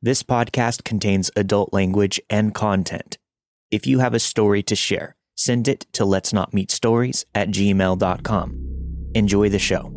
This 0.00 0.22
podcast 0.22 0.84
contains 0.84 1.28
adult 1.34 1.72
language 1.72 2.20
and 2.30 2.54
content. 2.54 3.18
If 3.72 3.84
you 3.84 3.98
have 3.98 4.14
a 4.14 4.20
story 4.20 4.62
to 4.62 4.76
share, 4.76 5.16
send 5.36 5.66
it 5.66 5.86
to 5.94 6.04
let's 6.04 6.32
not 6.32 6.54
meet 6.54 6.70
stories 6.70 7.26
at 7.34 7.48
gmail.com. 7.48 9.10
Enjoy 9.14 9.48
the 9.48 9.58
show. 9.58 9.90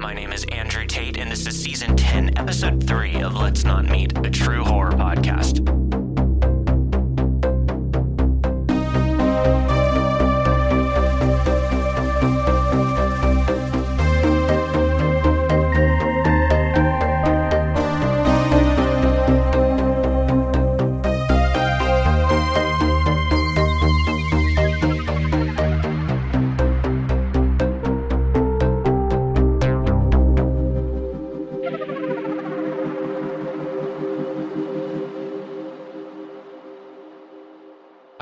My 0.00 0.12
name 0.12 0.32
is 0.32 0.44
Andrew 0.50 0.86
Tate, 0.86 1.18
and 1.18 1.30
this 1.30 1.46
is 1.46 1.62
season 1.62 1.94
10, 1.94 2.36
episode 2.36 2.84
3 2.84 3.22
of 3.22 3.36
Let's 3.36 3.62
Not 3.62 3.84
Meet, 3.84 4.18
a 4.26 4.30
true 4.30 4.64
horror 4.64 4.90
podcast. 4.92 5.79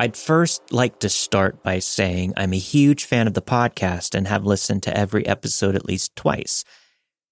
I'd 0.00 0.16
first 0.16 0.72
like 0.72 1.00
to 1.00 1.08
start 1.08 1.64
by 1.64 1.80
saying 1.80 2.32
I'm 2.36 2.52
a 2.52 2.56
huge 2.56 3.04
fan 3.04 3.26
of 3.26 3.34
the 3.34 3.42
podcast 3.42 4.14
and 4.14 4.28
have 4.28 4.46
listened 4.46 4.84
to 4.84 4.96
every 4.96 5.26
episode 5.26 5.74
at 5.74 5.86
least 5.86 6.14
twice. 6.14 6.64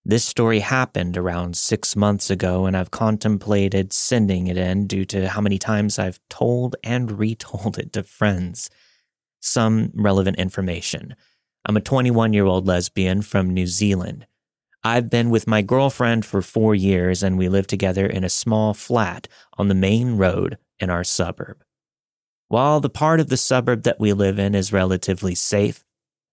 This 0.04 0.24
story 0.24 0.58
happened 0.58 1.16
around 1.16 1.56
six 1.56 1.94
months 1.94 2.28
ago, 2.28 2.66
and 2.66 2.76
I've 2.76 2.90
contemplated 2.90 3.92
sending 3.92 4.48
it 4.48 4.56
in 4.56 4.88
due 4.88 5.04
to 5.04 5.28
how 5.28 5.40
many 5.40 5.58
times 5.58 5.96
I've 5.96 6.18
told 6.28 6.74
and 6.82 7.12
retold 7.20 7.78
it 7.78 7.92
to 7.92 8.02
friends. 8.02 8.68
Some 9.38 9.92
relevant 9.94 10.36
information. 10.36 11.14
I'm 11.66 11.76
a 11.76 11.80
21 11.80 12.32
year 12.32 12.46
old 12.46 12.66
lesbian 12.66 13.22
from 13.22 13.54
New 13.54 13.68
Zealand. 13.68 14.26
I've 14.82 15.08
been 15.08 15.30
with 15.30 15.46
my 15.46 15.62
girlfriend 15.62 16.26
for 16.26 16.42
four 16.42 16.74
years, 16.74 17.22
and 17.22 17.38
we 17.38 17.48
live 17.48 17.68
together 17.68 18.06
in 18.06 18.24
a 18.24 18.28
small 18.28 18.74
flat 18.74 19.28
on 19.56 19.68
the 19.68 19.74
main 19.76 20.16
road 20.16 20.58
in 20.80 20.90
our 20.90 21.04
suburb. 21.04 21.62
While 22.48 22.80
the 22.80 22.90
part 22.90 23.18
of 23.18 23.28
the 23.28 23.36
suburb 23.36 23.82
that 23.82 23.98
we 23.98 24.12
live 24.12 24.38
in 24.38 24.54
is 24.54 24.72
relatively 24.72 25.34
safe, 25.34 25.82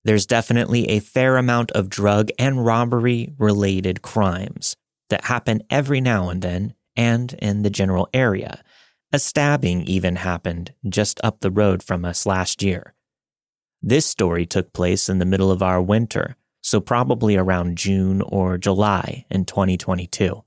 there's 0.03 0.25
definitely 0.25 0.89
a 0.89 0.99
fair 0.99 1.37
amount 1.37 1.71
of 1.71 1.89
drug 1.89 2.29
and 2.37 2.65
robbery 2.65 3.33
related 3.37 4.01
crimes 4.01 4.75
that 5.09 5.25
happen 5.25 5.63
every 5.69 6.01
now 6.01 6.29
and 6.29 6.41
then 6.41 6.75
and 6.95 7.33
in 7.33 7.63
the 7.63 7.69
general 7.69 8.09
area. 8.13 8.63
A 9.11 9.19
stabbing 9.19 9.81
even 9.83 10.17
happened 10.17 10.73
just 10.87 11.19
up 11.23 11.39
the 11.39 11.51
road 11.51 11.81
from 11.81 12.05
us 12.05 12.25
last 12.25 12.61
year. 12.61 12.93
This 13.81 14.05
story 14.05 14.45
took 14.45 14.71
place 14.73 15.09
in 15.09 15.19
the 15.19 15.25
middle 15.25 15.51
of 15.51 15.63
our 15.63 15.81
winter, 15.81 16.35
so 16.61 16.79
probably 16.79 17.35
around 17.35 17.77
June 17.77 18.21
or 18.21 18.57
July 18.57 19.25
in 19.29 19.45
2022. 19.45 20.43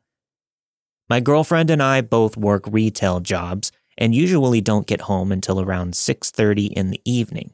My 1.09 1.21
girlfriend 1.21 1.71
and 1.71 1.83
I 1.83 2.01
both 2.01 2.37
work 2.37 2.65
retail 2.67 3.21
jobs 3.21 3.73
and 3.99 4.15
usually 4.15 4.61
don't 4.61 4.87
get 4.87 5.03
home 5.03 5.33
until 5.33 5.61
around 5.61 5.95
6:30 5.95 6.67
in 6.67 6.91
the 6.91 7.01
evening. 7.05 7.53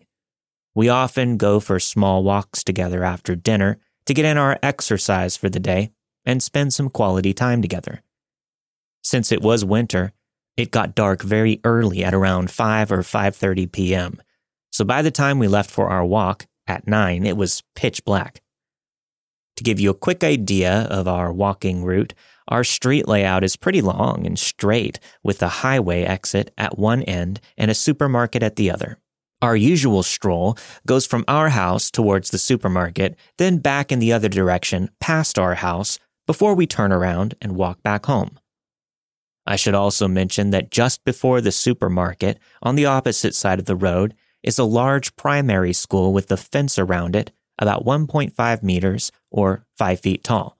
We 0.74 0.88
often 0.88 1.36
go 1.36 1.60
for 1.60 1.78
small 1.78 2.24
walks 2.24 2.64
together 2.64 3.04
after 3.04 3.36
dinner 3.36 3.78
to 4.06 4.14
get 4.14 4.24
in 4.24 4.38
our 4.38 4.58
exercise 4.62 5.36
for 5.36 5.48
the 5.48 5.60
day 5.60 5.90
and 6.24 6.42
spend 6.42 6.72
some 6.72 6.88
quality 6.88 7.32
time 7.34 7.62
together. 7.62 8.02
Since 9.02 9.32
it 9.32 9.42
was 9.42 9.64
winter, 9.64 10.12
it 10.56 10.70
got 10.70 10.94
dark 10.94 11.22
very 11.22 11.60
early 11.64 12.04
at 12.04 12.14
around 12.14 12.50
5 12.50 12.92
or 12.92 13.02
5:30 13.02 13.70
p.m. 13.70 14.22
So 14.70 14.84
by 14.84 15.02
the 15.02 15.10
time 15.10 15.38
we 15.38 15.48
left 15.48 15.70
for 15.70 15.88
our 15.88 16.04
walk 16.04 16.46
at 16.66 16.86
9, 16.86 17.26
it 17.26 17.36
was 17.36 17.62
pitch 17.74 18.04
black. 18.04 18.40
To 19.56 19.64
give 19.64 19.78
you 19.78 19.90
a 19.90 19.94
quick 19.94 20.24
idea 20.24 20.86
of 20.90 21.06
our 21.06 21.32
walking 21.32 21.84
route, 21.84 22.14
our 22.48 22.64
street 22.64 23.08
layout 23.08 23.44
is 23.44 23.56
pretty 23.56 23.80
long 23.80 24.26
and 24.26 24.38
straight, 24.38 24.98
with 25.22 25.42
a 25.42 25.48
highway 25.48 26.02
exit 26.02 26.52
at 26.58 26.78
one 26.78 27.02
end 27.02 27.40
and 27.56 27.70
a 27.70 27.74
supermarket 27.74 28.42
at 28.42 28.56
the 28.56 28.70
other. 28.70 28.98
Our 29.40 29.56
usual 29.56 30.02
stroll 30.02 30.56
goes 30.86 31.04
from 31.04 31.24
our 31.26 31.48
house 31.48 31.90
towards 31.90 32.30
the 32.30 32.38
supermarket, 32.38 33.16
then 33.38 33.58
back 33.58 33.90
in 33.90 33.98
the 33.98 34.12
other 34.12 34.28
direction 34.28 34.88
past 35.00 35.38
our 35.38 35.56
house 35.56 35.98
before 36.26 36.54
we 36.54 36.66
turn 36.66 36.92
around 36.92 37.34
and 37.42 37.56
walk 37.56 37.82
back 37.82 38.06
home. 38.06 38.38
I 39.44 39.56
should 39.56 39.74
also 39.74 40.06
mention 40.06 40.50
that 40.50 40.70
just 40.70 41.04
before 41.04 41.40
the 41.40 41.50
supermarket, 41.50 42.38
on 42.62 42.76
the 42.76 42.86
opposite 42.86 43.34
side 43.34 43.58
of 43.58 43.66
the 43.66 43.74
road, 43.74 44.14
is 44.42 44.58
a 44.58 44.64
large 44.64 45.16
primary 45.16 45.72
school 45.72 46.12
with 46.12 46.30
a 46.30 46.36
fence 46.36 46.78
around 46.78 47.16
it 47.16 47.32
about 47.58 47.84
1.5 47.84 48.62
meters 48.62 49.12
or 49.30 49.66
5 49.76 50.00
feet 50.00 50.24
tall. 50.24 50.58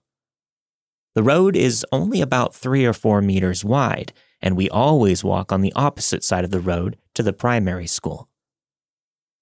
The 1.15 1.23
road 1.23 1.55
is 1.55 1.85
only 1.91 2.21
about 2.21 2.55
three 2.55 2.85
or 2.85 2.93
four 2.93 3.21
meters 3.21 3.63
wide, 3.63 4.13
and 4.41 4.57
we 4.57 4.69
always 4.69 5.23
walk 5.23 5.51
on 5.51 5.61
the 5.61 5.73
opposite 5.73 6.23
side 6.23 6.43
of 6.43 6.51
the 6.51 6.59
road 6.59 6.97
to 7.13 7.23
the 7.23 7.33
primary 7.33 7.87
school. 7.87 8.29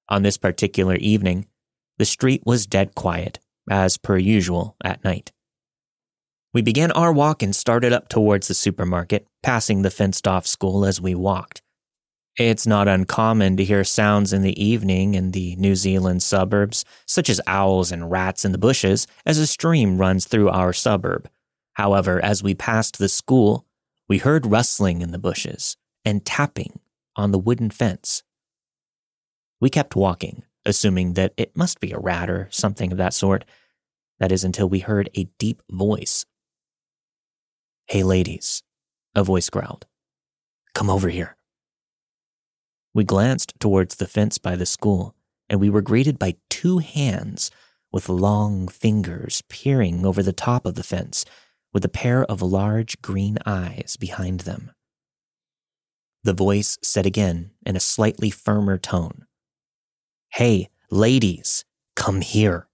On 0.09 0.23
this 0.23 0.37
particular 0.37 0.95
evening, 0.95 1.47
the 1.97 2.05
street 2.05 2.43
was 2.45 2.65
dead 2.65 2.93
quiet, 2.95 3.39
as 3.69 3.97
per 3.97 4.17
usual 4.17 4.75
at 4.83 5.03
night. 5.03 5.31
We 6.53 6.61
began 6.61 6.91
our 6.91 7.13
walk 7.13 7.41
and 7.41 7.55
started 7.55 7.93
up 7.93 8.09
towards 8.09 8.49
the 8.49 8.53
supermarket, 8.53 9.25
passing 9.41 9.81
the 9.81 9.89
fenced 9.89 10.27
off 10.27 10.45
school 10.45 10.83
as 10.83 10.99
we 10.99 11.15
walked. 11.15 11.61
It's 12.37 12.67
not 12.67 12.89
uncommon 12.89 13.55
to 13.57 13.63
hear 13.63 13.85
sounds 13.85 14.33
in 14.33 14.41
the 14.41 14.61
evening 14.61 15.13
in 15.13 15.31
the 15.31 15.55
New 15.55 15.75
Zealand 15.75 16.23
suburbs, 16.23 16.83
such 17.05 17.29
as 17.29 17.39
owls 17.47 17.91
and 17.91 18.11
rats 18.11 18.43
in 18.43 18.51
the 18.51 18.57
bushes, 18.57 19.07
as 19.25 19.37
a 19.37 19.47
stream 19.47 19.97
runs 19.97 20.25
through 20.25 20.49
our 20.49 20.73
suburb. 20.73 21.29
However, 21.73 22.23
as 22.23 22.43
we 22.43 22.53
passed 22.53 22.97
the 22.97 23.09
school, 23.09 23.65
we 24.07 24.17
heard 24.17 24.45
rustling 24.45 25.01
in 25.01 25.11
the 25.11 25.19
bushes 25.19 25.77
and 26.03 26.25
tapping 26.25 26.79
on 27.15 27.31
the 27.31 27.39
wooden 27.39 27.69
fence. 27.69 28.23
We 29.59 29.69
kept 29.69 29.95
walking, 29.95 30.43
assuming 30.65 31.13
that 31.13 31.33
it 31.37 31.55
must 31.55 31.79
be 31.79 31.91
a 31.91 31.99
rat 31.99 32.29
or 32.29 32.47
something 32.51 32.91
of 32.91 32.97
that 32.97 33.13
sort. 33.13 33.45
That 34.19 34.31
is 34.31 34.43
until 34.43 34.67
we 34.69 34.79
heard 34.79 35.09
a 35.15 35.29
deep 35.39 35.61
voice. 35.71 36.25
Hey, 37.87 38.03
ladies, 38.03 38.63
a 39.15 39.23
voice 39.23 39.49
growled. 39.49 39.87
Come 40.73 40.89
over 40.89 41.09
here. 41.09 41.37
We 42.93 43.03
glanced 43.03 43.53
towards 43.59 43.95
the 43.95 44.07
fence 44.07 44.37
by 44.37 44.55
the 44.55 44.65
school, 44.65 45.15
and 45.49 45.59
we 45.59 45.69
were 45.69 45.81
greeted 45.81 46.19
by 46.19 46.35
two 46.49 46.79
hands 46.79 47.49
with 47.91 48.09
long 48.09 48.67
fingers 48.67 49.43
peering 49.49 50.05
over 50.05 50.21
the 50.21 50.33
top 50.33 50.65
of 50.65 50.75
the 50.75 50.83
fence 50.83 51.25
with 51.73 51.85
a 51.85 51.89
pair 51.89 52.23
of 52.25 52.41
large 52.41 53.01
green 53.01 53.37
eyes 53.45 53.97
behind 53.99 54.41
them. 54.41 54.71
The 56.23 56.33
voice 56.33 56.77
said 56.83 57.05
again 57.05 57.51
in 57.65 57.75
a 57.75 57.79
slightly 57.79 58.29
firmer 58.29 58.77
tone 58.77 59.25
Hey, 60.33 60.69
ladies, 60.89 61.65
come 61.95 62.21
here. 62.21 62.67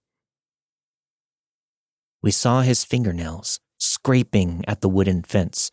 We 2.22 2.30
saw 2.30 2.62
his 2.62 2.84
fingernails 2.84 3.60
scraping 3.78 4.64
at 4.66 4.80
the 4.80 4.88
wooden 4.88 5.22
fence. 5.22 5.70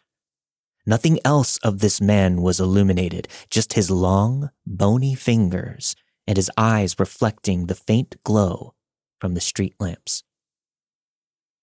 Nothing 0.86 1.20
else 1.26 1.58
of 1.58 1.80
this 1.80 2.00
man 2.00 2.42
was 2.42 2.60
illuminated, 2.60 3.28
just 3.50 3.74
his 3.74 3.90
long, 3.90 4.52
bony 4.66 5.16
fingers 5.16 5.96
and 6.28 6.38
his 6.38 6.52
eyes 6.58 7.00
reflecting 7.00 7.66
the 7.66 7.76
faint 7.76 8.16
glow 8.24 8.74
from 9.20 9.34
the 9.34 9.42
street 9.42 9.74
lamps. 9.80 10.24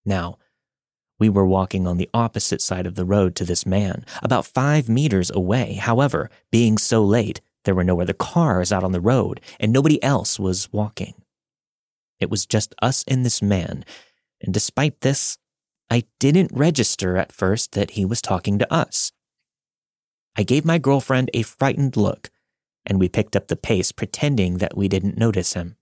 Now, 0.05 0.39
we 1.23 1.29
were 1.29 1.47
walking 1.47 1.87
on 1.87 1.99
the 1.99 2.11
opposite 2.13 2.61
side 2.61 2.85
of 2.85 2.97
the 2.97 3.05
road 3.05 3.37
to 3.37 3.45
this 3.45 3.65
man, 3.65 4.05
about 4.25 4.45
five 4.45 4.89
meters 4.89 5.31
away. 5.31 5.75
However, 5.75 6.29
being 6.51 6.77
so 6.77 7.05
late, 7.05 7.41
there 7.63 7.77
were 7.77 7.85
no 7.85 8.01
other 8.01 8.13
cars 8.13 8.73
out 8.73 8.83
on 8.83 8.91
the 8.91 9.01
road, 9.01 9.41
and 9.61 9.73
nobody 9.73 10.03
else 10.03 10.41
was 10.41 10.73
walking. 10.73 11.15
It 12.19 12.29
was 12.29 12.45
just 12.45 12.75
us 12.83 13.05
and 13.07 13.25
this 13.25 13.41
man, 13.41 13.85
and 14.41 14.53
despite 14.53 15.03
this, 15.03 15.39
I 15.89 16.03
didn't 16.19 16.51
register 16.53 17.17
at 17.17 17.31
first 17.31 17.71
that 17.71 17.91
he 17.91 18.05
was 18.05 18.21
talking 18.21 18.59
to 18.59 18.75
us. 18.75 19.13
I 20.35 20.43
gave 20.43 20.65
my 20.65 20.79
girlfriend 20.79 21.31
a 21.33 21.43
frightened 21.43 21.97
look, 21.97 22.31
and 22.85 22.99
we 22.99 23.09
picked 23.09 23.37
up 23.37 23.47
the 23.47 23.55
pace, 23.55 23.93
pretending 23.93 24.59
that 24.59 24.77
we 24.77 24.89
didn't 24.89 25.17
notice 25.17 25.53
him. 25.53 25.77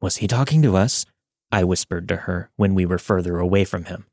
Was 0.00 0.16
he 0.16 0.26
talking 0.26 0.62
to 0.62 0.74
us? 0.74 1.04
I 1.52 1.64
whispered 1.64 2.08
to 2.08 2.16
her 2.16 2.50
when 2.56 2.74
we 2.74 2.86
were 2.86 2.96
further 2.96 3.38
away 3.38 3.66
from 3.66 3.84
him. 3.84 4.06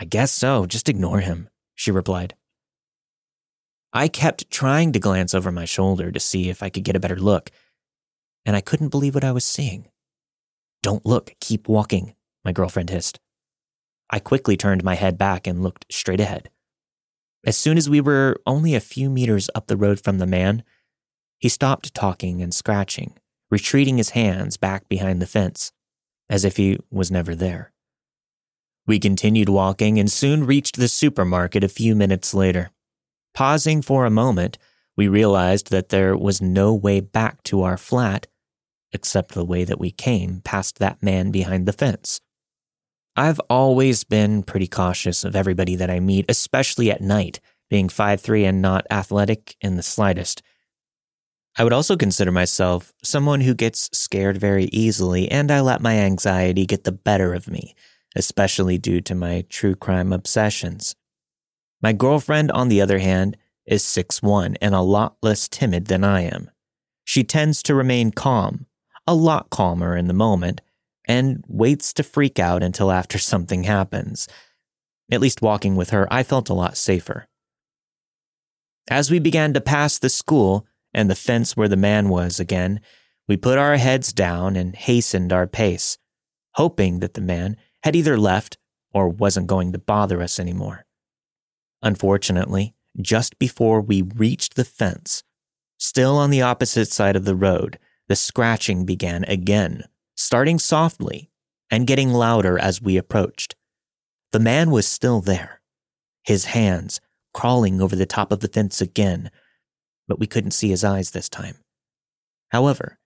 I 0.00 0.04
guess 0.04 0.30
so, 0.30 0.66
just 0.66 0.88
ignore 0.88 1.20
him, 1.20 1.48
she 1.74 1.90
replied. 1.90 2.34
I 3.92 4.06
kept 4.08 4.50
trying 4.50 4.92
to 4.92 5.00
glance 5.00 5.34
over 5.34 5.50
my 5.50 5.64
shoulder 5.64 6.12
to 6.12 6.20
see 6.20 6.48
if 6.48 6.62
I 6.62 6.68
could 6.68 6.84
get 6.84 6.94
a 6.94 7.00
better 7.00 7.16
look, 7.16 7.50
and 8.44 8.54
I 8.54 8.60
couldn't 8.60 8.90
believe 8.90 9.14
what 9.14 9.24
I 9.24 9.32
was 9.32 9.44
seeing. 9.44 9.88
Don't 10.82 11.04
look, 11.04 11.34
keep 11.40 11.68
walking, 11.68 12.14
my 12.44 12.52
girlfriend 12.52 12.90
hissed. 12.90 13.18
I 14.10 14.20
quickly 14.20 14.56
turned 14.56 14.84
my 14.84 14.94
head 14.94 15.18
back 15.18 15.46
and 15.46 15.62
looked 15.62 15.86
straight 15.90 16.20
ahead. 16.20 16.50
As 17.44 17.56
soon 17.56 17.76
as 17.76 17.90
we 17.90 18.00
were 18.00 18.36
only 18.46 18.74
a 18.74 18.80
few 18.80 19.10
meters 19.10 19.50
up 19.54 19.66
the 19.66 19.76
road 19.76 20.00
from 20.00 20.18
the 20.18 20.26
man, 20.26 20.62
he 21.38 21.48
stopped 21.48 21.94
talking 21.94 22.42
and 22.42 22.54
scratching, 22.54 23.16
retreating 23.50 23.96
his 23.96 24.10
hands 24.10 24.56
back 24.56 24.88
behind 24.88 25.20
the 25.20 25.26
fence, 25.26 25.72
as 26.28 26.44
if 26.44 26.56
he 26.56 26.78
was 26.90 27.10
never 27.10 27.34
there. 27.34 27.72
We 28.88 28.98
continued 28.98 29.50
walking 29.50 29.98
and 29.98 30.10
soon 30.10 30.46
reached 30.46 30.76
the 30.76 30.88
supermarket 30.88 31.62
a 31.62 31.68
few 31.68 31.94
minutes 31.94 32.32
later. 32.32 32.70
Pausing 33.34 33.82
for 33.82 34.06
a 34.06 34.10
moment, 34.10 34.56
we 34.96 35.08
realized 35.08 35.70
that 35.70 35.90
there 35.90 36.16
was 36.16 36.40
no 36.40 36.74
way 36.74 37.00
back 37.00 37.42
to 37.44 37.62
our 37.62 37.76
flat 37.76 38.26
except 38.90 39.34
the 39.34 39.44
way 39.44 39.64
that 39.64 39.78
we 39.78 39.90
came 39.90 40.40
past 40.40 40.78
that 40.78 41.02
man 41.02 41.30
behind 41.30 41.66
the 41.66 41.74
fence. 41.74 42.22
I've 43.14 43.40
always 43.50 44.04
been 44.04 44.42
pretty 44.42 44.66
cautious 44.66 45.22
of 45.22 45.36
everybody 45.36 45.76
that 45.76 45.90
I 45.90 46.00
meet, 46.00 46.24
especially 46.26 46.90
at 46.90 47.02
night, 47.02 47.40
being 47.68 47.88
5'3 47.88 48.48
and 48.48 48.62
not 48.62 48.86
athletic 48.90 49.54
in 49.60 49.76
the 49.76 49.82
slightest. 49.82 50.40
I 51.58 51.64
would 51.64 51.74
also 51.74 51.94
consider 51.94 52.32
myself 52.32 52.94
someone 53.04 53.42
who 53.42 53.54
gets 53.54 53.90
scared 53.92 54.38
very 54.38 54.64
easily, 54.72 55.30
and 55.30 55.50
I 55.50 55.60
let 55.60 55.82
my 55.82 55.98
anxiety 55.98 56.64
get 56.64 56.84
the 56.84 56.92
better 56.92 57.34
of 57.34 57.48
me, 57.48 57.74
especially 58.16 58.78
due 58.78 59.00
to 59.02 59.14
my 59.14 59.44
true 59.48 59.74
crime 59.74 60.12
obsessions. 60.12 60.94
My 61.82 61.92
girlfriend, 61.92 62.50
on 62.50 62.68
the 62.68 62.80
other 62.80 62.98
hand, 62.98 63.36
is 63.66 63.84
6'1 63.84 64.56
and 64.60 64.74
a 64.74 64.80
lot 64.80 65.16
less 65.22 65.48
timid 65.48 65.86
than 65.86 66.02
I 66.02 66.22
am. 66.22 66.50
She 67.04 67.22
tends 67.22 67.62
to 67.64 67.74
remain 67.74 68.10
calm, 68.10 68.66
a 69.06 69.14
lot 69.14 69.50
calmer 69.50 69.96
in 69.96 70.08
the 70.08 70.14
moment, 70.14 70.60
and 71.06 71.44
waits 71.48 71.92
to 71.94 72.02
freak 72.02 72.38
out 72.38 72.62
until 72.62 72.90
after 72.90 73.18
something 73.18 73.64
happens. 73.64 74.28
At 75.10 75.20
least 75.20 75.40
walking 75.40 75.76
with 75.76 75.90
her, 75.90 76.06
I 76.12 76.22
felt 76.22 76.50
a 76.50 76.54
lot 76.54 76.76
safer. 76.76 77.26
As 78.90 79.10
we 79.10 79.18
began 79.18 79.52
to 79.54 79.60
pass 79.60 79.98
the 79.98 80.08
school 80.08 80.66
and 80.94 81.10
the 81.10 81.14
fence 81.14 81.56
where 81.56 81.68
the 81.68 81.76
man 81.76 82.08
was 82.08 82.40
again, 82.40 82.80
we 83.26 83.36
put 83.36 83.58
our 83.58 83.76
heads 83.76 84.12
down 84.12 84.56
and 84.56 84.74
hastened 84.74 85.32
our 85.32 85.46
pace, 85.46 85.98
hoping 86.54 87.00
that 87.00 87.14
the 87.14 87.20
man 87.20 87.56
had 87.82 87.96
either 87.96 88.18
left 88.18 88.58
or 88.92 89.08
wasn't 89.08 89.46
going 89.46 89.72
to 89.72 89.78
bother 89.78 90.22
us 90.22 90.40
anymore. 90.40 90.86
Unfortunately, 91.82 92.74
just 93.00 93.38
before 93.38 93.80
we 93.80 94.02
reached 94.02 94.56
the 94.56 94.64
fence, 94.64 95.22
still 95.78 96.16
on 96.16 96.30
the 96.30 96.42
opposite 96.42 96.90
side 96.90 97.16
of 97.16 97.24
the 97.24 97.36
road, 97.36 97.78
the 98.08 98.16
scratching 98.16 98.84
began 98.84 99.24
again, 99.24 99.84
starting 100.16 100.58
softly 100.58 101.30
and 101.70 101.86
getting 101.86 102.12
louder 102.12 102.58
as 102.58 102.82
we 102.82 102.96
approached. 102.96 103.54
The 104.32 104.40
man 104.40 104.70
was 104.70 104.86
still 104.86 105.20
there, 105.20 105.60
his 106.24 106.46
hands 106.46 107.00
crawling 107.34 107.80
over 107.80 107.94
the 107.94 108.06
top 108.06 108.32
of 108.32 108.40
the 108.40 108.48
fence 108.48 108.80
again, 108.80 109.30
but 110.08 110.18
we 110.18 110.26
couldn't 110.26 110.50
see 110.52 110.70
his 110.70 110.82
eyes 110.82 111.10
this 111.10 111.28
time. 111.28 111.56
However, 112.48 112.98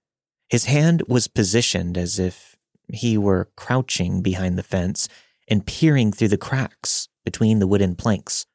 his 0.48 0.64
hand 0.66 1.02
was 1.08 1.28
positioned 1.28 1.98
as 1.98 2.18
if 2.18 2.51
he 2.94 3.16
were 3.16 3.50
crouching 3.56 4.22
behind 4.22 4.58
the 4.58 4.62
fence 4.62 5.08
and 5.48 5.66
peering 5.66 6.12
through 6.12 6.28
the 6.28 6.36
cracks 6.36 7.08
between 7.24 7.58
the 7.58 7.66
wooden 7.66 7.94
planks. 7.94 8.46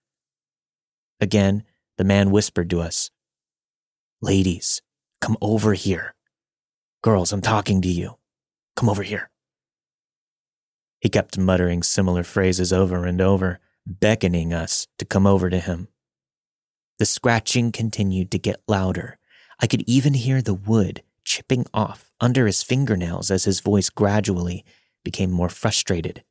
Again, 1.20 1.64
the 1.98 2.04
man 2.04 2.32
whispered 2.32 2.70
to 2.70 2.82
us, 2.82 3.10
Ladies, 4.22 4.82
come 5.22 5.38
over 5.42 5.74
here. 5.74 6.16
Girls, 7.04 7.32
I'm 7.32 7.42
talking 7.42 7.82
to 7.82 7.88
you. 7.88 8.18
Come 8.76 8.90
over 8.90 9.04
here. 9.04 9.30
He 11.00 11.10
kept 11.10 11.38
muttering 11.38 11.84
similar 11.84 12.24
phrases 12.24 12.74
over 12.74 13.06
and 13.06 13.22
over, 13.22 13.60
beckoning 13.86 14.54
us 14.54 14.88
to 14.98 15.06
come 15.06 15.28
over 15.28 15.50
to 15.50 15.60
him. 15.60 15.88
The 17.00 17.06
scratching 17.06 17.72
continued 17.72 18.32
to 18.32 18.40
get 18.40 18.62
louder. 18.68 19.20
I 19.60 19.68
could 19.68 19.84
even 19.88 20.16
hear 20.16 20.42
the 20.42 20.54
wood 20.54 21.04
chipping 21.28 21.66
off 21.74 22.10
under 22.22 22.48
his 22.48 22.64
fingernails 22.64 23.30
as 23.30 23.44
his 23.44 23.60
voice 23.60 23.90
gradually 23.90 24.64
became 25.04 25.30
more 25.30 25.50
frustrated. 25.50 26.24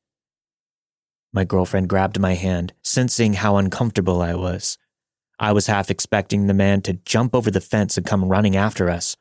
My 1.34 1.44
girlfriend 1.44 1.90
grabbed 1.90 2.19
my 2.19 2.32
hand, 2.32 2.72
sensing 2.82 3.34
how 3.34 3.58
uncomfortable 3.58 4.22
I 4.22 4.34
was. 4.34 4.78
I 5.38 5.52
was 5.52 5.66
half 5.66 5.90
expecting 5.90 6.46
the 6.46 6.54
man 6.54 6.81
to 6.82 6.94
jump 6.94 7.34
over 7.34 7.50
the 7.50 7.60
fence 7.60 7.98
and 7.98 8.06
come 8.06 8.31
running 8.31 8.56
after 8.56 8.88
us. 8.88 9.19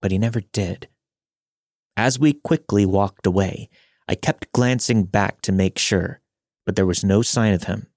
But 0.00 0.12
he 0.12 0.16
never 0.16 0.40
did. 0.40 0.88
As 1.94 2.18
we 2.18 2.32
quickly 2.32 2.86
walked 2.86 3.26
away, 3.26 3.68
I 4.08 4.14
kept 4.14 4.50
glancing 4.52 5.04
back 5.04 5.42
to 5.42 5.52
make 5.52 5.78
sure, 5.78 6.22
but 6.64 6.74
there 6.74 6.86
was 6.86 7.04
no 7.04 7.20
sign 7.20 7.52
of 7.52 7.64
him. 7.64 7.88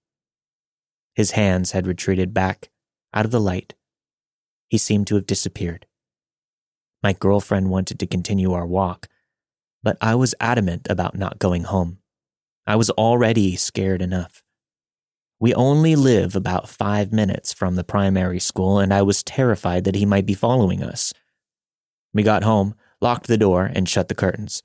His 1.16 1.32
hands 1.32 1.72
had 1.72 1.88
retreated 1.88 2.34
back, 2.34 2.70
out 3.14 3.24
of 3.24 3.32
the 3.32 3.40
light. 3.40 3.74
He 4.68 4.78
seemed 4.78 5.08
to 5.08 5.16
have 5.16 5.26
disappeared. 5.26 5.86
My 7.08 7.14
girlfriend 7.14 7.70
wanted 7.70 8.00
to 8.00 8.06
continue 8.06 8.52
our 8.52 8.68
walk, 8.68 9.08
but 9.82 9.98
I 10.02 10.14
was 10.16 10.36
adamant 10.42 10.88
about 10.90 11.16
not 11.16 11.40
going 11.40 11.64
home. 11.64 12.00
I 12.66 12.76
was 12.76 12.90
already 12.90 13.56
scared 13.56 14.02
enough. 14.02 14.44
We 15.40 15.54
only 15.54 15.96
live 15.96 16.36
about 16.36 16.68
five 16.68 17.14
minutes 17.14 17.54
from 17.54 17.76
the 17.76 17.86
primary 17.86 18.42
school, 18.42 18.78
and 18.78 18.94
I 18.94 19.04
was 19.04 19.24
terrified 19.24 19.86
that 19.86 19.96
he 19.96 20.06
might 20.06 20.26
be 20.26 20.34
following 20.34 20.84
us. 20.84 21.14
We 22.14 22.24
got 22.24 22.44
home, 22.44 22.76
locked 23.00 23.28
the 23.28 23.38
door, 23.38 23.72
and 23.74 23.88
shut 23.88 24.10
the 24.10 24.14
curtains. 24.14 24.62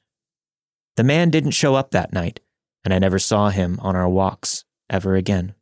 The 0.96 1.04
man 1.04 1.30
didn't 1.30 1.52
show 1.52 1.76
up 1.76 1.92
that 1.92 2.12
night, 2.12 2.40
and 2.84 2.92
I 2.92 2.98
never 2.98 3.20
saw 3.20 3.50
him 3.50 3.78
on 3.82 3.94
our 3.94 4.08
walks 4.08 4.64
ever 4.90 5.14
again. 5.14 5.54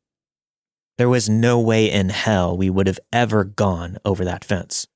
There 0.97 1.11
was 1.11 1.29
no 1.29 1.61
way 1.61 1.91
in 1.91 2.09
hell 2.09 2.57
we 2.57 2.71
would 2.71 2.87
have 2.87 3.01
ever 3.13 3.45
gone 3.45 3.99
over 4.03 4.25
that 4.25 4.47
fence. 4.47 4.87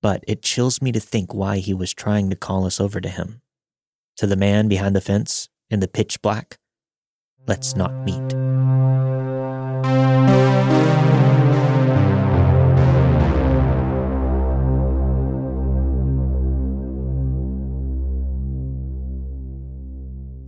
But 0.00 0.22
it 0.28 0.42
chills 0.42 0.80
me 0.80 0.92
to 0.92 1.00
think 1.00 1.34
why 1.34 1.58
he 1.58 1.74
was 1.74 1.92
trying 1.92 2.30
to 2.30 2.36
call 2.36 2.66
us 2.66 2.80
over 2.80 3.00
to 3.00 3.08
him. 3.08 3.42
To 4.18 4.26
the 4.26 4.36
man 4.36 4.68
behind 4.68 4.94
the 4.94 5.00
fence 5.00 5.48
in 5.70 5.80
the 5.80 5.88
pitch 5.88 6.22
black, 6.22 6.58
let's 7.46 7.74
not 7.74 7.92
meet. 8.04 8.34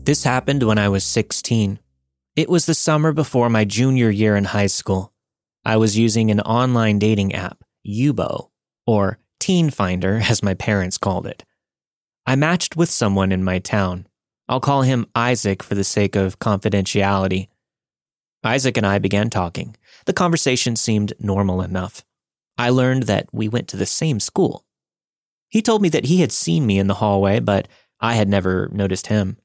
This 0.05 0.25
happened 0.25 0.65
when 0.65 0.79
I 0.79 0.89
was 0.89 1.05
16. 1.05 1.79
It 2.35 2.49
was 2.49 2.67
the 2.67 2.75
summer 2.75 3.13
before 3.13 3.49
my 3.49 3.65
junior 3.65 4.11
year 4.11 4.35
in 4.35 4.45
high 4.45 4.67
school. 4.67 5.13
I 5.65 5.77
was 5.77 5.99
using 5.99 6.31
an 6.31 6.41
online 6.41 6.99
dating 6.99 7.35
app, 7.35 7.63
Yubo, 7.87 8.49
or 8.87 9.19
Teen 9.41 9.71
Finder 9.71 10.21
as 10.29 10.43
my 10.43 10.55
parents 10.55 10.99
called 10.99 11.27
it. 11.27 11.45
I 12.27 12.37
matched 12.37 12.77
with 12.77 12.91
someone 12.91 13.33
in 13.33 13.43
my 13.43 13.59
town. 13.59 14.07
I'll 14.49 14.61
call 14.61 14.83
him 14.83 15.07
Isaac 15.15 15.63
for 15.63 15.75
the 15.75 15.85
sake 15.85 16.15
of 16.15 16.39
confidentiality. 16.39 17.49
Isaac 18.45 18.77
and 18.77 18.87
I 18.87 18.99
began 18.99 19.31
talking. 19.31 19.77
The 20.07 20.13
conversation 20.13 20.77
seemed 20.77 21.13
normal 21.19 21.61
enough. 21.63 22.05
I 22.57 22.71
learned 22.71 23.05
that 23.05 23.29
we 23.33 23.49
went 23.49 23.69
to 23.69 23.77
the 23.77 23.87
same 23.87 24.21
school. 24.21 24.65
He 25.49 25.63
told 25.63 25.83
me 25.83 25.89
that 25.91 26.07
he 26.07 26.21
had 26.21 26.31
seen 26.31 26.67
me 26.67 26.79
in 26.79 26.87
the 26.87 26.95
hallway, 26.95 27.41
but 27.41 27.69
I 28.01 28.15
had 28.15 28.29
never 28.29 28.69
noticed 28.73 29.09
him. 29.09 29.37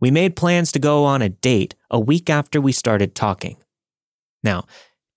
We 0.00 0.10
made 0.10 0.36
plans 0.36 0.72
to 0.72 0.78
go 0.78 1.04
on 1.04 1.22
a 1.22 1.28
date 1.28 1.74
a 1.90 1.98
week 1.98 2.28
after 2.28 2.60
we 2.60 2.72
started 2.72 3.14
talking. 3.14 3.56
Now, 4.42 4.66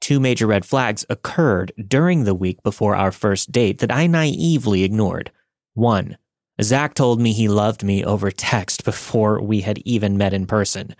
two 0.06 0.20
major 0.20 0.46
red 0.46 0.64
flags 0.64 1.04
occurred 1.10 1.72
during 1.88 2.26
the 2.26 2.36
week 2.36 2.62
before 2.62 2.96
our 2.96 3.12
first 3.12 3.52
date 3.52 3.80
that 3.80 3.92
I 3.92 4.06
naively 4.06 4.84
ignored. 4.84 5.32
One, 5.74 6.20
Isaac 6.60 6.94
told 6.94 7.20
me 7.20 7.34
he 7.34 7.48
loved 7.48 7.84
me 7.84 8.06
over 8.06 8.30
text 8.30 8.86
before 8.86 9.42
we 9.42 9.62
had 9.62 9.80
even 9.80 10.16
met 10.16 10.32
in 10.32 10.46
person. 10.46 10.96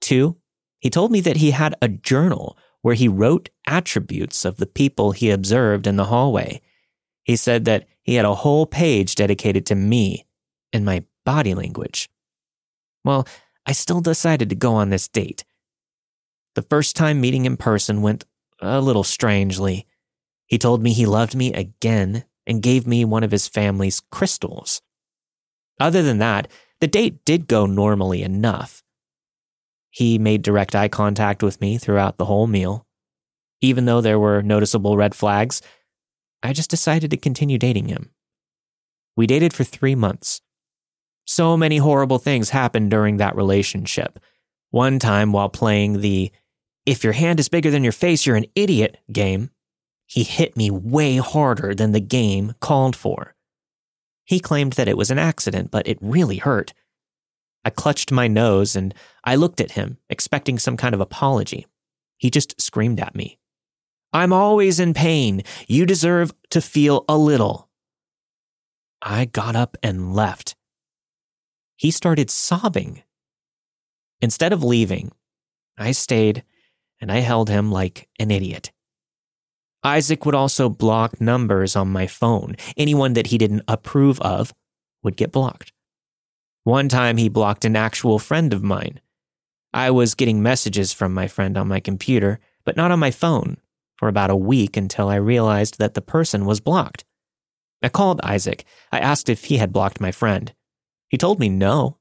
Two, 0.00 0.36
he 0.80 0.90
told 0.90 1.12
me 1.12 1.20
that 1.20 1.36
he 1.36 1.52
had 1.52 1.76
a 1.80 1.86
journal 1.86 2.58
where 2.82 2.96
he 2.96 3.06
wrote 3.06 3.50
attributes 3.68 4.44
of 4.44 4.56
the 4.56 4.66
people 4.66 5.12
he 5.12 5.30
observed 5.30 5.86
in 5.86 5.94
the 5.94 6.06
hallway. 6.06 6.60
He 7.22 7.36
said 7.36 7.66
that 7.66 7.86
he 8.02 8.16
had 8.16 8.24
a 8.24 8.34
whole 8.34 8.66
page 8.66 9.14
dedicated 9.14 9.64
to 9.66 9.76
me 9.76 10.26
and 10.72 10.84
my 10.84 11.04
body 11.24 11.54
language. 11.54 12.10
Well, 13.04 13.28
I 13.64 13.70
still 13.70 14.00
decided 14.00 14.48
to 14.48 14.56
go 14.56 14.74
on 14.74 14.90
this 14.90 15.06
date. 15.06 15.44
The 16.56 16.62
first 16.62 16.96
time 16.96 17.20
meeting 17.20 17.44
in 17.44 17.56
person 17.56 18.02
went 18.02 18.24
a 18.60 18.80
little 18.80 19.04
strangely. 19.04 19.86
He 20.46 20.58
told 20.58 20.82
me 20.82 20.92
he 20.92 21.06
loved 21.06 21.34
me 21.34 21.52
again 21.52 22.24
and 22.46 22.62
gave 22.62 22.86
me 22.86 23.04
one 23.04 23.22
of 23.22 23.30
his 23.30 23.48
family's 23.48 24.00
crystals. 24.10 24.82
Other 25.78 26.02
than 26.02 26.18
that, 26.18 26.48
the 26.80 26.86
date 26.86 27.24
did 27.24 27.46
go 27.46 27.66
normally 27.66 28.22
enough. 28.22 28.82
He 29.90 30.18
made 30.18 30.42
direct 30.42 30.74
eye 30.74 30.88
contact 30.88 31.42
with 31.42 31.60
me 31.60 31.78
throughout 31.78 32.16
the 32.16 32.24
whole 32.26 32.46
meal. 32.46 32.86
Even 33.60 33.84
though 33.84 34.00
there 34.00 34.18
were 34.18 34.42
noticeable 34.42 34.96
red 34.96 35.14
flags, 35.14 35.60
I 36.42 36.52
just 36.52 36.70
decided 36.70 37.10
to 37.10 37.16
continue 37.16 37.58
dating 37.58 37.88
him. 37.88 38.10
We 39.16 39.26
dated 39.26 39.52
for 39.52 39.64
three 39.64 39.94
months. 39.94 40.40
So 41.26 41.56
many 41.56 41.76
horrible 41.76 42.18
things 42.18 42.50
happened 42.50 42.90
during 42.90 43.18
that 43.18 43.36
relationship. 43.36 44.18
One 44.70 44.98
time, 44.98 45.32
while 45.32 45.48
playing 45.48 46.00
the 46.00 46.32
if 46.86 47.04
your 47.04 47.12
hand 47.12 47.40
is 47.40 47.48
bigger 47.48 47.70
than 47.70 47.82
your 47.82 47.92
face, 47.92 48.26
you're 48.26 48.36
an 48.36 48.46
idiot 48.54 48.98
game, 49.12 49.50
he 50.06 50.24
hit 50.24 50.56
me 50.56 50.70
way 50.70 51.18
harder 51.18 51.74
than 51.74 51.92
the 51.92 52.00
game 52.00 52.54
called 52.60 52.96
for. 52.96 53.34
He 54.24 54.40
claimed 54.40 54.74
that 54.74 54.88
it 54.88 54.96
was 54.96 55.10
an 55.10 55.18
accident, 55.18 55.70
but 55.70 55.86
it 55.86 55.98
really 56.00 56.38
hurt. 56.38 56.72
I 57.64 57.70
clutched 57.70 58.10
my 58.10 58.26
nose 58.26 58.74
and 58.74 58.94
I 59.24 59.36
looked 59.36 59.60
at 59.60 59.72
him, 59.72 59.98
expecting 60.08 60.58
some 60.58 60.76
kind 60.76 60.94
of 60.94 61.00
apology. 61.00 61.66
He 62.16 62.30
just 62.30 62.60
screamed 62.60 63.00
at 63.00 63.14
me. 63.14 63.38
I'm 64.12 64.32
always 64.32 64.80
in 64.80 64.94
pain. 64.94 65.42
You 65.68 65.86
deserve 65.86 66.32
to 66.50 66.60
feel 66.60 67.04
a 67.08 67.16
little. 67.16 67.68
I 69.02 69.26
got 69.26 69.56
up 69.56 69.76
and 69.82 70.14
left. 70.14 70.56
He 71.76 71.90
started 71.90 72.30
sobbing. 72.30 73.02
Instead 74.20 74.52
of 74.52 74.64
leaving, 74.64 75.12
I 75.78 75.92
stayed 75.92 76.42
and 77.00 77.10
I 77.10 77.18
held 77.18 77.48
him 77.48 77.70
like 77.72 78.08
an 78.18 78.30
idiot. 78.30 78.72
Isaac 79.82 80.26
would 80.26 80.34
also 80.34 80.68
block 80.68 81.20
numbers 81.20 81.74
on 81.74 81.88
my 81.88 82.06
phone. 82.06 82.56
Anyone 82.76 83.14
that 83.14 83.28
he 83.28 83.38
didn't 83.38 83.62
approve 83.66 84.20
of 84.20 84.52
would 85.02 85.16
get 85.16 85.32
blocked. 85.32 85.72
One 86.64 86.88
time 86.88 87.16
he 87.16 87.30
blocked 87.30 87.64
an 87.64 87.76
actual 87.76 88.18
friend 88.18 88.52
of 88.52 88.62
mine. 88.62 89.00
I 89.72 89.90
was 89.90 90.14
getting 90.14 90.42
messages 90.42 90.92
from 90.92 91.14
my 91.14 91.28
friend 91.28 91.56
on 91.56 91.68
my 91.68 91.80
computer, 91.80 92.40
but 92.64 92.76
not 92.76 92.90
on 92.90 92.98
my 92.98 93.10
phone, 93.10 93.56
for 93.96 94.08
about 94.08 94.30
a 94.30 94.36
week 94.36 94.76
until 94.76 95.08
I 95.08 95.14
realized 95.14 95.78
that 95.78 95.94
the 95.94 96.02
person 96.02 96.44
was 96.44 96.60
blocked. 96.60 97.04
I 97.82 97.88
called 97.88 98.20
Isaac. 98.22 98.64
I 98.92 98.98
asked 98.98 99.30
if 99.30 99.44
he 99.44 99.56
had 99.56 99.72
blocked 99.72 100.00
my 100.00 100.12
friend. 100.12 100.52
He 101.08 101.16
told 101.16 101.40
me 101.40 101.48
no. 101.48 101.96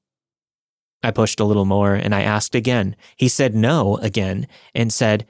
I 1.01 1.11
pushed 1.11 1.39
a 1.39 1.45
little 1.45 1.65
more 1.65 1.93
and 1.93 2.13
I 2.13 2.21
asked 2.21 2.55
again. 2.55 2.95
He 3.15 3.27
said 3.27 3.55
no 3.55 3.97
again 3.97 4.47
and 4.75 4.91
said, 4.91 5.25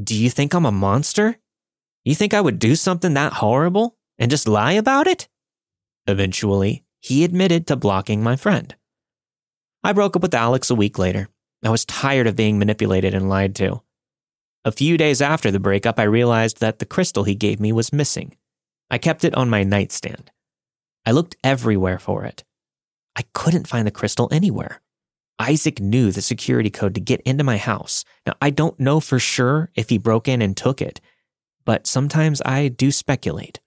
Do 0.00 0.14
you 0.14 0.30
think 0.30 0.54
I'm 0.54 0.66
a 0.66 0.72
monster? 0.72 1.38
You 2.04 2.14
think 2.14 2.34
I 2.34 2.40
would 2.40 2.58
do 2.58 2.74
something 2.74 3.14
that 3.14 3.34
horrible 3.34 3.96
and 4.18 4.30
just 4.30 4.48
lie 4.48 4.72
about 4.72 5.06
it? 5.06 5.28
Eventually, 6.06 6.84
he 7.00 7.24
admitted 7.24 7.66
to 7.66 7.76
blocking 7.76 8.22
my 8.22 8.36
friend. 8.36 8.74
I 9.84 9.92
broke 9.92 10.16
up 10.16 10.22
with 10.22 10.34
Alex 10.34 10.70
a 10.70 10.74
week 10.74 10.98
later. 10.98 11.28
I 11.64 11.70
was 11.70 11.84
tired 11.84 12.26
of 12.26 12.36
being 12.36 12.58
manipulated 12.58 13.14
and 13.14 13.28
lied 13.28 13.54
to. 13.56 13.82
A 14.64 14.72
few 14.72 14.96
days 14.96 15.20
after 15.20 15.50
the 15.50 15.60
breakup, 15.60 15.98
I 15.98 16.04
realized 16.04 16.60
that 16.60 16.78
the 16.78 16.86
crystal 16.86 17.24
he 17.24 17.34
gave 17.34 17.60
me 17.60 17.72
was 17.72 17.92
missing. 17.92 18.36
I 18.90 18.98
kept 18.98 19.24
it 19.24 19.34
on 19.34 19.50
my 19.50 19.64
nightstand. 19.64 20.30
I 21.04 21.10
looked 21.12 21.36
everywhere 21.42 21.98
for 21.98 22.24
it. 22.24 22.44
I 23.16 23.22
couldn't 23.34 23.66
find 23.66 23.86
the 23.86 23.92
crystal 23.92 24.28
anywhere. 24.30 24.80
Isaac 25.42 25.80
knew 25.80 26.12
the 26.12 26.22
security 26.22 26.70
code 26.70 26.94
to 26.94 27.00
get 27.00 27.20
into 27.22 27.42
my 27.42 27.56
house. 27.56 28.04
Now, 28.24 28.34
I 28.40 28.50
don't 28.50 28.78
know 28.78 29.00
for 29.00 29.18
sure 29.18 29.70
if 29.74 29.88
he 29.88 29.98
broke 29.98 30.28
in 30.28 30.40
and 30.40 30.56
took 30.56 30.80
it, 30.80 31.00
but 31.64 31.86
sometimes 31.86 32.40
I 32.46 32.68
do 32.68 32.92
speculate. 32.92 33.58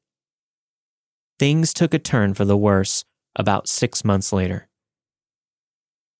Things 1.37 1.73
took 1.73 1.93
a 1.93 1.99
turn 1.99 2.33
for 2.33 2.45
the 2.45 2.55
worse 2.55 3.03
about 3.35 3.67
six 3.67 4.05
months 4.05 4.31
later. 4.31 4.69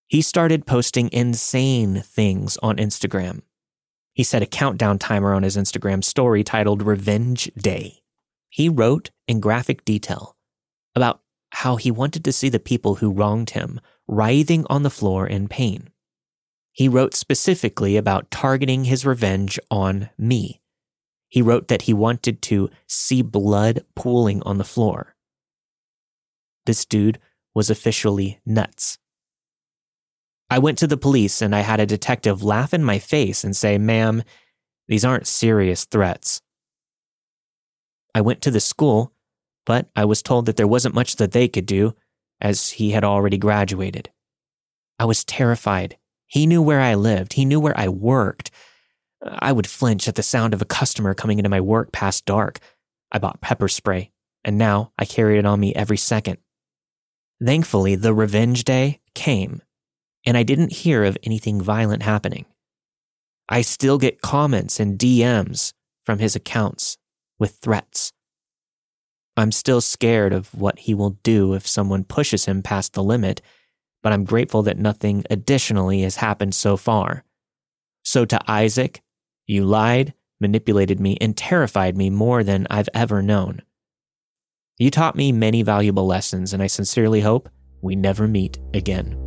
He 0.07 0.21
started 0.21 0.67
posting 0.67 1.09
insane 1.13 2.01
things 2.01 2.57
on 2.61 2.75
Instagram. 2.75 3.41
He 4.13 4.23
set 4.23 4.41
a 4.41 4.47
countdown 4.47 4.99
timer 4.99 5.33
on 5.33 5.43
his 5.43 5.55
Instagram 5.55 6.03
story 6.03 6.43
titled 6.43 6.83
Revenge 6.83 7.49
Day. 7.57 8.01
He 8.49 8.67
wrote 8.67 9.11
in 9.25 9.39
graphic 9.39 9.85
detail 9.85 10.35
about 10.95 11.21
how 11.51 11.77
he 11.77 11.91
wanted 11.91 12.25
to 12.25 12.33
see 12.33 12.49
the 12.49 12.59
people 12.59 12.95
who 12.95 13.11
wronged 13.13 13.51
him 13.51 13.79
writhing 14.07 14.65
on 14.69 14.83
the 14.83 14.89
floor 14.89 15.27
in 15.27 15.47
pain. 15.47 15.89
He 16.71 16.89
wrote 16.89 17.15
specifically 17.15 17.95
about 17.95 18.29
targeting 18.29 18.83
his 18.83 19.05
revenge 19.05 19.59
on 19.71 20.09
me. 20.17 20.61
He 21.29 21.41
wrote 21.41 21.69
that 21.69 21.83
he 21.83 21.93
wanted 21.93 22.41
to 22.43 22.69
see 22.87 23.21
blood 23.21 23.85
pooling 23.95 24.41
on 24.43 24.57
the 24.57 24.63
floor. 24.63 25.15
This 26.65 26.85
dude 26.85 27.19
was 27.53 27.69
officially 27.69 28.39
nuts. 28.45 28.97
I 30.49 30.59
went 30.59 30.77
to 30.79 30.87
the 30.87 30.97
police 30.97 31.41
and 31.41 31.55
I 31.55 31.61
had 31.61 31.79
a 31.79 31.85
detective 31.85 32.43
laugh 32.43 32.73
in 32.73 32.83
my 32.83 32.99
face 32.99 33.43
and 33.43 33.55
say, 33.55 33.77
Ma'am, 33.77 34.23
these 34.87 35.05
aren't 35.05 35.27
serious 35.27 35.85
threats. 35.85 36.41
I 38.13 38.21
went 38.21 38.41
to 38.43 38.51
the 38.51 38.59
school, 38.59 39.13
but 39.65 39.89
I 39.95 40.05
was 40.05 40.21
told 40.21 40.45
that 40.45 40.57
there 40.57 40.67
wasn't 40.67 40.95
much 40.95 41.15
that 41.15 41.31
they 41.31 41.47
could 41.47 41.65
do, 41.65 41.95
as 42.41 42.71
he 42.71 42.91
had 42.91 43.03
already 43.03 43.37
graduated. 43.37 44.09
I 44.99 45.05
was 45.05 45.23
terrified. 45.23 45.97
He 46.27 46.47
knew 46.47 46.61
where 46.61 46.81
I 46.81 46.95
lived, 46.95 47.33
he 47.33 47.45
knew 47.45 47.59
where 47.59 47.77
I 47.77 47.87
worked. 47.87 48.51
I 49.23 49.51
would 49.51 49.67
flinch 49.67 50.07
at 50.07 50.15
the 50.15 50.23
sound 50.23 50.53
of 50.53 50.61
a 50.61 50.65
customer 50.65 51.13
coming 51.13 51.39
into 51.39 51.49
my 51.49 51.61
work 51.61 51.91
past 51.91 52.25
dark. 52.25 52.59
I 53.11 53.17
bought 53.17 53.41
pepper 53.41 53.67
spray, 53.67 54.11
and 54.43 54.57
now 54.57 54.91
I 54.99 55.05
carry 55.05 55.39
it 55.39 55.45
on 55.45 55.59
me 55.59 55.73
every 55.73 55.97
second. 55.97 56.37
Thankfully, 57.43 57.95
the 57.95 58.13
revenge 58.13 58.63
day 58.63 59.01
came, 59.13 59.61
and 60.25 60.37
I 60.37 60.43
didn't 60.43 60.71
hear 60.71 61.03
of 61.03 61.17
anything 61.23 61.61
violent 61.61 62.03
happening. 62.03 62.45
I 63.49 63.61
still 63.61 63.97
get 63.97 64.21
comments 64.21 64.79
and 64.79 64.97
DMs 64.97 65.73
from 66.03 66.19
his 66.19 66.35
accounts 66.35 66.97
with 67.39 67.57
threats. 67.57 68.11
I'm 69.37 69.51
still 69.51 69.81
scared 69.81 70.33
of 70.33 70.53
what 70.53 70.79
he 70.79 70.93
will 70.93 71.17
do 71.23 71.53
if 71.53 71.67
someone 71.67 72.03
pushes 72.03 72.45
him 72.45 72.63
past 72.63 72.93
the 72.93 73.03
limit, 73.03 73.41
but 74.01 74.13
I'm 74.13 74.23
grateful 74.23 74.61
that 74.63 74.77
nothing 74.77 75.23
additionally 75.29 76.01
has 76.01 76.17
happened 76.17 76.55
so 76.55 76.77
far. 76.77 77.23
So 78.03 78.23
to 78.25 78.39
Isaac, 78.49 79.01
you 79.45 79.65
lied, 79.65 80.13
manipulated 80.39 80.99
me, 80.99 81.17
and 81.19 81.35
terrified 81.35 81.97
me 81.97 82.09
more 82.09 82.43
than 82.43 82.67
I've 82.69 82.89
ever 82.93 83.21
known. 83.21 83.61
You 84.77 84.91
taught 84.91 85.15
me 85.15 85.31
many 85.31 85.63
valuable 85.63 86.05
lessons, 86.05 86.53
and 86.53 86.61
I 86.61 86.67
sincerely 86.67 87.21
hope 87.21 87.49
we 87.81 87.95
never 87.95 88.27
meet 88.27 88.59
again. 88.73 89.24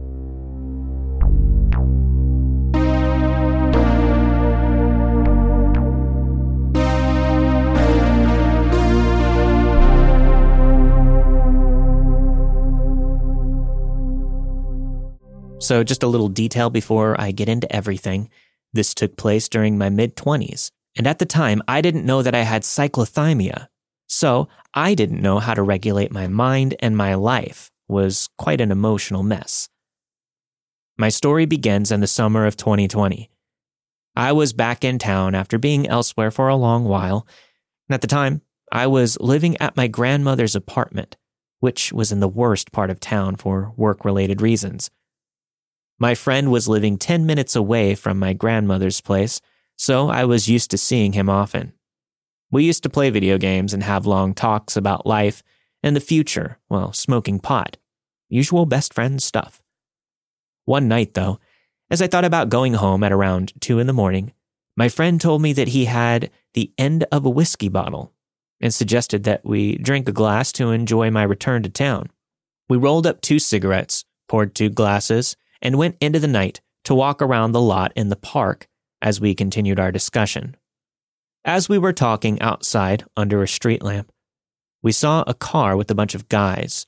So, 15.60 15.82
just 15.82 16.02
a 16.02 16.08
little 16.08 16.28
detail 16.28 16.70
before 16.70 17.20
I 17.20 17.32
get 17.32 17.48
into 17.48 17.70
everything. 17.74 18.30
This 18.72 18.94
took 18.94 19.16
place 19.16 19.48
during 19.48 19.76
my 19.76 19.88
mid 19.88 20.14
20s, 20.16 20.70
and 20.96 21.06
at 21.06 21.18
the 21.18 21.26
time, 21.26 21.62
I 21.66 21.80
didn't 21.80 22.06
know 22.06 22.22
that 22.22 22.34
I 22.34 22.42
had 22.42 22.62
cyclothymia, 22.62 23.68
so 24.06 24.48
I 24.74 24.94
didn't 24.94 25.22
know 25.22 25.38
how 25.38 25.54
to 25.54 25.62
regulate 25.62 26.12
my 26.12 26.28
mind, 26.28 26.76
and 26.80 26.96
my 26.96 27.14
life 27.14 27.70
was 27.88 28.28
quite 28.38 28.60
an 28.60 28.70
emotional 28.70 29.22
mess. 29.22 29.68
My 30.96 31.08
story 31.08 31.46
begins 31.46 31.90
in 31.90 32.00
the 32.00 32.06
summer 32.06 32.46
of 32.46 32.56
2020. 32.56 33.30
I 34.16 34.32
was 34.32 34.52
back 34.52 34.84
in 34.84 34.98
town 34.98 35.36
after 35.36 35.58
being 35.58 35.86
elsewhere 35.86 36.32
for 36.32 36.48
a 36.48 36.56
long 36.56 36.84
while. 36.84 37.26
And 37.88 37.94
at 37.94 38.00
the 38.00 38.08
time, 38.08 38.42
I 38.72 38.88
was 38.88 39.16
living 39.20 39.56
at 39.58 39.76
my 39.76 39.86
grandmother's 39.86 40.56
apartment, 40.56 41.16
which 41.60 41.92
was 41.92 42.10
in 42.10 42.20
the 42.20 42.28
worst 42.28 42.72
part 42.72 42.90
of 42.90 42.98
town 42.98 43.36
for 43.36 43.72
work 43.76 44.04
related 44.04 44.42
reasons. 44.42 44.90
My 46.00 46.14
friend 46.14 46.52
was 46.52 46.68
living 46.68 46.96
10 46.96 47.26
minutes 47.26 47.56
away 47.56 47.96
from 47.96 48.20
my 48.20 48.32
grandmother's 48.32 49.00
place, 49.00 49.40
so 49.76 50.08
I 50.08 50.24
was 50.24 50.48
used 50.48 50.70
to 50.70 50.78
seeing 50.78 51.12
him 51.12 51.28
often. 51.28 51.72
We 52.52 52.64
used 52.64 52.84
to 52.84 52.88
play 52.88 53.10
video 53.10 53.36
games 53.36 53.74
and 53.74 53.82
have 53.82 54.06
long 54.06 54.32
talks 54.32 54.76
about 54.76 55.06
life 55.06 55.42
and 55.82 55.96
the 55.96 56.00
future 56.00 56.58
while 56.68 56.92
smoking 56.92 57.40
pot. 57.40 57.76
Usual 58.28 58.64
best 58.64 58.94
friend 58.94 59.20
stuff. 59.20 59.60
One 60.64 60.86
night, 60.86 61.14
though, 61.14 61.40
as 61.90 62.00
I 62.00 62.06
thought 62.06 62.24
about 62.24 62.48
going 62.48 62.74
home 62.74 63.02
at 63.02 63.12
around 63.12 63.52
2 63.60 63.80
in 63.80 63.86
the 63.88 63.92
morning, 63.92 64.32
my 64.76 64.88
friend 64.88 65.20
told 65.20 65.42
me 65.42 65.52
that 65.54 65.68
he 65.68 65.86
had 65.86 66.30
the 66.54 66.72
end 66.78 67.04
of 67.10 67.26
a 67.26 67.30
whiskey 67.30 67.68
bottle 67.68 68.12
and 68.60 68.72
suggested 68.72 69.24
that 69.24 69.44
we 69.44 69.78
drink 69.78 70.08
a 70.08 70.12
glass 70.12 70.52
to 70.52 70.70
enjoy 70.70 71.10
my 71.10 71.24
return 71.24 71.64
to 71.64 71.68
town. 71.68 72.08
We 72.68 72.76
rolled 72.76 73.06
up 73.06 73.20
two 73.20 73.38
cigarettes, 73.38 74.04
poured 74.28 74.54
two 74.54 74.68
glasses, 74.68 75.36
and 75.60 75.78
went 75.78 75.96
into 76.00 76.18
the 76.18 76.28
night 76.28 76.60
to 76.84 76.94
walk 76.94 77.20
around 77.20 77.52
the 77.52 77.60
lot 77.60 77.92
in 77.96 78.08
the 78.08 78.16
park 78.16 78.68
as 79.02 79.20
we 79.20 79.34
continued 79.34 79.78
our 79.78 79.92
discussion. 79.92 80.56
As 81.44 81.68
we 81.68 81.78
were 81.78 81.92
talking 81.92 82.40
outside 82.40 83.04
under 83.16 83.42
a 83.42 83.48
street 83.48 83.82
lamp, 83.82 84.12
we 84.82 84.92
saw 84.92 85.24
a 85.26 85.34
car 85.34 85.76
with 85.76 85.90
a 85.90 85.94
bunch 85.94 86.14
of 86.14 86.28
guys. 86.28 86.86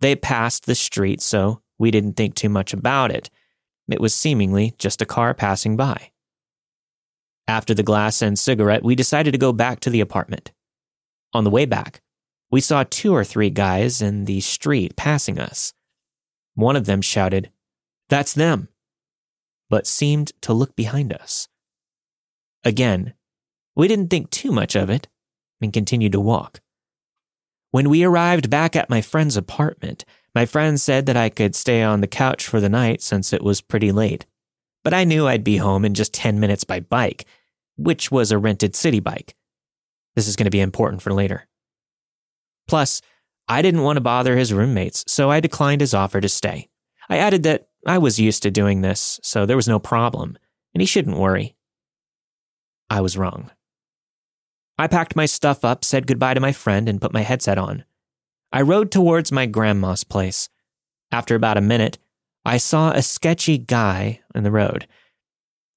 They 0.00 0.16
passed 0.16 0.66
the 0.66 0.74
street, 0.74 1.20
so 1.20 1.60
we 1.78 1.90
didn't 1.90 2.14
think 2.14 2.34
too 2.34 2.48
much 2.48 2.72
about 2.72 3.10
it. 3.10 3.30
It 3.90 4.00
was 4.00 4.14
seemingly 4.14 4.74
just 4.78 5.02
a 5.02 5.06
car 5.06 5.34
passing 5.34 5.76
by. 5.76 6.10
After 7.48 7.74
the 7.74 7.82
glass 7.82 8.22
and 8.22 8.38
cigarette, 8.38 8.84
we 8.84 8.94
decided 8.94 9.32
to 9.32 9.38
go 9.38 9.52
back 9.52 9.80
to 9.80 9.90
the 9.90 10.00
apartment. 10.00 10.52
On 11.32 11.44
the 11.44 11.50
way 11.50 11.64
back, 11.64 12.00
we 12.50 12.60
saw 12.60 12.84
two 12.84 13.14
or 13.14 13.24
three 13.24 13.50
guys 13.50 14.00
in 14.00 14.24
the 14.24 14.40
street 14.40 14.96
passing 14.96 15.38
us. 15.38 15.72
One 16.54 16.76
of 16.76 16.86
them 16.86 17.02
shouted, 17.02 17.50
That's 18.10 18.34
them, 18.34 18.68
but 19.70 19.86
seemed 19.86 20.32
to 20.42 20.52
look 20.52 20.74
behind 20.74 21.12
us. 21.12 21.48
Again, 22.64 23.14
we 23.76 23.86
didn't 23.86 24.10
think 24.10 24.30
too 24.30 24.50
much 24.50 24.74
of 24.74 24.90
it 24.90 25.06
and 25.60 25.72
continued 25.72 26.12
to 26.12 26.20
walk. 26.20 26.60
When 27.70 27.88
we 27.88 28.02
arrived 28.02 28.50
back 28.50 28.74
at 28.74 28.90
my 28.90 29.00
friend's 29.00 29.36
apartment, 29.36 30.04
my 30.34 30.44
friend 30.44 30.80
said 30.80 31.06
that 31.06 31.16
I 31.16 31.28
could 31.28 31.54
stay 31.54 31.82
on 31.82 32.00
the 32.00 32.08
couch 32.08 32.44
for 32.46 32.60
the 32.60 32.68
night 32.68 33.00
since 33.00 33.32
it 33.32 33.44
was 33.44 33.60
pretty 33.60 33.92
late. 33.92 34.26
But 34.82 34.92
I 34.92 35.04
knew 35.04 35.28
I'd 35.28 35.44
be 35.44 35.58
home 35.58 35.84
in 35.84 35.94
just 35.94 36.12
10 36.12 36.40
minutes 36.40 36.64
by 36.64 36.80
bike, 36.80 37.26
which 37.76 38.10
was 38.10 38.32
a 38.32 38.38
rented 38.38 38.74
city 38.74 38.98
bike. 38.98 39.36
This 40.16 40.26
is 40.26 40.34
going 40.34 40.46
to 40.46 40.50
be 40.50 40.60
important 40.60 41.00
for 41.00 41.12
later. 41.12 41.46
Plus, 42.66 43.02
I 43.46 43.62
didn't 43.62 43.82
want 43.82 43.98
to 43.98 44.02
bother 44.02 44.36
his 44.36 44.52
roommates, 44.52 45.04
so 45.06 45.30
I 45.30 45.38
declined 45.38 45.80
his 45.80 45.94
offer 45.94 46.20
to 46.20 46.28
stay. 46.28 46.68
I 47.08 47.18
added 47.18 47.44
that 47.44 47.69
I 47.86 47.98
was 47.98 48.20
used 48.20 48.42
to 48.42 48.50
doing 48.50 48.80
this, 48.80 49.18
so 49.22 49.46
there 49.46 49.56
was 49.56 49.68
no 49.68 49.78
problem, 49.78 50.36
and 50.74 50.82
he 50.82 50.86
shouldn't 50.86 51.18
worry. 51.18 51.56
I 52.88 53.00
was 53.00 53.16
wrong. 53.16 53.50
I 54.78 54.86
packed 54.86 55.16
my 55.16 55.26
stuff 55.26 55.64
up, 55.64 55.84
said 55.84 56.06
goodbye 56.06 56.34
to 56.34 56.40
my 56.40 56.52
friend, 56.52 56.88
and 56.88 57.00
put 57.00 57.12
my 57.12 57.22
headset 57.22 57.58
on. 57.58 57.84
I 58.52 58.62
rode 58.62 58.90
towards 58.90 59.30
my 59.30 59.46
grandma's 59.46 60.04
place. 60.04 60.48
After 61.12 61.34
about 61.34 61.56
a 61.56 61.62
minute, 61.62 61.98
I 62.44 62.56
saw 62.56 62.90
a 62.90 63.02
sketchy 63.02 63.58
guy 63.58 64.20
in 64.34 64.42
the 64.42 64.50
road. 64.50 64.86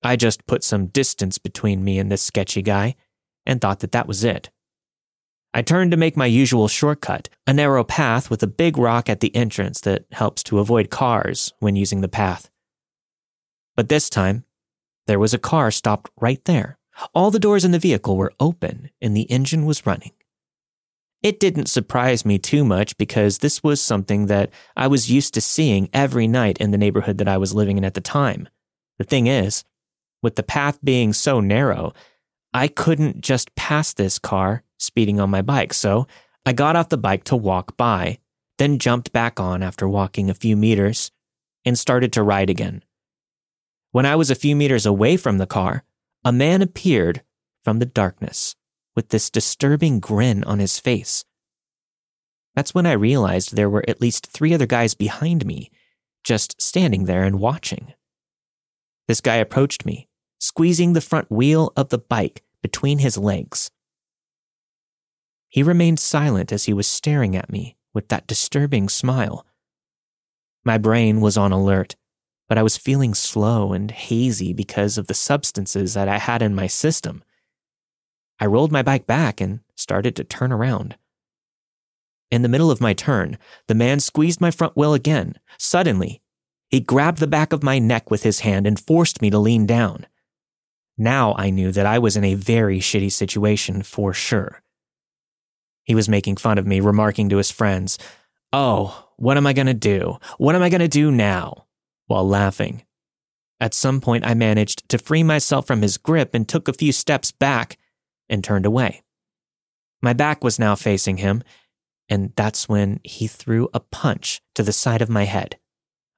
I 0.04 0.16
just 0.16 0.48
put 0.48 0.64
some 0.64 0.88
distance 0.88 1.38
between 1.38 1.84
me 1.84 2.00
and 2.00 2.12
this 2.12 2.22
sketchy 2.22 2.62
guy 2.62 2.96
and 3.46 3.60
thought 3.60 3.80
that 3.80 3.92
that 3.92 4.08
was 4.08 4.24
it. 4.24 4.50
I 5.54 5.62
turned 5.62 5.92
to 5.92 5.98
make 5.98 6.18
my 6.18 6.26
usual 6.26 6.68
shortcut, 6.68 7.30
a 7.46 7.54
narrow 7.54 7.84
path 7.84 8.30
with 8.30 8.42
a 8.42 8.48
big 8.48 8.78
rock 8.78 9.08
at 9.08 9.20
the 9.20 9.36
entrance 9.36 9.82
that 9.82 10.06
helps 10.12 10.42
to 10.44 10.58
avoid 10.58 10.90
cars 10.90 11.54
when 11.60 11.76
using 11.76 12.02
the 12.02 12.08
path. 12.08 12.50
But 13.76 13.90
this 13.90 14.10
time, 14.10 14.46
there 15.06 15.20
was 15.20 15.34
a 15.34 15.40
car 15.40 15.70
stopped 15.70 16.10
right 16.20 16.44
there. 16.46 16.78
All 17.14 17.30
the 17.30 17.40
doors 17.40 17.66
in 17.66 17.72
the 17.72 17.80
vehicle 17.80 18.18
were 18.18 18.34
open 18.40 18.90
and 19.02 19.16
the 19.16 19.24
engine 19.24 19.66
was 19.66 19.86
running. 19.86 20.12
It 21.22 21.40
didn't 21.40 21.68
surprise 21.68 22.26
me 22.26 22.38
too 22.38 22.66
much 22.66 22.98
because 22.98 23.38
this 23.38 23.64
was 23.64 23.80
something 23.80 24.26
that 24.26 24.50
I 24.76 24.88
was 24.88 25.12
used 25.12 25.34
to 25.36 25.42
seeing 25.42 25.90
every 25.94 26.28
night 26.28 26.58
in 26.58 26.72
the 26.72 26.78
neighborhood 26.78 27.18
that 27.20 27.28
I 27.28 27.38
was 27.38 27.54
living 27.54 27.78
in 27.78 27.86
at 27.86 27.94
the 27.94 28.02
time. 28.02 28.50
The 28.98 29.06
thing 29.06 29.28
is, 29.28 29.64
with 30.22 30.36
the 30.36 30.44
path 30.44 30.80
being 30.84 31.14
so 31.14 31.40
narrow, 31.40 31.94
I 32.54 32.68
couldn't 32.68 33.22
just 33.22 33.56
pass 33.56 33.94
this 33.94 34.20
car 34.20 34.63
speeding 34.78 35.20
on 35.20 35.30
my 35.30 35.42
bike, 35.42 35.74
so 35.74 36.08
I 36.46 36.54
got 36.54 36.76
off 36.76 36.90
the 36.90 36.98
bike 36.98 37.24
to 37.26 37.36
walk 37.36 37.78
by, 37.78 38.20
then 38.58 38.80
jumped 38.80 39.12
back 39.12 39.40
on 39.40 39.64
after 39.64 39.88
walking 39.88 40.30
a 40.30 40.34
few 40.34 40.56
meters 40.56 41.12
and 41.66 41.78
started 41.78 42.12
to 42.14 42.24
ride 42.24 42.50
again. 42.50 42.84
When 43.92 44.06
I 44.06 44.16
was 44.16 44.30
a 44.32 44.36
few 44.36 44.56
meters 44.56 44.86
away 44.86 45.18
from 45.18 45.38
the 45.38 45.48
car, 45.48 45.84
a 46.26 46.32
man 46.32 46.62
appeared 46.62 47.22
from 47.64 47.80
the 47.80 47.86
darkness 47.86 48.56
with 48.96 49.10
this 49.10 49.30
disturbing 49.30 50.00
grin 50.00 50.44
on 50.44 50.60
his 50.60 50.80
face. 50.80 51.26
That's 52.56 52.74
when 52.76 52.86
I 52.86 52.94
realized 52.94 53.56
there 53.56 53.70
were 53.70 53.86
at 53.88 54.02
least 54.02 54.28
three 54.28 54.54
other 54.54 54.66
guys 54.66 54.94
behind 54.94 55.46
me, 55.46 55.72
just 56.24 56.62
standing 56.62 57.06
there 57.06 57.24
and 57.24 57.40
watching. 57.40 57.94
This 59.08 59.22
guy 59.22 59.36
approached 59.36 59.86
me, 59.86 60.08
squeezing 60.40 60.94
the 60.94 61.02
front 61.02 61.32
wheel 61.32 61.74
of 61.76 61.90
the 61.90 61.98
bike 61.98 62.44
between 62.62 63.00
his 63.00 63.18
legs. 63.18 63.72
He 65.54 65.62
remained 65.62 66.00
silent 66.00 66.52
as 66.52 66.64
he 66.64 66.74
was 66.74 66.88
staring 66.88 67.36
at 67.36 67.52
me 67.52 67.78
with 67.94 68.08
that 68.08 68.26
disturbing 68.26 68.90
smile. 68.90 69.46
My 70.66 70.80
brain 70.80 71.22
was 71.22 71.38
on 71.38 71.52
alert, 71.52 71.96
but 72.50 72.58
I 72.58 72.64
was 72.64 72.76
feeling 72.76 73.14
slow 73.14 73.72
and 73.72 73.92
hazy 73.92 74.52
because 74.52 74.98
of 74.98 75.06
the 75.06 75.14
substances 75.14 75.94
that 75.94 76.10
I 76.10 76.18
had 76.18 76.42
in 76.42 76.56
my 76.56 76.66
system. 76.66 77.24
I 78.40 78.48
rolled 78.48 78.72
my 78.72 78.82
bike 78.82 79.06
back 79.06 79.40
and 79.40 79.60
started 79.76 80.16
to 80.16 80.24
turn 80.24 80.52
around. 80.52 80.96
In 82.32 82.42
the 82.42 82.50
middle 82.50 82.72
of 82.72 82.82
my 82.82 82.94
turn, 82.94 83.38
the 83.68 83.76
man 83.76 84.00
squeezed 84.00 84.42
my 84.42 84.50
front 84.50 84.76
wheel 84.76 84.96
again. 84.96 85.36
Suddenly, 85.60 86.24
he 86.68 86.80
grabbed 86.80 87.20
the 87.20 87.28
back 87.28 87.54
of 87.54 87.62
my 87.62 87.78
neck 87.78 88.10
with 88.10 88.24
his 88.24 88.40
hand 88.40 88.66
and 88.66 88.80
forced 88.80 89.22
me 89.22 89.30
to 89.30 89.38
lean 89.38 89.68
down. 89.68 90.08
Now 90.98 91.36
I 91.38 91.52
knew 91.52 91.72
that 91.74 91.86
I 91.86 92.00
was 92.00 92.18
in 92.18 92.24
a 92.24 92.34
very 92.34 92.80
shitty 92.80 93.12
situation 93.12 93.84
for 93.84 94.16
sure. 94.16 94.63
He 95.84 95.96
was 95.96 96.10
making 96.10 96.38
fun 96.38 96.58
of 96.58 96.68
me, 96.68 96.80
remarking 96.80 97.30
to 97.30 97.38
his 97.38 97.52
friends, 97.52 97.98
Oh, 98.52 99.10
what 99.18 99.38
am 99.38 99.48
I 99.48 99.54
going 99.54 99.68
to 99.68 99.74
do? 99.74 100.18
What 100.38 100.56
am 100.56 100.62
I 100.62 100.70
going 100.70 100.82
to 100.82 100.88
do 100.88 101.12
now? 101.12 101.66
while 102.08 102.28
laughing. 102.28 102.84
At 103.60 103.74
some 103.74 104.02
point, 104.02 104.26
I 104.26 104.34
managed 104.34 104.88
to 104.90 104.98
free 104.98 105.24
myself 105.24 105.66
from 105.66 105.82
his 105.82 105.98
grip 105.98 106.34
and 106.34 106.48
took 106.48 106.68
a 106.68 106.74
few 106.74 106.92
steps 106.92 107.32
back 107.32 107.78
and 108.30 108.44
turned 108.44 108.66
away. 108.66 109.04
My 110.02 110.14
back 110.14 110.44
was 110.44 110.60
now 110.60 110.76
facing 110.76 111.18
him, 111.18 111.44
and 112.10 112.34
that's 112.36 112.68
when 112.68 113.00
he 113.04 113.28
threw 113.28 113.70
a 113.74 113.80
punch 113.80 114.42
to 114.56 114.64
the 114.64 114.74
side 114.74 115.02
of 115.02 115.10
my 115.10 115.24
head. 115.24 115.58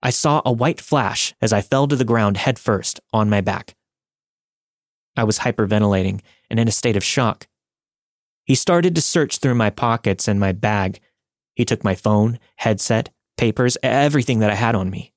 I 0.02 0.10
saw 0.10 0.42
a 0.44 0.52
white 0.52 0.82
flash 0.82 1.34
as 1.40 1.54
I 1.54 1.62
fell 1.62 1.88
to 1.88 1.96
the 1.96 2.04
ground 2.04 2.38
headfirst 2.38 3.00
on 3.14 3.30
my 3.30 3.42
back. 3.42 3.76
I 5.16 5.24
was 5.24 5.40
hyperventilating 5.40 6.22
and 6.50 6.60
in 6.60 6.68
a 6.68 6.72
state 6.72 6.98
of 6.98 7.04
shock. 7.04 7.48
He 8.46 8.56
started 8.56 8.96
to 8.96 9.02
search 9.02 9.38
through 9.38 9.56
my 9.56 9.70
pockets 9.70 10.28
and 10.28 10.40
my 10.40 10.52
bag. 10.52 11.00
He 11.56 11.66
took 11.66 11.84
my 11.84 11.96
phone, 11.96 12.40
headset, 12.58 13.10
papers, 13.38 13.78
everything 13.82 14.40
that 14.40 14.52
I 14.52 14.56
had 14.56 14.76
on 14.76 14.90
me. 14.90 15.14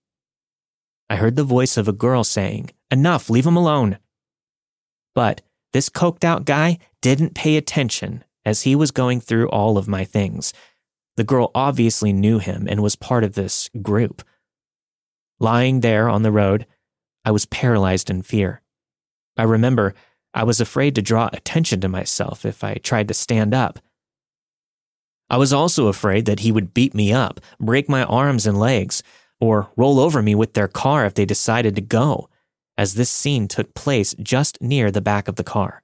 I 1.10 1.16
heard 1.16 1.36
the 1.36 1.44
voice 1.44 1.76
of 1.76 1.88
a 1.88 1.92
girl 1.92 2.24
saying, 2.24 2.70
Enough, 2.90 3.28
leave 3.30 3.46
him 3.46 3.56
alone. 3.56 3.98
But 5.14 5.42
this 5.72 5.90
coked 5.90 6.24
out 6.24 6.44
guy 6.44 6.78
didn't 7.02 7.34
pay 7.34 7.56
attention 7.56 8.24
as 8.44 8.62
he 8.62 8.74
was 8.74 8.90
going 8.90 9.20
through 9.20 9.48
all 9.50 9.76
of 9.76 9.88
my 9.88 10.04
things. 10.04 10.54
The 11.16 11.24
girl 11.24 11.50
obviously 11.54 12.12
knew 12.12 12.38
him 12.38 12.66
and 12.68 12.82
was 12.82 12.96
part 12.96 13.24
of 13.24 13.34
this 13.34 13.68
group. 13.82 14.22
Lying 15.38 15.80
there 15.80 16.08
on 16.08 16.22
the 16.22 16.32
road, 16.32 16.66
I 17.24 17.30
was 17.30 17.46
paralyzed 17.46 18.08
in 18.08 18.22
fear. 18.22 18.62
I 19.36 19.42
remember 19.42 19.94
I 20.34 20.44
was 20.44 20.60
afraid 20.60 20.94
to 20.94 21.02
draw 21.02 21.30
attention 21.32 21.80
to 21.80 21.88
myself 21.88 22.44
if 22.44 22.62
I 22.62 22.74
tried 22.74 23.08
to 23.08 23.14
stand 23.14 23.54
up. 23.54 23.78
I 25.30 25.36
was 25.36 25.52
also 25.52 25.88
afraid 25.88 26.24
that 26.26 26.40
he 26.40 26.52
would 26.52 26.74
beat 26.74 26.94
me 26.94 27.12
up, 27.12 27.40
break 27.60 27.88
my 27.88 28.04
arms 28.04 28.46
and 28.46 28.58
legs, 28.58 29.02
or 29.40 29.70
roll 29.76 30.00
over 30.00 30.22
me 30.22 30.34
with 30.34 30.54
their 30.54 30.68
car 30.68 31.04
if 31.04 31.14
they 31.14 31.24
decided 31.24 31.74
to 31.74 31.80
go 31.80 32.28
as 32.76 32.94
this 32.94 33.10
scene 33.10 33.48
took 33.48 33.74
place 33.74 34.14
just 34.22 34.60
near 34.62 34.90
the 34.90 35.00
back 35.00 35.28
of 35.28 35.36
the 35.36 35.44
car. 35.44 35.82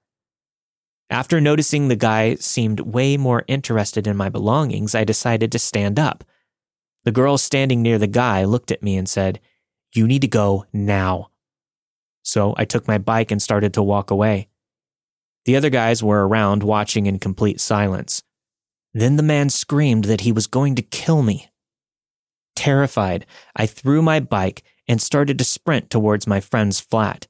After 1.10 1.40
noticing 1.40 1.88
the 1.88 1.96
guy 1.96 2.36
seemed 2.36 2.80
way 2.80 3.16
more 3.16 3.44
interested 3.46 4.06
in 4.06 4.16
my 4.16 4.28
belongings, 4.28 4.94
I 4.94 5.04
decided 5.04 5.52
to 5.52 5.58
stand 5.58 5.98
up. 5.98 6.24
The 7.04 7.12
girl 7.12 7.36
standing 7.36 7.82
near 7.82 7.98
the 7.98 8.06
guy 8.06 8.44
looked 8.44 8.70
at 8.70 8.82
me 8.82 8.96
and 8.96 9.08
said, 9.08 9.40
You 9.92 10.06
need 10.06 10.22
to 10.22 10.28
go 10.28 10.64
now. 10.72 11.30
So 12.24 12.54
I 12.56 12.64
took 12.64 12.88
my 12.88 12.98
bike 12.98 13.30
and 13.30 13.40
started 13.40 13.72
to 13.74 13.82
walk 13.82 14.10
away. 14.10 14.48
The 15.44 15.54
other 15.54 15.70
guys 15.70 16.02
were 16.02 16.26
around 16.26 16.62
watching 16.62 17.06
in 17.06 17.18
complete 17.18 17.60
silence. 17.60 18.22
Then 18.92 19.16
the 19.16 19.22
man 19.22 19.50
screamed 19.50 20.04
that 20.04 20.22
he 20.22 20.32
was 20.32 20.46
going 20.46 20.74
to 20.76 20.82
kill 20.82 21.22
me. 21.22 21.50
Terrified, 22.56 23.26
I 23.54 23.66
threw 23.66 24.00
my 24.00 24.20
bike 24.20 24.62
and 24.88 25.00
started 25.00 25.38
to 25.38 25.44
sprint 25.44 25.90
towards 25.90 26.26
my 26.26 26.40
friend's 26.40 26.80
flat. 26.80 27.28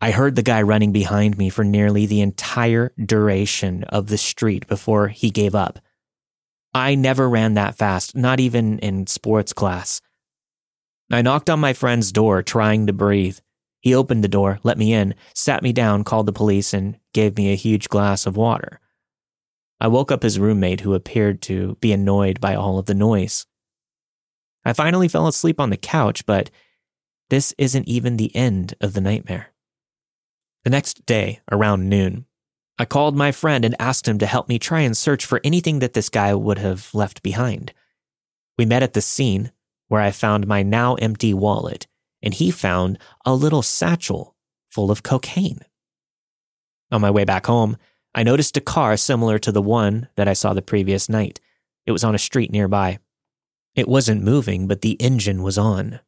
I 0.00 0.12
heard 0.12 0.36
the 0.36 0.42
guy 0.42 0.62
running 0.62 0.92
behind 0.92 1.36
me 1.36 1.50
for 1.50 1.64
nearly 1.64 2.06
the 2.06 2.20
entire 2.20 2.92
duration 3.04 3.84
of 3.84 4.06
the 4.06 4.18
street 4.18 4.66
before 4.68 5.08
he 5.08 5.30
gave 5.30 5.54
up. 5.54 5.80
I 6.72 6.94
never 6.94 7.28
ran 7.28 7.54
that 7.54 7.76
fast, 7.76 8.14
not 8.14 8.38
even 8.38 8.78
in 8.78 9.06
sports 9.08 9.52
class. 9.52 10.00
I 11.10 11.22
knocked 11.22 11.50
on 11.50 11.58
my 11.58 11.72
friend's 11.72 12.12
door, 12.12 12.42
trying 12.42 12.86
to 12.86 12.92
breathe. 12.92 13.38
He 13.80 13.94
opened 13.94 14.24
the 14.24 14.28
door, 14.28 14.58
let 14.62 14.78
me 14.78 14.92
in, 14.92 15.14
sat 15.34 15.62
me 15.62 15.72
down, 15.72 16.04
called 16.04 16.26
the 16.26 16.32
police, 16.32 16.74
and 16.74 16.98
gave 17.12 17.36
me 17.36 17.52
a 17.52 17.56
huge 17.56 17.88
glass 17.88 18.26
of 18.26 18.36
water. 18.36 18.80
I 19.80 19.88
woke 19.88 20.10
up 20.10 20.22
his 20.22 20.38
roommate, 20.38 20.80
who 20.80 20.94
appeared 20.94 21.40
to 21.42 21.76
be 21.80 21.92
annoyed 21.92 22.40
by 22.40 22.54
all 22.54 22.78
of 22.78 22.86
the 22.86 22.94
noise. 22.94 23.46
I 24.64 24.72
finally 24.72 25.08
fell 25.08 25.28
asleep 25.28 25.60
on 25.60 25.70
the 25.70 25.76
couch, 25.76 26.26
but 26.26 26.50
this 27.30 27.54
isn't 27.58 27.86
even 27.86 28.16
the 28.16 28.34
end 28.34 28.74
of 28.80 28.94
the 28.94 29.00
nightmare. 29.00 29.52
The 30.64 30.70
next 30.70 31.06
day, 31.06 31.40
around 31.50 31.88
noon, 31.88 32.26
I 32.78 32.84
called 32.84 33.16
my 33.16 33.32
friend 33.32 33.64
and 33.64 33.74
asked 33.78 34.06
him 34.06 34.18
to 34.18 34.26
help 34.26 34.48
me 34.48 34.58
try 34.58 34.80
and 34.80 34.96
search 34.96 35.24
for 35.24 35.40
anything 35.42 35.78
that 35.78 35.94
this 35.94 36.08
guy 36.08 36.34
would 36.34 36.58
have 36.58 36.90
left 36.92 37.22
behind. 37.22 37.72
We 38.56 38.66
met 38.66 38.82
at 38.82 38.92
the 38.92 39.00
scene 39.00 39.52
where 39.88 40.00
I 40.00 40.10
found 40.10 40.46
my 40.46 40.62
now 40.62 40.94
empty 40.96 41.32
wallet, 41.32 41.86
and 42.22 42.34
he 42.34 42.50
found 42.50 42.98
a 43.24 43.34
little 43.34 43.62
satchel 43.62 44.34
full 44.68 44.90
of 44.90 45.02
cocaine. 45.02 45.60
On 46.90 47.00
my 47.00 47.10
way 47.10 47.24
back 47.24 47.46
home, 47.46 47.76
I 48.14 48.22
noticed 48.22 48.56
a 48.56 48.62
car 48.62 48.96
similar 48.96 49.38
to 49.38 49.52
the 49.52 49.62
one 49.62 50.08
that 50.16 50.28
I 50.28 50.32
saw 50.32 50.54
the 50.54 50.62
previous 50.62 51.08
night. 51.08 51.40
It 51.86 51.92
was 51.92 52.04
on 52.04 52.14
a 52.14 52.18
street 52.18 52.50
nearby. 52.50 52.98
It 53.74 53.88
wasn't 53.88 54.22
moving, 54.22 54.66
but 54.66 54.80
the 54.80 55.00
engine 55.00 55.42
was 55.42 55.58
on. 55.58 56.00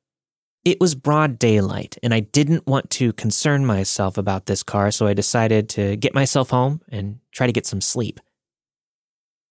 It 0.65 0.81
was 0.81 0.95
broad 0.95 1.39
daylight, 1.39 1.97
and 2.03 2.13
I 2.13 2.21
didn't 2.21 2.67
want 2.67 2.91
to 2.91 3.15
concern 3.15 3.65
myself 3.65 4.19
about 4.19 4.47
this 4.47 4.63
car, 4.63 4.91
so 4.91 5.07
I 5.07 5.15
decided 5.15 5.69
to 5.71 5.97
get 5.97 6.15
myself 6.15 6.51
home 6.51 6.83
and 6.89 7.21
try 7.33 7.47
to 7.47 7.53
get 7.53 7.67
some 7.67 7.81
sleep. 7.81 8.21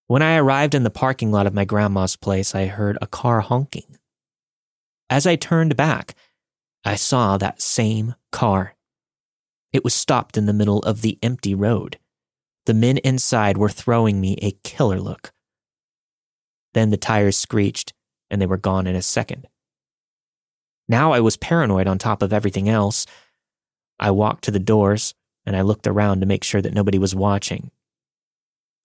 When 0.06 0.22
I 0.22 0.38
arrived 0.38 0.76
in 0.76 0.84
the 0.84 0.90
parking 0.90 1.32
lot 1.32 1.48
of 1.48 1.54
my 1.54 1.66
grandma's 1.66 2.16
place, 2.16 2.54
I 2.54 2.66
heard 2.66 2.98
a 3.02 3.08
car 3.08 3.42
honking. 3.42 3.98
As 5.10 5.26
I 5.26 5.36
turned 5.36 5.76
back, 5.76 6.14
I 6.86 6.96
saw 6.96 7.38
that 7.38 7.62
same 7.62 8.16
car. 8.32 8.76
It 9.72 9.84
was 9.84 9.94
stopped 9.94 10.38
in 10.38 10.46
the 10.46 10.54
middle 10.54 10.80
of 10.80 11.02
the 11.02 11.20
empty 11.22 11.54
road. 11.54 12.00
The 12.66 12.74
men 12.74 12.98
inside 13.00 13.58
were 13.58 13.70
throwing 13.70 14.22
me 14.22 14.38
a 14.42 14.52
killer 14.64 15.00
look. 15.00 15.32
Then 16.74 16.90
the 16.90 16.98
tires 16.98 17.38
screeched, 17.38 17.94
and 18.30 18.42
they 18.42 18.46
were 18.46 18.58
gone 18.58 18.88
in 18.88 18.96
a 18.96 19.02
second. 19.02 19.48
Now 20.88 21.12
I 21.12 21.20
was 21.20 21.38
paranoid 21.38 21.88
on 21.88 21.98
top 21.98 22.22
of 22.22 22.34
everything 22.34 22.68
else. 22.68 23.06
I 24.00 24.12
walked 24.12 24.44
to 24.46 24.52
the 24.52 24.60
doors 24.60 25.14
and 25.46 25.56
I 25.56 25.62
looked 25.62 25.88
around 25.88 26.20
to 26.20 26.26
make 26.26 26.44
sure 26.44 26.62
that 26.62 26.74
nobody 26.74 26.98
was 26.98 27.16
watching. 27.16 27.72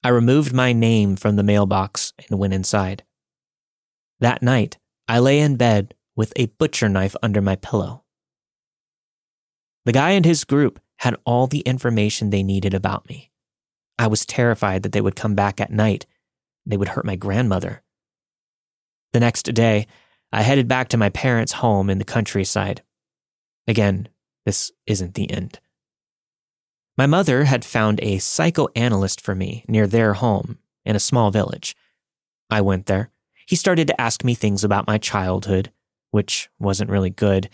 I 0.02 0.09
removed 0.09 0.52
my 0.52 0.72
name 0.72 1.16
from 1.16 1.37
the 1.37 1.42
mailbox 1.42 2.12
and 2.28 2.38
went 2.38 2.52
inside. 2.52 3.04
That 4.20 4.42
night, 4.42 4.78
I 5.09 5.18
lay 5.18 5.40
in 5.40 5.57
bed 5.57 5.94
with 6.16 6.33
a 6.37 6.46
butcher 6.46 6.88
knife 6.88 7.16
under 7.22 7.40
my 7.40 7.57
pillow. 7.57 8.05
The 9.85 9.92
guy 9.92 10.11
and 10.11 10.24
his 10.24 10.44
group 10.44 10.81
had 10.98 11.16
all 11.24 11.46
the 11.46 11.61
information 11.61 12.31
they 12.31 12.42
needed 12.42 12.74
about 12.74 13.09
me. 13.09 13.31
I 13.98 14.07
was 14.07 14.24
terrified 14.27 14.83
that 14.83 14.92
they 14.92 15.00
would 15.00 15.16
come 15.16 15.35
back 15.35 15.61
at 15.61 15.70
night. 15.70 16.07
They 16.66 16.77
would 16.77 16.88
hurt 16.88 17.05
my 17.05 17.16
grandmother. 17.16 17.83
The 19.12 19.20
next 19.20 19.42
day, 19.55 19.87
I 20.33 20.42
headed 20.42 20.66
back 20.66 20.88
to 20.88 20.96
my 20.96 21.11
parents' 21.11 21.53
home 21.53 21.90
in 21.90 21.98
the 21.98 22.05
countryside. 22.05 22.83
Again, 23.68 24.09
this 24.44 24.72
isn't 24.87 25.14
the 25.14 25.31
end. 25.31 25.61
My 26.96 27.07
mother 27.07 27.44
had 27.44 27.64
found 27.64 28.00
a 28.03 28.18
psychoanalyst 28.18 29.20
for 29.20 29.35
me 29.35 29.64
near 29.68 29.87
their 29.87 30.14
home 30.14 30.59
in 30.85 30.96
a 30.96 31.00
small 31.00 31.31
village. 31.31 31.77
I 32.50 32.61
went 32.61 32.87
there. 32.87 33.11
He 33.46 33.57
started 33.57 33.87
to 33.88 34.00
ask 34.00 34.24
me 34.24 34.35
things 34.35 34.64
about 34.64 34.87
my 34.87 34.98
childhood, 34.98 35.70
which 36.14 36.48
wasn't 36.61 36.88
really 36.88 37.11
good, 37.11 37.50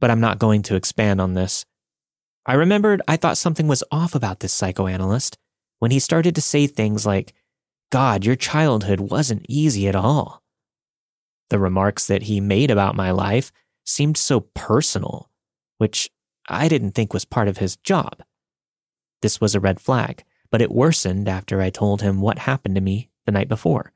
but 0.00 0.10
I'm 0.10 0.18
not 0.18 0.38
going 0.38 0.62
to 0.62 0.76
expand 0.76 1.20
on 1.20 1.34
this. 1.34 1.66
I 2.46 2.54
remembered 2.54 3.02
I 3.06 3.18
thought 3.18 3.36
something 3.36 3.68
was 3.68 3.84
off 3.92 4.14
about 4.14 4.40
this 4.40 4.54
psychoanalyst 4.54 5.36
when 5.78 5.90
he 5.90 5.98
started 5.98 6.34
to 6.34 6.40
say 6.40 6.66
things 6.66 7.04
like, 7.04 7.34
God, 7.90 8.24
your 8.24 8.34
childhood 8.34 8.98
wasn't 8.98 9.44
easy 9.46 9.88
at 9.88 9.94
all. 9.94 10.42
The 11.50 11.58
remarks 11.58 12.06
that 12.06 12.22
he 12.22 12.40
made 12.40 12.70
about 12.70 12.96
my 12.96 13.10
life 13.10 13.52
seemed 13.84 14.16
so 14.16 14.40
personal, 14.54 15.28
which 15.76 16.08
I 16.48 16.68
didn't 16.68 16.92
think 16.92 17.12
was 17.12 17.26
part 17.26 17.46
of 17.46 17.58
his 17.58 17.76
job. 17.76 18.22
This 19.20 19.38
was 19.38 19.54
a 19.54 19.60
red 19.60 19.80
flag, 19.80 20.24
but 20.50 20.62
it 20.62 20.72
worsened 20.72 21.28
after 21.28 21.60
I 21.60 21.68
told 21.68 22.00
him 22.00 22.22
what 22.22 22.38
happened 22.38 22.76
to 22.76 22.80
me 22.80 23.10
the 23.26 23.32
night 23.32 23.48
before. 23.48 23.92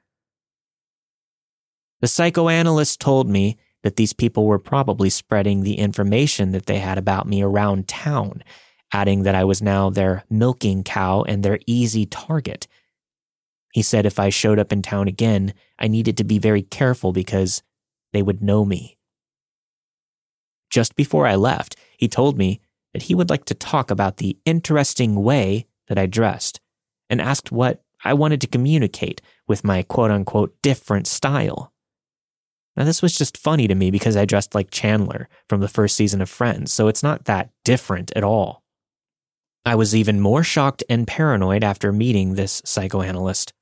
The 2.02 2.08
psychoanalyst 2.08 3.00
told 3.00 3.26
me 3.26 3.56
that 3.86 3.96
these 3.96 4.12
people 4.12 4.44
were 4.44 4.58
probably 4.58 5.08
spreading 5.08 5.62
the 5.62 5.78
information 5.78 6.52
that 6.52 6.66
they 6.66 6.78
had 6.78 6.98
about 6.98 7.26
me 7.26 7.40
around 7.40 7.88
town, 7.88 8.44
adding 8.92 9.22
that 9.22 9.34
I 9.34 9.44
was 9.44 9.62
now 9.62 9.88
their 9.88 10.24
milking 10.28 10.84
cow 10.84 11.22
and 11.22 11.42
their 11.42 11.58
easy 11.66 12.04
target 12.04 12.66
he 13.76 13.82
said 13.82 14.06
if 14.06 14.18
I 14.18 14.30
showed 14.30 14.58
up 14.58 14.72
in 14.72 14.80
town 14.80 15.06
again, 15.06 15.52
I 15.78 15.86
needed 15.86 16.16
to 16.16 16.24
be 16.24 16.38
very 16.38 16.62
careful 16.62 17.12
because 17.12 17.62
they 18.14 18.22
would 18.22 18.42
know 18.42 18.64
me. 18.64 18.96
Just 20.70 20.96
before 20.96 21.26
I 21.26 21.34
left, 21.34 21.76
he 21.98 22.08
told 22.08 22.38
me 22.38 22.62
that 22.94 23.02
he 23.02 23.14
would 23.14 23.28
like 23.28 23.44
to 23.44 23.54
talk 23.54 23.90
about 23.90 24.16
the 24.16 24.38
interesting 24.46 25.16
way 25.22 25.66
that 25.88 25.98
I 25.98 26.06
dressed 26.06 26.58
and 27.10 27.20
asked 27.20 27.52
what 27.52 27.82
I 28.02 28.14
wanted 28.14 28.40
to 28.40 28.46
communicate 28.46 29.20
with 29.46 29.62
my 29.62 29.82
quote 29.82 30.10
unquote 30.10 30.56
different 30.62 31.06
style. 31.06 31.70
Now, 32.76 32.84
this 32.84 33.00
was 33.00 33.16
just 33.16 33.38
funny 33.38 33.66
to 33.68 33.74
me 33.74 33.90
because 33.90 34.16
I 34.16 34.26
dressed 34.26 34.54
like 34.54 34.70
Chandler 34.70 35.28
from 35.48 35.60
the 35.60 35.68
first 35.68 35.96
season 35.96 36.20
of 36.20 36.28
Friends, 36.28 36.72
so 36.72 36.88
it's 36.88 37.02
not 37.02 37.24
that 37.24 37.50
different 37.64 38.12
at 38.14 38.24
all. 38.24 38.62
I 39.64 39.74
was 39.74 39.96
even 39.96 40.20
more 40.20 40.44
shocked 40.44 40.84
and 40.88 41.06
paranoid 41.06 41.64
after 41.64 41.92
meeting 41.92 42.34
this 42.34 42.62
psychoanalyst. 42.64 43.52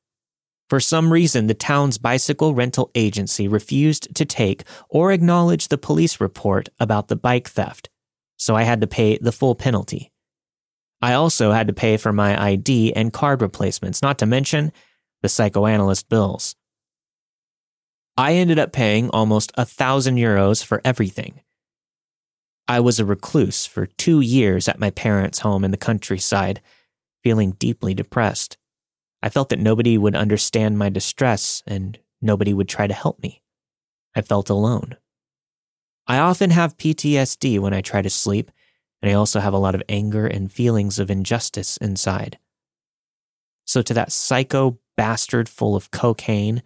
For 0.69 0.81
some 0.81 1.13
reason, 1.13 1.47
the 1.47 1.55
town's 1.55 1.99
bicycle 1.99 2.55
rental 2.55 2.91
agency 2.95 3.47
refused 3.47 4.15
to 4.17 4.25
take 4.25 4.65
or 4.89 5.13
acknowledge 5.13 5.69
the 5.69 5.79
police 5.79 6.21
report 6.21 6.69
about 6.81 7.09
the 7.09 7.17
bike 7.17 7.49
theft, 7.49 7.89
so 8.37 8.57
I 8.57 8.65
had 8.65 8.81
to 8.81 8.87
pay 8.87 9.19
the 9.19 9.33
full 9.33 9.55
penalty. 9.55 10.11
I 11.01 11.13
also 11.13 11.53
had 11.53 11.69
to 11.69 11.75
pay 11.75 11.97
for 11.99 12.13
my 12.13 12.43
ID 12.51 12.95
and 12.95 13.13
card 13.13 13.43
replacements, 13.43 14.03
not 14.03 14.19
to 14.19 14.27
mention 14.27 14.73
the 15.23 15.29
psychoanalyst 15.29 16.09
bills. 16.09 16.57
I 18.17 18.35
ended 18.35 18.59
up 18.59 18.73
paying 18.73 19.11
almost 19.11 19.51
a 19.57 19.65
thousand 19.65 20.17
euros 20.17 20.65
for 20.65 20.81
everything. 20.85 21.41
I 22.69 22.81
was 22.81 23.01
a 23.01 23.05
recluse 23.05 23.67
for 23.67 23.87
two 23.87 24.21
years 24.21 24.69
at 24.69 24.79
my 24.79 24.91
parents' 24.91 25.41
home 25.41 25.65
in 25.65 25.73
the 25.73 25.77
countryside, 25.77 26.63
feeling 27.23 27.53
deeply 27.53 27.93
depressed. 27.93 28.57
I 29.23 29.31
felt 29.31 29.49
that 29.49 29.59
nobody 29.59 29.99
would 29.99 30.15
understand 30.15 30.79
my 30.79 30.91
distress 30.91 31.63
and 31.67 31.99
nobody 32.23 32.55
would 32.55 32.69
try 32.69 32.87
to 32.87 32.95
help 32.95 33.21
me. 33.21 33.43
I 34.15 34.23
felt 34.23 34.49
alone. 34.49 34.97
I 36.07 36.19
often 36.19 36.51
have 36.51 36.77
PTSD 36.77 37.59
when 37.59 37.75
I 37.75 37.81
try 37.81 38.01
to 38.01 38.11
sleep, 38.11 38.51
and 39.03 39.11
I 39.11 39.15
also 39.15 39.41
have 39.41 39.55
a 39.55 39.59
lot 39.59 39.75
of 39.75 39.83
anger 39.89 40.27
and 40.27 40.53
feelings 40.53 40.99
of 40.99 41.11
injustice 41.11 41.77
inside. 41.79 42.39
So, 43.67 43.83
to 43.83 43.95
that 43.95 44.13
psycho 44.13 44.79
bastard 44.97 45.49
full 45.49 45.75
of 45.75 45.91
cocaine, 45.91 46.63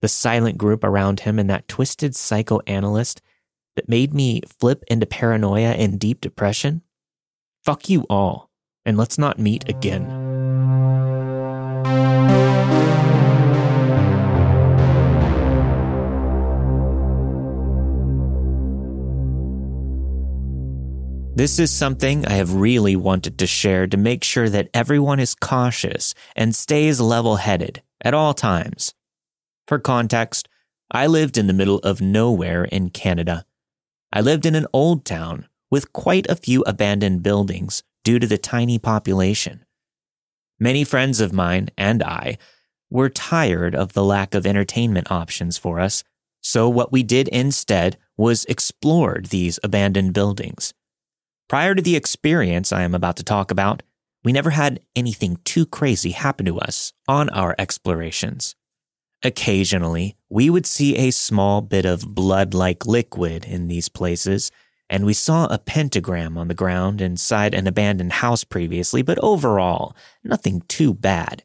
the 0.00 0.08
silent 0.08 0.58
group 0.58 0.84
around 0.84 1.20
him, 1.20 1.38
and 1.38 1.48
that 1.50 1.68
twisted 1.68 2.14
psychoanalyst 2.14 3.22
that 3.76 3.88
made 3.88 4.14
me 4.14 4.42
flip 4.58 4.82
into 4.88 5.06
paranoia 5.06 5.72
and 5.72 6.00
deep 6.00 6.20
depression, 6.20 6.82
fuck 7.64 7.88
you 7.88 8.06
all, 8.08 8.50
and 8.84 8.96
let's 8.96 9.18
not 9.18 9.38
meet 9.38 9.68
again. 9.68 10.26
This 21.36 21.58
is 21.58 21.70
something 21.70 22.24
I 22.24 22.32
have 22.32 22.54
really 22.54 22.96
wanted 22.96 23.36
to 23.38 23.46
share 23.46 23.86
to 23.88 23.98
make 23.98 24.24
sure 24.24 24.48
that 24.48 24.70
everyone 24.72 25.20
is 25.20 25.34
cautious 25.34 26.14
and 26.34 26.56
stays 26.56 26.98
level 26.98 27.36
headed 27.36 27.82
at 28.00 28.14
all 28.14 28.32
times. 28.32 28.94
For 29.66 29.78
context, 29.78 30.48
I 30.90 31.06
lived 31.06 31.36
in 31.36 31.48
the 31.48 31.52
middle 31.52 31.78
of 31.78 32.00
nowhere 32.00 32.64
in 32.64 32.90
Canada. 32.90 33.44
I 34.12 34.20
lived 34.20 34.46
in 34.46 34.54
an 34.54 34.66
old 34.72 35.04
town 35.04 35.48
with 35.70 35.92
quite 35.92 36.26
a 36.28 36.36
few 36.36 36.62
abandoned 36.62 37.22
buildings 37.22 37.82
due 38.04 38.20
to 38.20 38.26
the 38.26 38.38
tiny 38.38 38.78
population. 38.78 39.64
Many 40.60 40.84
friends 40.84 41.20
of 41.20 41.32
mine 41.32 41.68
and 41.76 42.02
I 42.02 42.38
were 42.88 43.08
tired 43.08 43.74
of 43.74 43.92
the 43.92 44.04
lack 44.04 44.34
of 44.34 44.46
entertainment 44.46 45.10
options 45.10 45.58
for 45.58 45.80
us, 45.80 46.04
so 46.40 46.68
what 46.68 46.92
we 46.92 47.02
did 47.02 47.26
instead 47.28 47.98
was 48.16 48.44
explored 48.44 49.26
these 49.26 49.58
abandoned 49.64 50.14
buildings. 50.14 50.72
Prior 51.48 51.74
to 51.74 51.82
the 51.82 51.96
experience 51.96 52.72
I 52.72 52.82
am 52.82 52.94
about 52.94 53.16
to 53.16 53.24
talk 53.24 53.50
about, 53.50 53.82
we 54.22 54.32
never 54.32 54.50
had 54.50 54.80
anything 54.94 55.38
too 55.44 55.66
crazy 55.66 56.12
happen 56.12 56.46
to 56.46 56.58
us 56.60 56.92
on 57.08 57.28
our 57.30 57.56
explorations. 57.58 58.54
Occasionally, 59.22 60.16
we 60.28 60.50
would 60.50 60.66
see 60.66 60.96
a 60.96 61.10
small 61.10 61.60
bit 61.60 61.84
of 61.84 62.14
blood 62.14 62.54
like 62.54 62.86
liquid 62.86 63.44
in 63.44 63.68
these 63.68 63.88
places 63.88 64.50
and 64.88 65.04
we 65.04 65.14
saw 65.14 65.46
a 65.46 65.58
pentagram 65.58 66.38
on 66.38 66.48
the 66.48 66.54
ground 66.54 67.00
inside 67.00 67.54
an 67.54 67.66
abandoned 67.66 68.14
house 68.14 68.44
previously, 68.44 69.02
but 69.02 69.18
overall, 69.18 69.96
nothing 70.22 70.62
too 70.68 70.94
bad. 70.94 71.44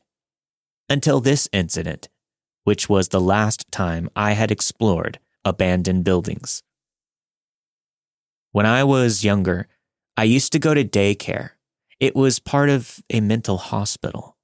Until 0.89 1.21
this 1.21 1.49
incident, 1.51 2.07
which 2.63 2.88
was 2.88 3.07
the 3.07 3.21
last 3.21 3.71
time 3.71 4.10
I 4.15 4.34
had 4.34 4.51
explored 4.51 5.19
abandoned 5.43 6.03
buildings. 6.03 6.62
When 8.51 8.65
I 8.65 8.84
was 8.84 9.23
younger, 9.23 9.67
I 10.15 10.25
used 10.25 10.51
to 10.51 10.60
go 10.60 10.73
to 10.73 10.84
daycare. 10.84 11.51
It 11.99 12.15
was 12.15 12.39
part 12.39 12.69
of 12.69 12.99
a 13.10 13.21
mental 13.21 13.57
hospital. 13.57 14.38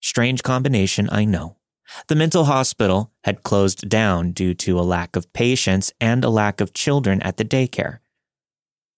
Strange 0.00 0.42
combination, 0.42 1.08
I 1.10 1.24
know. 1.24 1.57
The 2.08 2.16
mental 2.16 2.44
hospital 2.44 3.12
had 3.24 3.42
closed 3.42 3.88
down 3.88 4.32
due 4.32 4.54
to 4.54 4.78
a 4.78 4.82
lack 4.82 5.16
of 5.16 5.32
patients 5.32 5.92
and 6.00 6.24
a 6.24 6.30
lack 6.30 6.60
of 6.60 6.74
children 6.74 7.22
at 7.22 7.36
the 7.36 7.44
daycare. 7.44 7.98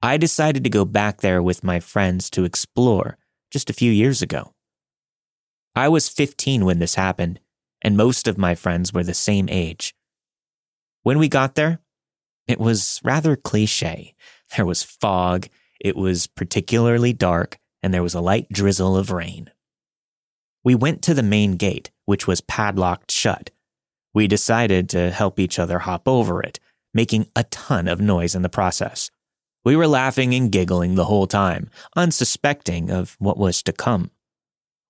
I 0.03 0.16
decided 0.16 0.64
to 0.64 0.70
go 0.70 0.85
back 0.85 1.20
there 1.20 1.42
with 1.42 1.64
my 1.64 1.79
friends 1.79 2.31
to 2.31 2.44
explore 2.44 3.18
just 3.50 3.68
a 3.68 3.74
few 3.74 3.92
years 3.92 4.22
ago. 4.22 4.55
I 5.74 5.88
was 5.88 6.09
15 6.09 6.64
when 6.64 6.79
this 6.79 6.94
happened, 6.94 7.40
and 7.83 7.96
most 7.96 8.26
of 8.26 8.38
my 8.38 8.55
friends 8.55 8.92
were 8.92 9.05
the 9.05 9.14
same 9.14 9.48
age. 9.48 9.94
When 11.03 11.18
we 11.18 11.29
got 11.29 11.55
there, 11.55 11.81
it 12.48 12.59
was 12.59 13.00
rather 13.05 13.37
cliche. 13.37 14.14
There 14.57 14.66
was 14.66 14.83
fog, 14.83 15.46
it 15.81 15.96
was 15.96 16.26
particularly 16.26 17.12
dark, 17.12 17.59
and 17.83 17.94
there 17.94 18.03
was 18.03 18.14
a 18.14 18.20
light 18.20 18.48
drizzle 18.50 18.96
of 18.96 19.11
rain. 19.11 19.50
We 20.62 20.75
went 20.75 21.03
to 21.03 21.14
the 21.14 21.23
main 21.23 21.57
gate, 21.57 21.90
which 22.05 22.27
was 22.27 22.40
padlocked 22.40 23.11
shut. 23.11 23.51
We 24.12 24.27
decided 24.27 24.88
to 24.90 25.11
help 25.11 25.38
each 25.38 25.59
other 25.59 25.81
hop 25.81 26.07
over 26.07 26.42
it, 26.42 26.59
making 26.92 27.29
a 27.35 27.44
ton 27.44 27.88
of 27.88 28.01
noise 28.01 28.35
in 28.35 28.42
the 28.42 28.49
process. 28.49 29.11
We 29.64 29.77
were 29.77 29.87
laughing 29.87 30.35
and 30.35 30.51
giggling 30.51 30.94
the 30.94 31.05
whole 31.05 31.27
time, 31.27 31.70
unsuspecting 31.94 32.90
of 32.90 33.16
what 33.18 33.38
was 33.38 33.62
to 33.64 33.73
come. 33.73 34.11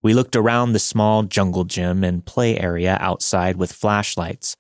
We 0.03 0.15
looked 0.15 0.37
around 0.37 0.73
the 0.73 0.79
small 0.79 1.25
jungle 1.25 1.65
gym 1.65 2.03
and 2.03 2.25
play 2.25 2.59
area 2.59 2.97
outside 3.01 3.57
with 3.57 3.73
flashlights. 3.73 4.57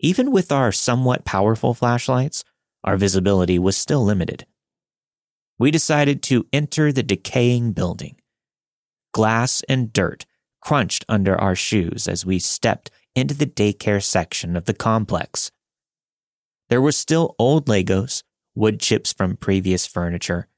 Even 0.00 0.32
with 0.32 0.50
our 0.50 0.72
somewhat 0.72 1.24
powerful 1.24 1.74
flashlights, 1.74 2.42
our 2.84 2.96
visibility 2.96 3.58
was 3.58 3.76
still 3.76 4.04
limited. 4.04 4.46
We 5.58 5.70
decided 5.70 6.22
to 6.24 6.46
enter 6.52 6.92
the 6.92 7.02
decaying 7.02 7.72
building. 7.72 8.16
Glass 9.16 9.62
and 9.66 9.94
dirt 9.94 10.26
crunched 10.60 11.02
under 11.08 11.40
our 11.40 11.54
shoes 11.54 12.06
as 12.06 12.26
we 12.26 12.38
stepped 12.38 12.90
into 13.14 13.32
the 13.32 13.46
daycare 13.46 14.02
section 14.02 14.54
of 14.56 14.66
the 14.66 14.74
complex. 14.74 15.50
There 16.68 16.82
were 16.82 16.92
still 16.92 17.34
old 17.38 17.64
Legos, 17.64 18.24
wood 18.54 18.78
chips 18.78 19.14
from 19.14 19.38
previous 19.38 19.86
furniture, 19.86 20.48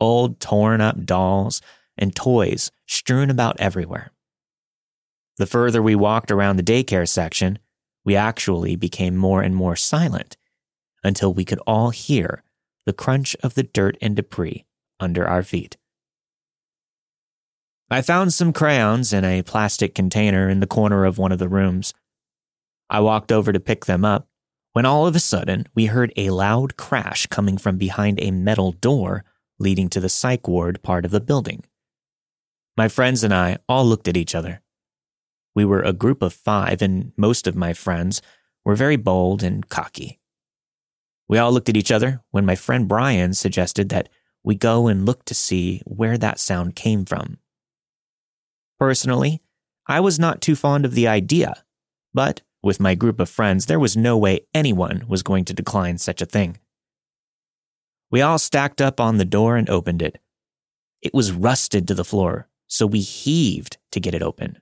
old 0.00 0.40
torn 0.40 0.80
up 0.80 1.04
dolls, 1.04 1.62
and 1.96 2.12
toys 2.12 2.72
strewn 2.84 3.30
about 3.30 3.60
everywhere. 3.60 4.10
The 5.38 5.46
further 5.46 5.80
we 5.80 5.94
walked 5.94 6.32
around 6.32 6.56
the 6.56 6.64
daycare 6.64 7.08
section, 7.08 7.60
we 8.04 8.16
actually 8.16 8.74
became 8.74 9.16
more 9.16 9.40
and 9.40 9.54
more 9.54 9.76
silent 9.76 10.36
until 11.04 11.32
we 11.32 11.44
could 11.44 11.60
all 11.64 11.90
hear 11.90 12.42
the 12.86 12.92
crunch 12.92 13.36
of 13.44 13.54
the 13.54 13.62
dirt 13.62 13.96
and 14.02 14.16
debris 14.16 14.64
under 14.98 15.28
our 15.28 15.44
feet. 15.44 15.76
I 17.92 18.02
found 18.02 18.32
some 18.32 18.52
crayons 18.52 19.12
in 19.12 19.24
a 19.24 19.42
plastic 19.42 19.96
container 19.96 20.48
in 20.48 20.60
the 20.60 20.66
corner 20.68 21.04
of 21.04 21.18
one 21.18 21.32
of 21.32 21.40
the 21.40 21.48
rooms. 21.48 21.92
I 22.88 23.00
walked 23.00 23.32
over 23.32 23.52
to 23.52 23.58
pick 23.58 23.86
them 23.86 24.04
up 24.04 24.28
when 24.74 24.86
all 24.86 25.08
of 25.08 25.16
a 25.16 25.20
sudden 25.20 25.66
we 25.74 25.86
heard 25.86 26.12
a 26.16 26.30
loud 26.30 26.76
crash 26.76 27.26
coming 27.26 27.58
from 27.58 27.78
behind 27.78 28.20
a 28.20 28.30
metal 28.30 28.70
door 28.70 29.24
leading 29.58 29.88
to 29.88 29.98
the 29.98 30.08
psych 30.08 30.46
ward 30.46 30.80
part 30.84 31.04
of 31.04 31.10
the 31.10 31.20
building. 31.20 31.64
My 32.76 32.86
friends 32.86 33.24
and 33.24 33.34
I 33.34 33.58
all 33.68 33.84
looked 33.84 34.06
at 34.06 34.16
each 34.16 34.36
other. 34.36 34.62
We 35.56 35.64
were 35.64 35.82
a 35.82 35.92
group 35.92 36.22
of 36.22 36.32
five, 36.32 36.80
and 36.80 37.12
most 37.16 37.48
of 37.48 37.56
my 37.56 37.72
friends 37.72 38.22
were 38.64 38.76
very 38.76 38.96
bold 38.96 39.42
and 39.42 39.68
cocky. 39.68 40.20
We 41.26 41.38
all 41.38 41.50
looked 41.50 41.68
at 41.68 41.76
each 41.76 41.90
other 41.90 42.22
when 42.30 42.46
my 42.46 42.54
friend 42.54 42.86
Brian 42.86 43.34
suggested 43.34 43.88
that 43.88 44.08
we 44.44 44.54
go 44.54 44.86
and 44.86 45.04
look 45.04 45.24
to 45.24 45.34
see 45.34 45.82
where 45.84 46.16
that 46.18 46.38
sound 46.38 46.76
came 46.76 47.04
from. 47.04 47.39
Personally, 48.80 49.42
I 49.86 50.00
was 50.00 50.18
not 50.18 50.40
too 50.40 50.56
fond 50.56 50.86
of 50.86 50.94
the 50.94 51.06
idea, 51.06 51.64
but 52.14 52.40
with 52.62 52.80
my 52.80 52.94
group 52.94 53.20
of 53.20 53.28
friends, 53.28 53.66
there 53.66 53.78
was 53.78 53.94
no 53.96 54.16
way 54.16 54.40
anyone 54.54 55.04
was 55.06 55.22
going 55.22 55.44
to 55.44 55.54
decline 55.54 55.98
such 55.98 56.22
a 56.22 56.26
thing. 56.26 56.58
We 58.10 58.22
all 58.22 58.38
stacked 58.38 58.80
up 58.80 58.98
on 58.98 59.18
the 59.18 59.24
door 59.26 59.56
and 59.56 59.68
opened 59.68 60.00
it. 60.00 60.18
It 61.02 61.12
was 61.12 61.30
rusted 61.30 61.86
to 61.88 61.94
the 61.94 62.04
floor, 62.04 62.48
so 62.66 62.86
we 62.86 63.00
heaved 63.00 63.76
to 63.92 64.00
get 64.00 64.14
it 64.14 64.22
open. 64.22 64.58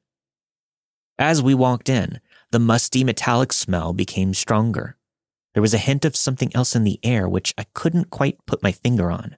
As 1.16 1.40
we 1.40 1.54
walked 1.54 1.88
in, 1.88 2.20
the 2.50 2.58
musty 2.58 3.04
metallic 3.04 3.52
smell 3.52 3.92
became 3.92 4.34
stronger. 4.34 4.96
There 5.54 5.62
was 5.62 5.74
a 5.74 5.78
hint 5.78 6.04
of 6.04 6.16
something 6.16 6.50
else 6.56 6.74
in 6.74 6.84
the 6.84 6.98
air 7.04 7.28
which 7.28 7.54
I 7.56 7.66
couldn't 7.72 8.10
quite 8.10 8.44
put 8.46 8.62
my 8.62 8.72
finger 8.72 9.10
on. 9.10 9.36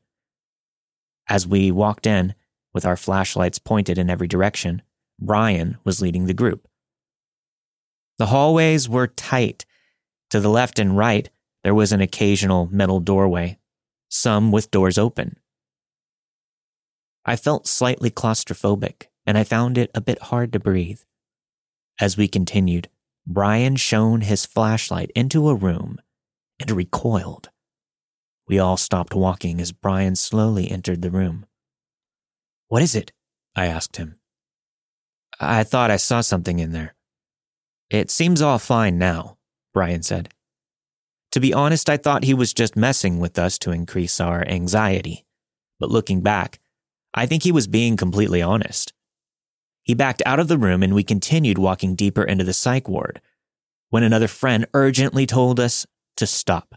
As 1.29 1.47
we 1.47 1.71
walked 1.71 2.07
in, 2.07 2.35
with 2.73 2.87
our 2.87 2.97
flashlights 2.97 3.59
pointed 3.59 3.99
in 3.99 4.11
every 4.11 4.29
direction, 4.29 4.83
Brian 5.19 5.77
was 5.85 6.01
leading 6.01 6.27
the 6.27 6.35
group. 6.35 6.67
The 8.19 8.27
hallways 8.27 8.89
were 8.89 9.07
tight. 9.07 9.65
To 10.31 10.41
the 10.41 10.49
left 10.49 10.79
and 10.79 10.97
right, 10.97 11.29
there 11.65 11.75
was 11.75 11.93
an 11.93 12.01
occasional 12.01 12.69
metal 12.71 13.01
doorway, 13.01 13.59
some 14.09 14.53
with 14.53 14.71
doors 14.71 14.99
open. 14.99 15.37
I 17.25 17.37
felt 17.37 17.67
slightly 17.67 18.11
claustrophobic, 18.11 19.07
and 19.27 19.37
I 19.37 19.45
found 19.45 19.77
it 19.77 19.91
a 19.95 20.01
bit 20.01 20.23
hard 20.23 20.53
to 20.53 20.61
breathe. 20.61 21.01
As 22.01 22.17
we 22.17 22.29
continued, 22.29 22.89
Brian 23.27 23.77
shone 23.77 24.23
his 24.23 24.47
flashlight 24.47 25.11
into 25.15 25.49
a 25.49 25.55
room 25.55 25.99
and 26.59 26.71
recoiled. 26.71 27.51
We 28.49 28.59
all 28.59 28.77
stopped 28.77 29.15
walking 29.15 29.61
as 29.61 29.73
Brian 29.73 30.17
slowly 30.17 30.71
entered 30.71 31.03
the 31.03 31.11
room. 31.11 31.47
What 32.71 32.83
is 32.83 32.95
it? 32.95 33.11
I 33.57 33.67
asked 33.67 33.97
him. 33.97 34.21
I 35.41 35.65
thought 35.65 35.91
I 35.91 35.97
saw 35.97 36.21
something 36.21 36.61
in 36.61 36.71
there. 36.71 36.95
It 37.91 38.13
seems 38.13 38.41
all 38.41 38.61
fine 38.61 38.97
now, 38.97 39.39
Brian 39.75 40.05
said. 40.05 40.29
To 41.33 41.41
be 41.41 41.53
honest, 41.53 41.91
I 41.91 41.97
thought 41.97 42.23
he 42.23 42.33
was 42.33 42.55
just 42.55 42.77
messing 42.77 43.19
with 43.19 43.41
us 43.41 43.59
to 43.59 43.73
increase 43.73 44.21
our 44.21 44.47
anxiety. 44.47 45.27
But 45.81 45.91
looking 45.91 46.21
back, 46.21 46.61
I 47.13 47.27
think 47.27 47.43
he 47.43 47.51
was 47.51 47.67
being 47.67 47.97
completely 47.97 48.41
honest. 48.41 48.93
He 49.83 49.95
backed 49.95 50.23
out 50.25 50.39
of 50.39 50.47
the 50.47 50.59
room 50.59 50.85
and 50.85 50.95
we 50.95 51.03
continued 51.03 51.59
walking 51.59 51.97
deeper 51.97 52.23
into 52.23 52.45
the 52.45 52.53
psych 52.53 52.89
ward 52.89 53.21
when 53.89 54.05
another 54.05 54.29
friend 54.29 54.65
urgently 54.75 55.27
told 55.27 55.59
us 55.59 55.89
to 56.19 56.25
stop. 56.25 56.77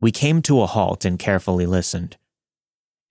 We 0.00 0.10
came 0.10 0.42
to 0.42 0.62
a 0.62 0.66
halt 0.66 1.04
and 1.04 1.16
carefully 1.16 1.64
listened. 1.66 2.16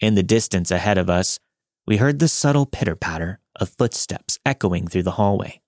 In 0.02 0.16
the 0.16 0.24
distance 0.24 0.72
ahead 0.72 0.98
of 0.98 1.12
us, 1.12 1.38
we 1.86 1.98
heard 1.98 2.18
the 2.18 2.28
subtle 2.28 2.66
pitter 2.66 2.96
patter 2.96 3.40
of 3.56 3.70
footsteps 3.70 4.40
echoing 4.44 4.88
through 4.88 5.04
the 5.04 5.12
hallway. 5.12 5.62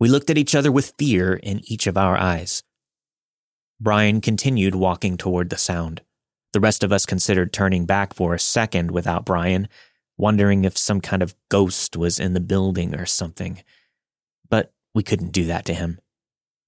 We 0.00 0.08
looked 0.08 0.30
at 0.30 0.38
each 0.38 0.54
other 0.54 0.72
with 0.72 0.94
fear 0.96 1.34
in 1.34 1.60
each 1.64 1.86
of 1.86 1.98
our 1.98 2.16
eyes. 2.16 2.62
Brian 3.78 4.22
continued 4.22 4.74
walking 4.74 5.18
toward 5.18 5.50
the 5.50 5.58
sound. 5.58 6.00
The 6.54 6.60
rest 6.60 6.82
of 6.82 6.92
us 6.92 7.04
considered 7.04 7.52
turning 7.52 7.84
back 7.84 8.14
for 8.14 8.32
a 8.32 8.38
second 8.38 8.90
without 8.90 9.26
Brian, 9.26 9.68
wondering 10.16 10.64
if 10.64 10.78
some 10.78 11.02
kind 11.02 11.22
of 11.22 11.34
ghost 11.50 11.98
was 11.98 12.18
in 12.18 12.32
the 12.32 12.40
building 12.40 12.94
or 12.94 13.04
something. 13.04 13.62
But 14.48 14.72
we 14.94 15.02
couldn't 15.02 15.32
do 15.32 15.44
that 15.44 15.66
to 15.66 15.74
him. 15.74 16.00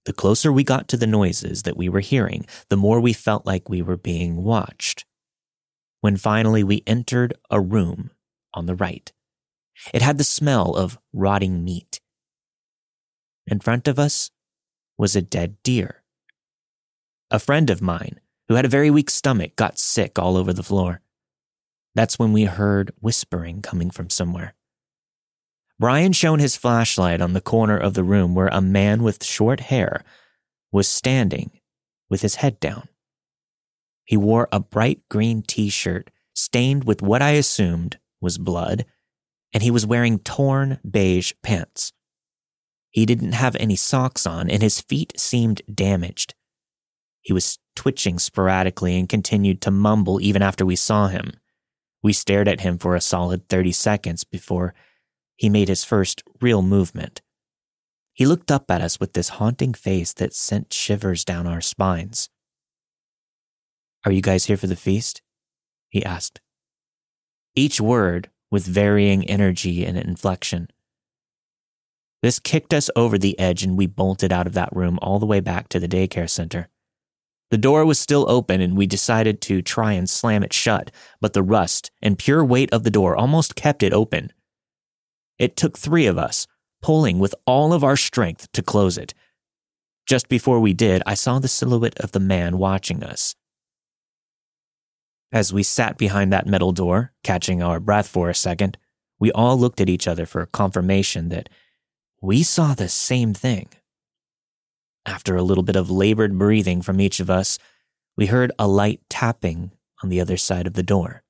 The 0.04 0.12
closer 0.12 0.52
we 0.52 0.64
got 0.64 0.86
to 0.88 0.98
the 0.98 1.06
noises 1.06 1.62
that 1.62 1.78
we 1.78 1.88
were 1.88 2.00
hearing, 2.00 2.44
the 2.68 2.76
more 2.76 3.00
we 3.00 3.14
felt 3.14 3.46
like 3.46 3.70
we 3.70 3.80
were 3.80 3.96
being 3.96 4.44
watched 4.44 5.06
when 6.00 6.16
finally 6.16 6.62
we 6.62 6.82
entered 6.86 7.34
a 7.50 7.60
room 7.60 8.10
on 8.54 8.66
the 8.66 8.74
right. 8.74 9.12
It 9.92 10.02
had 10.02 10.18
the 10.18 10.24
smell 10.24 10.74
of 10.74 10.98
rotting 11.12 11.64
meat. 11.64 12.00
In 13.46 13.60
front 13.60 13.86
of 13.86 13.98
us 13.98 14.30
was 14.98 15.14
a 15.14 15.22
dead 15.22 15.56
deer. 15.62 16.02
A 17.30 17.38
friend 17.38 17.70
of 17.70 17.82
mine, 17.82 18.20
who 18.48 18.54
had 18.54 18.64
a 18.64 18.68
very 18.68 18.90
weak 18.90 19.10
stomach, 19.10 19.56
got 19.56 19.78
sick 19.78 20.18
all 20.18 20.36
over 20.36 20.52
the 20.52 20.62
floor. 20.62 21.00
That's 21.94 22.18
when 22.18 22.32
we 22.32 22.44
heard 22.44 22.92
whispering 23.00 23.62
coming 23.62 23.90
from 23.90 24.10
somewhere. 24.10 24.54
Brian 25.78 26.12
shone 26.12 26.38
his 26.38 26.56
flashlight 26.56 27.20
on 27.20 27.32
the 27.32 27.40
corner 27.40 27.76
of 27.76 27.94
the 27.94 28.04
room 28.04 28.34
where 28.34 28.48
a 28.48 28.60
man 28.60 29.02
with 29.02 29.24
short 29.24 29.60
hair 29.60 30.04
was 30.72 30.88
standing 30.88 31.60
with 32.08 32.22
his 32.22 32.36
head 32.36 32.58
down. 32.60 32.88
He 34.06 34.16
wore 34.16 34.48
a 34.50 34.60
bright 34.60 35.00
green 35.10 35.42
t 35.42 35.68
shirt 35.68 36.10
stained 36.32 36.84
with 36.84 37.02
what 37.02 37.20
I 37.20 37.32
assumed 37.32 37.98
was 38.20 38.38
blood, 38.38 38.86
and 39.52 39.62
he 39.62 39.70
was 39.70 39.84
wearing 39.84 40.20
torn 40.20 40.78
beige 40.88 41.32
pants. 41.42 41.92
He 42.90 43.04
didn't 43.04 43.32
have 43.32 43.56
any 43.56 43.76
socks 43.76 44.26
on, 44.26 44.48
and 44.48 44.62
his 44.62 44.80
feet 44.80 45.12
seemed 45.18 45.60
damaged. 45.72 46.34
He 47.20 47.32
was 47.32 47.58
twitching 47.74 48.18
sporadically 48.18 48.96
and 48.96 49.08
continued 49.08 49.60
to 49.62 49.70
mumble 49.70 50.20
even 50.20 50.40
after 50.40 50.64
we 50.64 50.76
saw 50.76 51.08
him. 51.08 51.32
We 52.02 52.12
stared 52.12 52.48
at 52.48 52.60
him 52.60 52.78
for 52.78 52.94
a 52.94 53.00
solid 53.00 53.48
30 53.48 53.72
seconds 53.72 54.22
before 54.24 54.72
he 55.34 55.50
made 55.50 55.68
his 55.68 55.84
first 55.84 56.22
real 56.40 56.62
movement. 56.62 57.20
He 58.12 58.24
looked 58.24 58.50
up 58.50 58.70
at 58.70 58.80
us 58.80 59.00
with 59.00 59.12
this 59.12 59.30
haunting 59.30 59.74
face 59.74 60.12
that 60.14 60.32
sent 60.32 60.72
shivers 60.72 61.24
down 61.24 61.46
our 61.46 61.60
spines. 61.60 62.30
Are 64.06 64.12
you 64.12 64.22
guys 64.22 64.44
here 64.44 64.56
for 64.56 64.68
the 64.68 64.76
feast? 64.76 65.20
He 65.88 66.04
asked. 66.04 66.40
Each 67.56 67.80
word 67.80 68.30
with 68.52 68.64
varying 68.64 69.28
energy 69.28 69.84
and 69.84 69.98
inflection. 69.98 70.68
This 72.22 72.38
kicked 72.38 72.72
us 72.72 72.88
over 72.94 73.18
the 73.18 73.36
edge 73.36 73.64
and 73.64 73.76
we 73.76 73.86
bolted 73.86 74.32
out 74.32 74.46
of 74.46 74.52
that 74.52 74.74
room 74.74 75.00
all 75.02 75.18
the 75.18 75.26
way 75.26 75.40
back 75.40 75.68
to 75.70 75.80
the 75.80 75.88
daycare 75.88 76.30
center. 76.30 76.68
The 77.50 77.58
door 77.58 77.84
was 77.84 77.98
still 77.98 78.30
open 78.30 78.60
and 78.60 78.76
we 78.76 78.86
decided 78.86 79.40
to 79.42 79.60
try 79.60 79.94
and 79.94 80.08
slam 80.08 80.44
it 80.44 80.52
shut, 80.52 80.92
but 81.20 81.32
the 81.32 81.42
rust 81.42 81.90
and 82.00 82.16
pure 82.16 82.44
weight 82.44 82.72
of 82.72 82.84
the 82.84 82.92
door 82.92 83.16
almost 83.16 83.56
kept 83.56 83.82
it 83.82 83.92
open. 83.92 84.32
It 85.36 85.56
took 85.56 85.76
three 85.76 86.06
of 86.06 86.16
us, 86.16 86.46
pulling 86.80 87.18
with 87.18 87.34
all 87.44 87.72
of 87.72 87.82
our 87.82 87.96
strength 87.96 88.52
to 88.52 88.62
close 88.62 88.96
it. 88.96 89.14
Just 90.06 90.28
before 90.28 90.60
we 90.60 90.74
did, 90.74 91.02
I 91.06 91.14
saw 91.14 91.40
the 91.40 91.48
silhouette 91.48 91.98
of 91.98 92.12
the 92.12 92.20
man 92.20 92.58
watching 92.58 93.02
us. 93.02 93.34
As 95.32 95.52
we 95.52 95.62
sat 95.62 95.98
behind 95.98 96.32
that 96.32 96.46
metal 96.46 96.72
door, 96.72 97.12
catching 97.22 97.62
our 97.62 97.80
breath 97.80 98.08
for 98.08 98.30
a 98.30 98.34
second, 98.34 98.78
we 99.18 99.32
all 99.32 99.58
looked 99.58 99.80
at 99.80 99.88
each 99.88 100.06
other 100.06 100.26
for 100.26 100.44
confirmation 100.46 101.28
that 101.30 101.48
we 102.22 102.42
saw 102.42 102.74
the 102.74 102.88
same 102.88 103.34
thing. 103.34 103.68
After 105.04 105.36
a 105.36 105.42
little 105.42 105.64
bit 105.64 105.76
of 105.76 105.90
labored 105.90 106.38
breathing 106.38 106.82
from 106.82 107.00
each 107.00 107.20
of 107.20 107.30
us, 107.30 107.58
we 108.16 108.26
heard 108.26 108.52
a 108.58 108.66
light 108.66 109.00
tapping 109.08 109.72
on 110.02 110.08
the 110.08 110.20
other 110.20 110.36
side 110.36 110.66
of 110.66 110.74
the 110.74 110.82
door. 110.82 111.22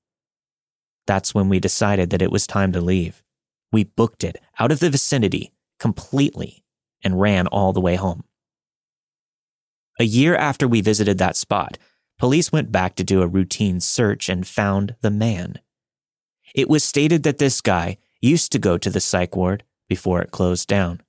That's 1.07 1.35
when 1.35 1.49
we 1.49 1.61
decided 1.61 2.11
that 2.11 2.23
it 2.23 2.33
was 2.33 2.47
time 2.47 2.73
to 2.73 2.81
leave. 2.81 3.23
We 3.73 3.85
booked 3.85 4.25
it 4.25 4.37
out 4.59 4.73
of 4.73 4.81
the 4.81 4.91
vicinity 4.91 5.53
completely 5.79 6.65
and 7.03 7.21
ran 7.21 7.47
all 7.47 7.73
the 7.73 7.81
way 7.81 7.97
home. 7.97 8.25
A 9.99 10.05
year 10.05 10.37
after 10.37 10.67
we 10.69 10.81
visited 10.81 11.19
that 11.19 11.37
spot, 11.37 11.79
police 12.19 12.53
went 12.53 12.73
back 12.73 12.95
to 12.97 13.05
do 13.05 13.23
a 13.23 13.27
routine 13.27 13.81
search 13.81 14.29
and 14.29 14.47
found 14.47 14.97
the 15.01 15.11
man. 15.11 15.61
It 16.55 16.69
was 16.69 16.85
stated 16.85 17.23
that 17.25 17.39
this 17.39 17.61
guy 17.61 17.99
used 18.21 18.53
to 18.53 18.59
go 18.59 18.79
to 18.79 18.91
the 18.91 19.01
psych 19.01 19.37
ward 19.37 19.65
before 19.89 20.23
it 20.23 20.31
closed 20.31 20.69
down. 20.69 21.03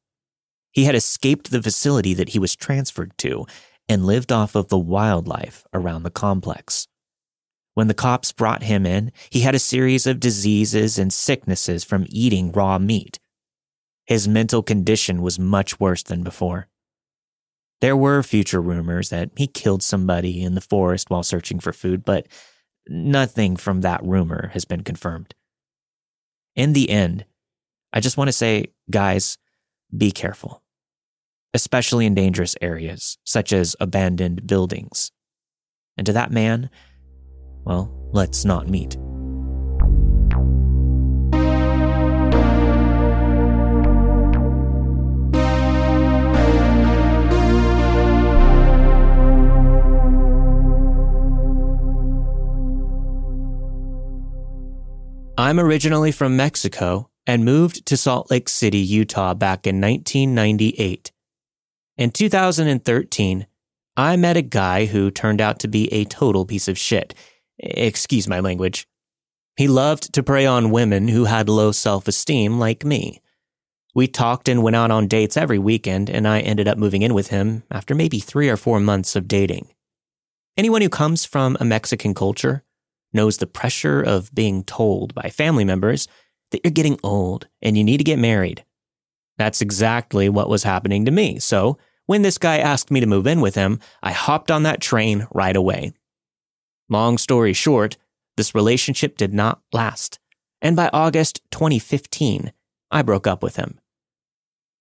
He 0.72 0.84
had 0.84 0.96
escaped 0.96 1.50
the 1.50 1.63
facility 1.63 2.13
that 2.13 2.30
he 2.30 2.39
was 2.39 2.56
transferred 2.56 3.17
to 3.20 3.46
and 3.89 4.06
lived 4.06 4.32
off 4.32 4.56
of 4.56 4.67
the 4.67 4.78
wildlife 4.78 5.65
around 5.74 6.04
the 6.04 6.12
complex. 6.12 6.88
When 7.74 7.88
the 7.88 7.93
cops 7.93 8.32
brought 8.32 8.63
him 8.63 8.86
in, 8.86 9.12
he 9.30 9.41
had 9.41 9.56
a 9.56 9.60
series 9.60 10.08
of 10.08 10.20
diseases 10.20 10.98
and 10.98 11.13
sicknesses 11.13 11.84
from 11.84 12.06
eating 12.10 12.52
raw 12.52 12.80
meat. 12.80 13.20
His 14.06 14.28
mental 14.28 14.63
condition 14.63 15.22
was 15.22 15.38
much 15.38 15.80
worse 15.80 16.04
than 16.04 16.24
before. 16.24 16.67
There 17.80 17.96
were 17.96 18.24
future 18.24 18.62
rumors 18.62 19.10
that 19.10 19.30
he 19.36 19.48
killed 19.48 19.84
somebody 19.84 20.42
in 20.42 20.56
the 20.56 20.62
forest 20.62 21.10
while 21.10 21.24
searching 21.24 21.60
for 21.60 21.72
food, 21.72 22.04
but 22.04 22.28
nothing 22.88 23.56
from 23.56 23.82
that 23.82 24.04
rumor 24.04 24.50
has 24.54 24.66
been 24.66 24.84
confirmed. 24.84 25.36
In 26.56 26.74
the 26.74 26.90
end, 26.90 27.26
I 27.94 28.00
just 28.00 28.18
want 28.18 28.30
to 28.30 28.34
say, 28.34 28.68
guys, 28.90 29.38
be 29.96 30.12
careful, 30.12 30.63
especially 31.54 32.06
in 32.06 32.16
dangerous 32.16 32.56
areas 32.62 33.18
such 33.24 33.54
as 33.54 33.76
abandoned 33.80 34.48
buildings. 34.48 35.12
And 35.98 36.06
to 36.08 36.13
that 36.13 36.32
man, 36.32 36.70
well, 37.63 37.92
let's 38.12 38.44
not 38.44 38.68
meet. 38.68 38.98
I'm 55.48 55.62
originally 55.62 56.12
from 56.12 56.36
Mexico 56.36 57.10
and 57.26 57.46
moved 57.46 57.86
to 57.86 57.96
Salt 57.96 58.30
Lake 58.30 58.50
City, 58.50 58.80
Utah 58.80 59.34
back 59.34 59.66
in 59.66 59.80
1998. 59.80 61.14
In 61.96 62.12
2013, 62.12 63.48
I 63.96 64.18
met 64.18 64.36
a 64.36 64.42
guy 64.42 64.88
who 64.88 65.10
turned 65.10 65.40
out 65.40 65.60
to 65.60 65.70
be 65.70 65.88
a 65.94 66.04
total 66.04 66.46
piece 66.46 66.68
of 66.68 66.78
shit. 66.78 67.14
Excuse 67.60 68.28
my 68.28 68.42
language. 68.42 68.90
He 69.56 69.70
loved 69.70 70.12
to 70.16 70.22
prey 70.22 70.46
on 70.46 70.70
women 70.70 71.08
who 71.08 71.24
had 71.24 71.48
low 71.48 71.72
self 71.72 72.10
esteem 72.10 72.60
like 72.60 72.84
me. 72.84 73.22
We 73.96 74.08
talked 74.08 74.50
and 74.50 74.62
went 74.62 74.76
out 74.76 74.92
on 74.92 75.08
dates 75.08 75.38
every 75.38 75.60
weekend, 75.60 76.10
and 76.10 76.28
I 76.28 76.42
ended 76.42 76.68
up 76.68 76.78
moving 76.78 77.04
in 77.04 77.14
with 77.14 77.30
him 77.30 77.64
after 77.72 77.96
maybe 77.96 78.20
three 78.20 78.50
or 78.50 78.58
four 78.58 78.82
months 78.82 79.16
of 79.16 79.30
dating. 79.30 79.70
Anyone 80.58 80.82
who 80.82 80.90
comes 80.90 81.24
from 81.24 81.56
a 81.62 81.64
Mexican 81.64 82.14
culture 82.14 82.66
knows 83.17 83.38
the 83.38 83.47
pressure 83.47 84.01
of 84.01 84.34
being 84.34 84.63
told 84.63 85.13
by 85.13 85.30
family 85.30 85.65
members 85.65 86.08
that 86.51 86.62
you're 86.63 86.71
getting 86.71 86.97
old 87.03 87.47
and 87.62 87.77
you 87.77 87.84
need 87.84 87.97
to 87.97 88.06
get 88.06 88.17
married. 88.17 88.63
That's 89.38 89.62
exactly 89.62 90.30
what 90.30 90.49
was 90.49 90.63
happening 90.63 91.03
to 91.03 91.12
me. 91.12 91.39
So, 91.39 91.77
when 92.06 92.21
this 92.21 92.38
guy 92.38 92.60
asked 92.60 92.89
me 92.89 93.01
to 93.01 93.06
move 93.06 93.27
in 93.27 93.41
with 93.41 93.56
him, 93.56 93.82
I 94.01 94.13
hopped 94.13 94.49
on 94.49 94.63
that 94.63 94.80
train 94.80 95.27
right 95.34 95.56
away. 95.56 95.91
Long 96.88 97.17
story 97.17 97.51
short, 97.51 97.97
this 98.38 98.56
relationship 98.56 99.17
did 99.17 99.34
not 99.34 99.62
last. 99.73 100.19
And 100.62 100.77
by 100.77 100.89
August 100.93 101.41
2015, 101.51 102.53
I 102.89 103.01
broke 103.01 103.27
up 103.27 103.43
with 103.43 103.58
him. 103.58 103.80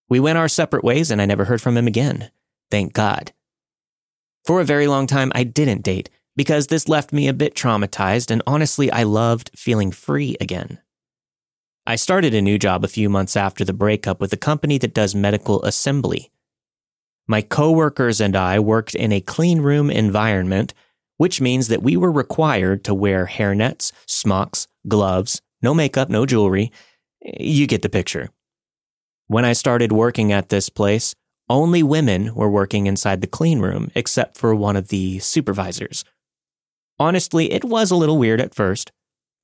We 0.09 0.21
went 0.21 0.39
our 0.39 0.49
separate 0.49 0.85
ways 0.85 1.11
and 1.11 1.21
I 1.21 1.27
never 1.27 1.47
heard 1.47 1.61
from 1.61 1.77
him 1.77 1.89
again. 1.89 2.31
Thank 2.71 2.93
God. 2.93 3.33
For 4.45 4.61
a 4.61 4.65
very 4.65 4.87
long 4.87 5.09
time, 5.09 5.33
I 5.35 5.43
didn't 5.43 5.83
date 5.83 6.09
because 6.37 6.67
this 6.67 6.89
left 6.89 7.13
me 7.13 7.27
a 7.27 7.33
bit 7.33 7.55
traumatized, 7.55 8.31
and 8.31 8.43
honestly, 8.47 8.91
I 8.93 9.03
loved 9.03 9.51
feeling 9.57 9.91
free 9.91 10.37
again. 10.41 10.79
I 11.87 11.97
started 11.97 12.35
a 12.35 12.43
new 12.43 12.59
job 12.59 12.85
a 12.85 12.89
few 12.89 13.09
months 13.09 13.37
after 13.37 13.65
the 13.65 13.73
breakup 13.73 14.21
with 14.21 14.33
a 14.33 14.37
company 14.37 14.77
that 14.79 14.95
does 14.95 15.15
medical 15.15 15.63
assembly. 15.63 16.31
My 17.27 17.43
coworkers 17.43 18.21
and 18.21 18.37
I 18.37 18.59
worked 18.59 18.95
in 18.95 19.13
a 19.13 19.21
clean 19.21 19.61
room 19.61 19.91
environment, 19.91 20.75
which 21.17 21.41
means 21.41 21.69
that 21.69 21.83
we 21.83 21.97
were 21.97 22.13
required 22.13 22.85
to 22.85 22.95
wear 22.95 23.27
hairnets, 23.27 23.93
smocks, 24.07 24.69
gloves, 24.87 25.41
no 25.63 25.75
makeup, 25.75 26.09
no 26.11 26.27
jewelry. 26.27 26.71
You 27.23 27.67
get 27.67 27.83
the 27.83 27.89
picture. 27.89 28.31
When 29.27 29.45
I 29.45 29.55
started 29.55 29.91
working 29.91 30.33
at 30.33 30.51
this 30.51 30.69
place, 30.69 31.15
only 31.49 31.83
women 31.83 32.35
were 32.35 32.51
working 32.51 32.87
inside 32.87 33.21
the 33.21 33.27
clean 33.27 33.61
room 33.61 33.91
except 33.95 34.37
for 34.37 34.55
one 34.55 34.77
of 34.77 34.89
the 34.89 35.19
supervisors. 35.21 36.05
Honestly, 36.99 37.53
it 37.53 37.65
was 37.65 37.91
a 37.91 37.97
little 37.97 38.19
weird 38.19 38.41
at 38.41 38.55
first, 38.55 38.93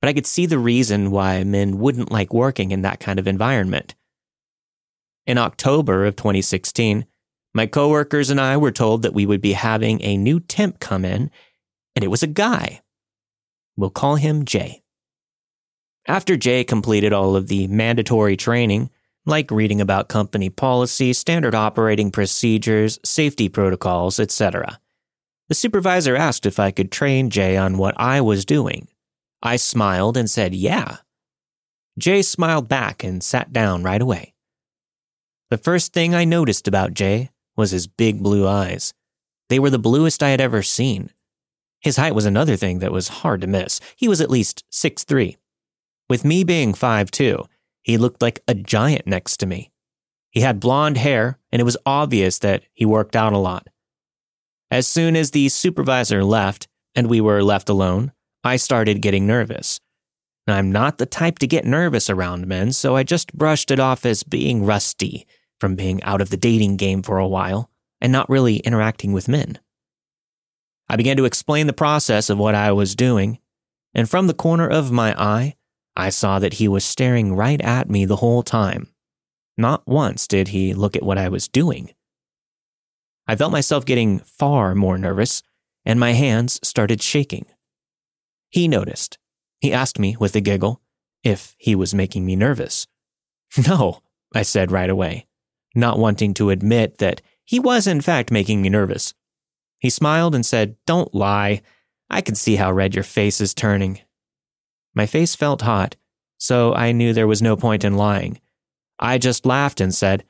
but 0.01 0.09
I 0.09 0.13
could 0.13 0.25
see 0.25 0.45
the 0.45 0.59
reason 0.59 1.11
why 1.11 1.43
men 1.43 1.79
wouldn't 1.79 2.11
like 2.11 2.33
working 2.33 2.71
in 2.71 2.81
that 2.81 2.99
kind 2.99 3.19
of 3.19 3.27
environment. 3.27 3.95
In 5.25 5.37
October 5.37 6.05
of 6.05 6.15
2016, 6.15 7.05
my 7.53 7.67
coworkers 7.67 8.29
and 8.29 8.41
I 8.41 8.57
were 8.57 8.71
told 8.71 9.03
that 9.03 9.13
we 9.13 9.25
would 9.25 9.41
be 9.41 9.53
having 9.53 10.01
a 10.01 10.17
new 10.17 10.39
temp 10.39 10.79
come 10.79 11.05
in, 11.05 11.29
and 11.95 12.03
it 12.03 12.09
was 12.09 12.23
a 12.23 12.27
guy. 12.27 12.81
We'll 13.77 13.91
call 13.91 14.15
him 14.15 14.45
Jay. 14.45 14.81
After 16.07 16.35
Jay 16.35 16.63
completed 16.63 17.13
all 17.13 17.35
of 17.35 17.47
the 17.47 17.67
mandatory 17.67 18.35
training, 18.35 18.89
like 19.25 19.51
reading 19.51 19.79
about 19.79 20.09
company 20.09 20.49
policy, 20.49 21.13
standard 21.13 21.55
operating 21.55 22.11
procedures, 22.11 22.99
safety 23.05 23.47
protocols, 23.47 24.19
etc., 24.19 24.79
the 25.49 25.55
supervisor 25.55 26.15
asked 26.15 26.45
if 26.45 26.59
I 26.59 26.71
could 26.71 26.91
train 26.91 27.29
Jay 27.29 27.57
on 27.57 27.77
what 27.77 27.95
I 27.97 28.21
was 28.21 28.45
doing. 28.45 28.87
I 29.41 29.57
smiled 29.57 30.15
and 30.17 30.29
said, 30.29 30.55
yeah. 30.55 30.97
Jay 31.97 32.21
smiled 32.21 32.67
back 32.67 33.03
and 33.03 33.23
sat 33.23 33.51
down 33.53 33.83
right 33.83 34.01
away. 34.01 34.33
The 35.49 35.57
first 35.57 35.93
thing 35.93 36.15
I 36.15 36.25
noticed 36.25 36.67
about 36.67 36.93
Jay 36.93 37.29
was 37.55 37.71
his 37.71 37.85
big 37.85 38.23
blue 38.23 38.47
eyes. 38.47 38.93
They 39.49 39.59
were 39.59 39.69
the 39.69 39.77
bluest 39.77 40.23
I 40.23 40.29
had 40.29 40.41
ever 40.41 40.63
seen. 40.63 41.11
His 41.79 41.97
height 41.97 42.15
was 42.15 42.25
another 42.25 42.55
thing 42.55 42.79
that 42.79 42.93
was 42.93 43.09
hard 43.09 43.41
to 43.41 43.47
miss. 43.47 43.79
He 43.95 44.07
was 44.07 44.21
at 44.21 44.31
least 44.31 44.63
six 44.69 45.03
three. 45.03 45.37
With 46.09 46.25
me 46.25 46.43
being 46.43 46.73
five 46.73 47.11
two, 47.11 47.45
he 47.83 47.97
looked 47.97 48.21
like 48.21 48.41
a 48.47 48.55
giant 48.55 49.05
next 49.05 49.37
to 49.37 49.45
me. 49.45 49.69
He 50.31 50.39
had 50.39 50.59
blonde 50.59 50.97
hair, 50.97 51.37
and 51.51 51.59
it 51.59 51.65
was 51.65 51.77
obvious 51.85 52.39
that 52.39 52.63
he 52.73 52.85
worked 52.85 53.15
out 53.15 53.33
a 53.33 53.37
lot. 53.37 53.67
As 54.73 54.87
soon 54.87 55.15
as 55.15 55.29
the 55.29 55.49
supervisor 55.49 56.23
left 56.23 56.67
and 56.95 57.05
we 57.05 57.21
were 57.21 57.43
left 57.43 57.69
alone, 57.69 58.11
I 58.43 58.55
started 58.55 59.03
getting 59.03 59.27
nervous. 59.27 59.79
I'm 60.47 60.71
not 60.71 60.97
the 60.97 61.05
type 61.05 61.37
to 61.39 61.47
get 61.47 61.63
nervous 61.63 62.09
around 62.09 62.47
men, 62.47 62.73
so 62.73 62.95
I 62.95 63.03
just 63.03 63.35
brushed 63.35 63.69
it 63.69 63.79
off 63.79 64.03
as 64.03 64.23
being 64.23 64.65
rusty 64.65 65.27
from 65.59 65.75
being 65.75 66.01
out 66.01 66.21
of 66.21 66.31
the 66.31 66.37
dating 66.37 66.77
game 66.77 67.03
for 67.03 67.19
a 67.19 67.27
while 67.27 67.69
and 68.01 68.11
not 68.11 68.27
really 68.31 68.57
interacting 68.61 69.13
with 69.13 69.27
men. 69.27 69.59
I 70.89 70.95
began 70.95 71.17
to 71.17 71.25
explain 71.25 71.67
the 71.67 71.73
process 71.73 72.31
of 72.31 72.39
what 72.39 72.55
I 72.55 72.71
was 72.71 72.95
doing, 72.95 73.37
and 73.93 74.09
from 74.09 74.25
the 74.25 74.33
corner 74.33 74.67
of 74.67 74.91
my 74.91 75.13
eye, 75.21 75.53
I 75.95 76.09
saw 76.09 76.39
that 76.39 76.55
he 76.55 76.67
was 76.67 76.83
staring 76.83 77.35
right 77.35 77.61
at 77.61 77.91
me 77.91 78.05
the 78.05 78.15
whole 78.15 78.41
time. 78.41 78.87
Not 79.55 79.87
once 79.87 80.25
did 80.25 80.47
he 80.47 80.73
look 80.73 80.95
at 80.95 81.03
what 81.03 81.19
I 81.19 81.29
was 81.29 81.47
doing. 81.47 81.93
I 83.27 83.35
felt 83.35 83.51
myself 83.51 83.85
getting 83.85 84.19
far 84.19 84.75
more 84.75 84.97
nervous, 84.97 85.43
and 85.85 85.99
my 85.99 86.11
hands 86.11 86.59
started 86.63 87.01
shaking. 87.01 87.45
He 88.49 88.67
noticed. 88.67 89.17
He 89.59 89.73
asked 89.73 89.97
me 89.97 90.17
with 90.19 90.35
a 90.35 90.41
giggle 90.41 90.81
if 91.23 91.55
he 91.57 91.73
was 91.75 91.93
making 91.93 92.25
me 92.25 92.35
nervous. 92.35 92.87
No, 93.67 94.01
I 94.33 94.41
said 94.41 94.71
right 94.71 94.89
away, 94.89 95.27
not 95.75 95.99
wanting 95.99 96.33
to 96.35 96.49
admit 96.49 96.97
that 96.97 97.21
he 97.45 97.59
was 97.59 97.85
in 97.85 98.01
fact 98.01 98.31
making 98.31 98.61
me 98.61 98.69
nervous. 98.69 99.13
He 99.77 99.89
smiled 99.89 100.33
and 100.33 100.45
said, 100.45 100.75
Don't 100.87 101.13
lie. 101.13 101.61
I 102.09 102.21
can 102.21 102.35
see 102.35 102.55
how 102.55 102.71
red 102.71 102.95
your 102.95 103.03
face 103.03 103.39
is 103.39 103.53
turning. 103.53 103.99
My 104.95 105.05
face 105.05 105.35
felt 105.35 105.61
hot, 105.61 105.95
so 106.37 106.73
I 106.73 106.91
knew 106.91 107.13
there 107.13 107.27
was 107.27 107.41
no 107.41 107.55
point 107.55 107.83
in 107.83 107.95
lying. 107.95 108.39
I 108.99 109.17
just 109.17 109.45
laughed 109.45 109.81
and 109.81 109.93
said, 109.93 110.23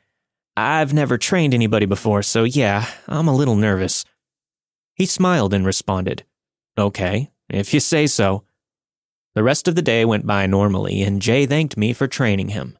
I've 0.56 0.94
never 0.94 1.18
trained 1.18 1.54
anybody 1.54 1.86
before, 1.86 2.22
so 2.22 2.44
yeah, 2.44 2.88
I'm 3.08 3.28
a 3.28 3.36
little 3.36 3.56
nervous. 3.56 4.06
He 4.94 5.06
smiled 5.06 5.54
and 5.54 5.66
responded, 5.66 6.24
Okay, 6.78 7.32
if 7.50 7.74
you 7.74 7.80
say 7.80 8.08
so. 8.08 8.44
The 9.36 9.44
rest 9.44 9.68
of 9.68 9.74
the 9.74 9.82
day 9.82 10.06
went 10.06 10.28
by 10.28 10.46
normally, 10.46 11.02
and 11.02 11.22
Jay 11.22 11.48
thanked 11.48 11.76
me 11.76 11.92
for 11.92 12.08
training 12.08 12.50
him. 12.50 12.78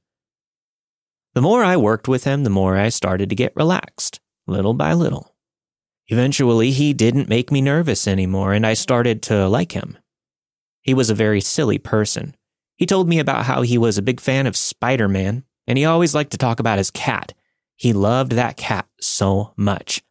The 1.34 1.42
more 1.42 1.64
I 1.64 1.78
worked 1.78 2.08
with 2.08 2.26
him, 2.26 2.44
the 2.44 2.52
more 2.52 2.78
I 2.78 2.90
started 2.90 3.30
to 3.30 3.36
get 3.36 3.56
relaxed, 3.56 4.20
little 4.46 4.76
by 4.76 4.94
little. 4.94 5.36
Eventually, 6.08 6.70
he 6.72 6.94
didn't 6.94 7.30
make 7.30 7.52
me 7.52 7.60
nervous 7.60 8.08
anymore, 8.08 8.54
and 8.54 8.68
I 8.68 8.76
started 8.76 9.24
to 9.24 9.48
like 9.48 9.72
him. 9.72 9.98
He 10.82 10.94
was 10.94 11.10
a 11.10 11.16
very 11.16 11.42
silly 11.42 11.80
person. 11.80 12.36
He 12.76 12.86
told 12.86 13.10
me 13.10 13.18
about 13.18 13.46
how 13.46 13.64
he 13.64 13.80
was 13.80 13.98
a 13.98 14.04
big 14.04 14.20
fan 14.20 14.46
of 14.46 14.58
Spider 14.58 15.08
Man, 15.08 15.44
and 15.66 15.78
he 15.78 15.86
always 15.86 16.14
liked 16.14 16.32
to 16.32 16.38
talk 16.38 16.60
about 16.60 16.78
his 16.78 16.92
cat. 16.92 17.34
He 17.76 17.94
loved 17.94 18.34
that 18.34 18.58
cat 18.58 18.88
so 19.00 19.54
much. 19.58 20.04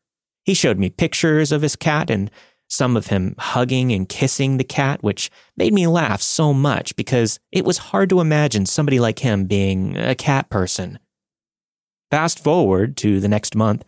He 0.44 0.54
showed 0.54 0.78
me 0.78 0.90
pictures 0.90 1.52
of 1.52 1.62
his 1.62 1.76
cat 1.76 2.10
and 2.10 2.30
some 2.68 2.96
of 2.96 3.08
him 3.08 3.34
hugging 3.38 3.92
and 3.92 4.08
kissing 4.08 4.56
the 4.56 4.64
cat, 4.64 5.02
which 5.02 5.30
made 5.56 5.74
me 5.74 5.86
laugh 5.86 6.22
so 6.22 6.54
much 6.54 6.96
because 6.96 7.38
it 7.52 7.64
was 7.64 7.78
hard 7.78 8.08
to 8.08 8.20
imagine 8.20 8.64
somebody 8.64 8.98
like 8.98 9.18
him 9.18 9.44
being 9.44 9.96
a 9.96 10.14
cat 10.14 10.48
person. 10.48 10.98
Fast 12.10 12.42
forward 12.42 12.96
to 12.98 13.20
the 13.20 13.28
next 13.28 13.54
month, 13.54 13.84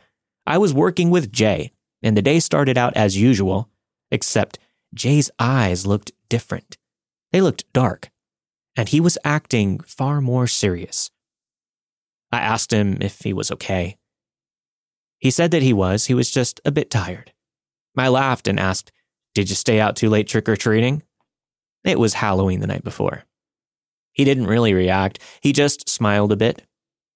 I 0.46 0.58
was 0.58 0.74
working 0.74 1.10
with 1.10 1.32
Jay, 1.32 1.72
and 2.02 2.16
the 2.16 2.22
day 2.22 2.40
started 2.40 2.76
out 2.76 2.94
as 2.94 3.16
usual, 3.16 3.70
except 4.10 4.58
Jay's 4.92 5.30
eyes 5.38 5.86
looked 5.86 6.12
different. 6.28 6.76
They 7.32 7.40
looked 7.40 7.72
dark, 7.72 8.10
and 8.76 8.88
he 8.88 9.00
was 9.00 9.18
acting 9.24 9.80
far 9.80 10.20
more 10.20 10.46
serious. 10.46 11.10
I 12.34 12.40
asked 12.40 12.72
him 12.72 12.98
if 13.00 13.20
he 13.20 13.32
was 13.32 13.50
okay. 13.52 13.96
He 15.18 15.30
said 15.30 15.50
that 15.52 15.62
he 15.62 15.72
was, 15.72 16.06
he 16.06 16.14
was 16.14 16.30
just 16.30 16.60
a 16.64 16.72
bit 16.72 16.90
tired. 16.90 17.32
I 17.96 18.08
laughed 18.08 18.48
and 18.48 18.58
asked, 18.58 18.92
Did 19.34 19.48
you 19.48 19.56
stay 19.56 19.80
out 19.80 19.96
too 19.96 20.10
late 20.10 20.28
trick 20.28 20.48
or 20.48 20.56
treating? 20.56 21.02
It 21.84 21.98
was 21.98 22.14
Halloween 22.14 22.60
the 22.60 22.66
night 22.66 22.84
before. 22.84 23.24
He 24.12 24.24
didn't 24.24 24.46
really 24.46 24.74
react, 24.74 25.18
he 25.40 25.52
just 25.52 25.88
smiled 25.88 26.32
a 26.32 26.36
bit, 26.36 26.62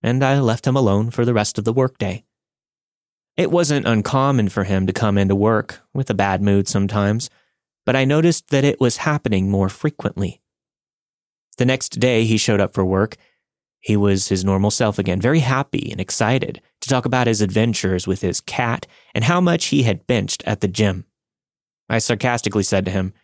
and 0.02 0.24
I 0.24 0.40
left 0.40 0.66
him 0.66 0.76
alone 0.76 1.10
for 1.10 1.24
the 1.24 1.34
rest 1.34 1.58
of 1.58 1.64
the 1.64 1.72
workday. 1.72 2.24
It 3.36 3.52
wasn't 3.52 3.86
uncommon 3.86 4.48
for 4.48 4.64
him 4.64 4.86
to 4.86 4.92
come 4.92 5.16
into 5.16 5.36
work 5.36 5.80
with 5.94 6.10
a 6.10 6.14
bad 6.14 6.42
mood 6.42 6.66
sometimes, 6.66 7.30
but 7.86 7.94
I 7.94 8.04
noticed 8.04 8.48
that 8.50 8.64
it 8.64 8.80
was 8.80 8.98
happening 8.98 9.48
more 9.48 9.68
frequently. 9.68 10.40
The 11.56 11.64
next 11.64 12.00
day 12.00 12.24
he 12.24 12.36
showed 12.36 12.60
up 12.60 12.74
for 12.74 12.84
work. 12.84 13.16
He 13.88 13.96
was 13.96 14.28
his 14.28 14.44
normal 14.44 14.70
self 14.70 14.98
again, 14.98 15.18
very 15.18 15.38
happy 15.38 15.88
and 15.90 15.98
excited 15.98 16.60
to 16.82 16.90
talk 16.90 17.06
about 17.06 17.26
his 17.26 17.40
adventures 17.40 18.06
with 18.06 18.20
his 18.20 18.42
cat 18.42 18.86
and 19.14 19.24
how 19.24 19.40
much 19.40 19.68
he 19.68 19.84
had 19.84 20.06
benched 20.06 20.42
at 20.44 20.60
the 20.60 20.68
gym. 20.68 21.06
I 21.88 21.96
sarcastically 21.96 22.64
said 22.64 22.84
to 22.84 22.90
him, 22.90 23.14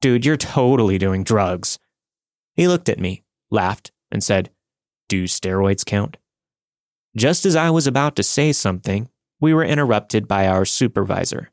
Dude, 0.00 0.24
you're 0.24 0.38
totally 0.38 0.96
doing 0.96 1.22
drugs. 1.22 1.78
He 2.54 2.66
looked 2.66 2.88
at 2.88 2.98
me, 2.98 3.24
laughed, 3.50 3.92
and 4.10 4.24
said, 4.24 4.48
Do 5.10 5.24
steroids 5.24 5.84
count? 5.84 6.16
Just 7.14 7.44
as 7.44 7.54
I 7.54 7.68
was 7.68 7.86
about 7.86 8.16
to 8.16 8.22
say 8.22 8.52
something, 8.52 9.10
we 9.38 9.52
were 9.52 9.64
interrupted 9.64 10.26
by 10.26 10.48
our 10.48 10.64
supervisor. 10.64 11.50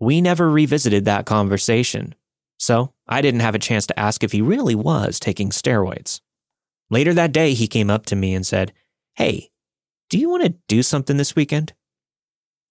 We 0.00 0.20
never 0.20 0.50
revisited 0.50 1.04
that 1.04 1.24
conversation, 1.24 2.16
so 2.58 2.94
I 3.06 3.20
didn't 3.20 3.42
have 3.46 3.54
a 3.54 3.60
chance 3.60 3.86
to 3.86 4.00
ask 4.00 4.24
if 4.24 4.32
he 4.32 4.42
really 4.42 4.74
was 4.74 5.20
taking 5.20 5.50
steroids. 5.50 6.20
Later 6.90 7.14
that 7.14 7.32
day, 7.32 7.54
he 7.54 7.66
came 7.66 7.90
up 7.90 8.06
to 8.06 8.16
me 8.16 8.34
and 8.34 8.46
said, 8.46 8.72
Hey, 9.14 9.50
do 10.10 10.18
you 10.18 10.28
want 10.28 10.44
to 10.44 10.54
do 10.68 10.82
something 10.82 11.16
this 11.16 11.34
weekend? 11.34 11.72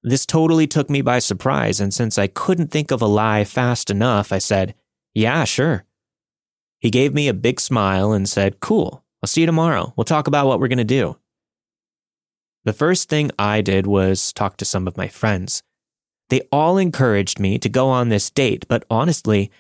This 0.04 0.26
totally 0.26 0.68
took 0.68 0.90
me 0.90 1.02
by 1.02 1.20
surprise, 1.20 1.80
and 1.80 1.94
since 1.94 2.18
I 2.18 2.28
couldn't 2.28 2.72
think 2.72 2.92
of 2.92 3.02
a 3.02 3.08
lie 3.08 3.46
fast 3.46 3.90
enough, 3.90 4.32
I 4.32 4.38
said, 4.38 4.76
Yeah, 5.14 5.46
sure. 5.46 5.86
He 6.80 6.90
gave 6.90 7.14
me 7.14 7.28
a 7.28 7.34
big 7.34 7.62
smile 7.62 8.12
and 8.12 8.28
said, 8.28 8.60
Cool, 8.60 9.04
I'll 9.22 9.28
see 9.28 9.42
you 9.42 9.48
tomorrow. 9.48 9.94
We'll 9.96 10.04
talk 10.04 10.28
about 10.28 10.48
what 10.48 10.60
we're 10.60 10.68
going 10.68 10.78
to 10.80 10.84
do. 10.84 11.18
The 12.66 12.74
first 12.74 13.10
thing 13.10 13.32
I 13.40 13.62
did 13.62 13.88
was 13.88 14.34
talk 14.34 14.58
to 14.58 14.66
some 14.66 14.88
of 14.88 14.98
my 14.98 15.08
friends. 15.08 15.64
They 16.30 16.42
all 16.52 16.78
encouraged 16.78 17.40
me 17.40 17.58
to 17.60 17.70
go 17.70 17.90
on 17.90 18.10
this 18.10 18.30
date, 18.30 18.66
but 18.68 18.86
honestly, 18.90 19.52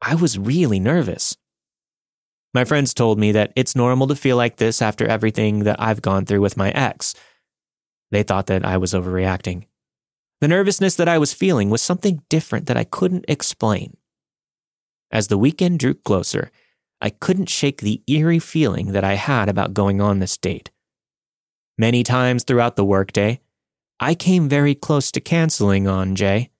I 0.00 0.14
was 0.14 0.38
really 0.38 0.80
nervous. 0.80 1.36
My 2.54 2.64
friends 2.64 2.92
told 2.92 3.18
me 3.18 3.32
that 3.32 3.52
it's 3.56 3.74
normal 3.74 4.06
to 4.08 4.14
feel 4.14 4.36
like 4.36 4.56
this 4.56 4.82
after 4.82 5.06
everything 5.06 5.60
that 5.60 5.80
I've 5.80 6.02
gone 6.02 6.26
through 6.26 6.42
with 6.42 6.56
my 6.56 6.70
ex. 6.70 7.14
They 8.10 8.22
thought 8.22 8.46
that 8.46 8.64
I 8.64 8.76
was 8.76 8.92
overreacting. 8.92 9.64
The 10.40 10.48
nervousness 10.48 10.96
that 10.96 11.08
I 11.08 11.18
was 11.18 11.32
feeling 11.32 11.70
was 11.70 11.80
something 11.80 12.22
different 12.28 12.66
that 12.66 12.76
I 12.76 12.84
couldn't 12.84 13.24
explain. 13.26 13.96
As 15.10 15.28
the 15.28 15.38
weekend 15.38 15.78
drew 15.78 15.94
closer, 15.94 16.50
I 17.00 17.10
couldn't 17.10 17.48
shake 17.48 17.80
the 17.80 18.02
eerie 18.06 18.38
feeling 18.38 18.92
that 18.92 19.04
I 19.04 19.14
had 19.14 19.48
about 19.48 19.74
going 19.74 20.00
on 20.00 20.18
this 20.18 20.36
date. 20.36 20.70
Many 21.78 22.02
times 22.02 22.44
throughout 22.44 22.76
the 22.76 22.84
workday, 22.84 23.40
I 23.98 24.14
came 24.14 24.48
very 24.48 24.74
close 24.74 25.10
to 25.12 25.20
canceling 25.20 25.86
on 25.88 26.16
Jay, 26.16 26.50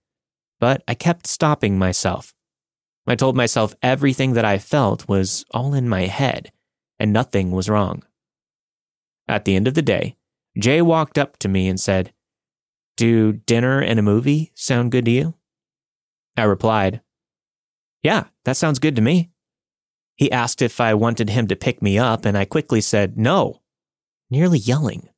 but 0.58 0.82
I 0.88 0.94
kept 0.94 1.26
stopping 1.26 1.78
myself. 1.78 2.32
I 3.06 3.16
told 3.16 3.36
myself 3.36 3.74
everything 3.82 4.34
that 4.34 4.44
I 4.44 4.58
felt 4.58 5.08
was 5.08 5.44
all 5.50 5.74
in 5.74 5.88
my 5.88 6.02
head 6.02 6.52
and 6.98 7.12
nothing 7.12 7.50
was 7.50 7.68
wrong. 7.68 8.04
At 9.26 9.44
the 9.44 9.56
end 9.56 9.66
of 9.66 9.74
the 9.74 9.82
day, 9.82 10.16
Jay 10.56 10.80
walked 10.82 11.18
up 11.18 11.36
to 11.38 11.48
me 11.48 11.68
and 11.68 11.80
said, 11.80 12.12
Do 12.96 13.32
dinner 13.32 13.80
and 13.80 13.98
a 13.98 14.02
movie 14.02 14.52
sound 14.54 14.92
good 14.92 15.06
to 15.06 15.10
you? 15.10 15.34
I 16.36 16.44
replied, 16.44 17.00
Yeah, 18.02 18.26
that 18.44 18.56
sounds 18.56 18.78
good 18.78 18.94
to 18.96 19.02
me. 19.02 19.30
He 20.14 20.30
asked 20.30 20.62
if 20.62 20.80
I 20.80 20.94
wanted 20.94 21.30
him 21.30 21.48
to 21.48 21.56
pick 21.56 21.82
me 21.82 21.98
up, 21.98 22.24
and 22.24 22.36
I 22.36 22.44
quickly 22.44 22.80
said 22.80 23.18
no, 23.18 23.62
nearly 24.30 24.58
yelling. 24.58 25.08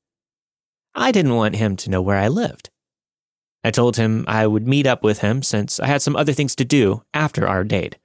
I 0.94 1.12
didn't 1.12 1.34
want 1.34 1.56
him 1.56 1.76
to 1.76 1.90
know 1.90 2.00
where 2.00 2.16
I 2.16 2.28
lived. 2.28 2.70
I 3.64 3.70
told 3.70 3.96
him 3.96 4.26
I 4.28 4.46
would 4.46 4.68
meet 4.68 4.86
up 4.86 5.02
with 5.02 5.20
him 5.20 5.42
since 5.42 5.80
I 5.80 5.86
had 5.86 6.02
some 6.02 6.14
other 6.14 6.34
things 6.34 6.54
to 6.56 6.64
do 6.66 7.02
after 7.14 7.48
our 7.48 7.64
date. 7.64 7.96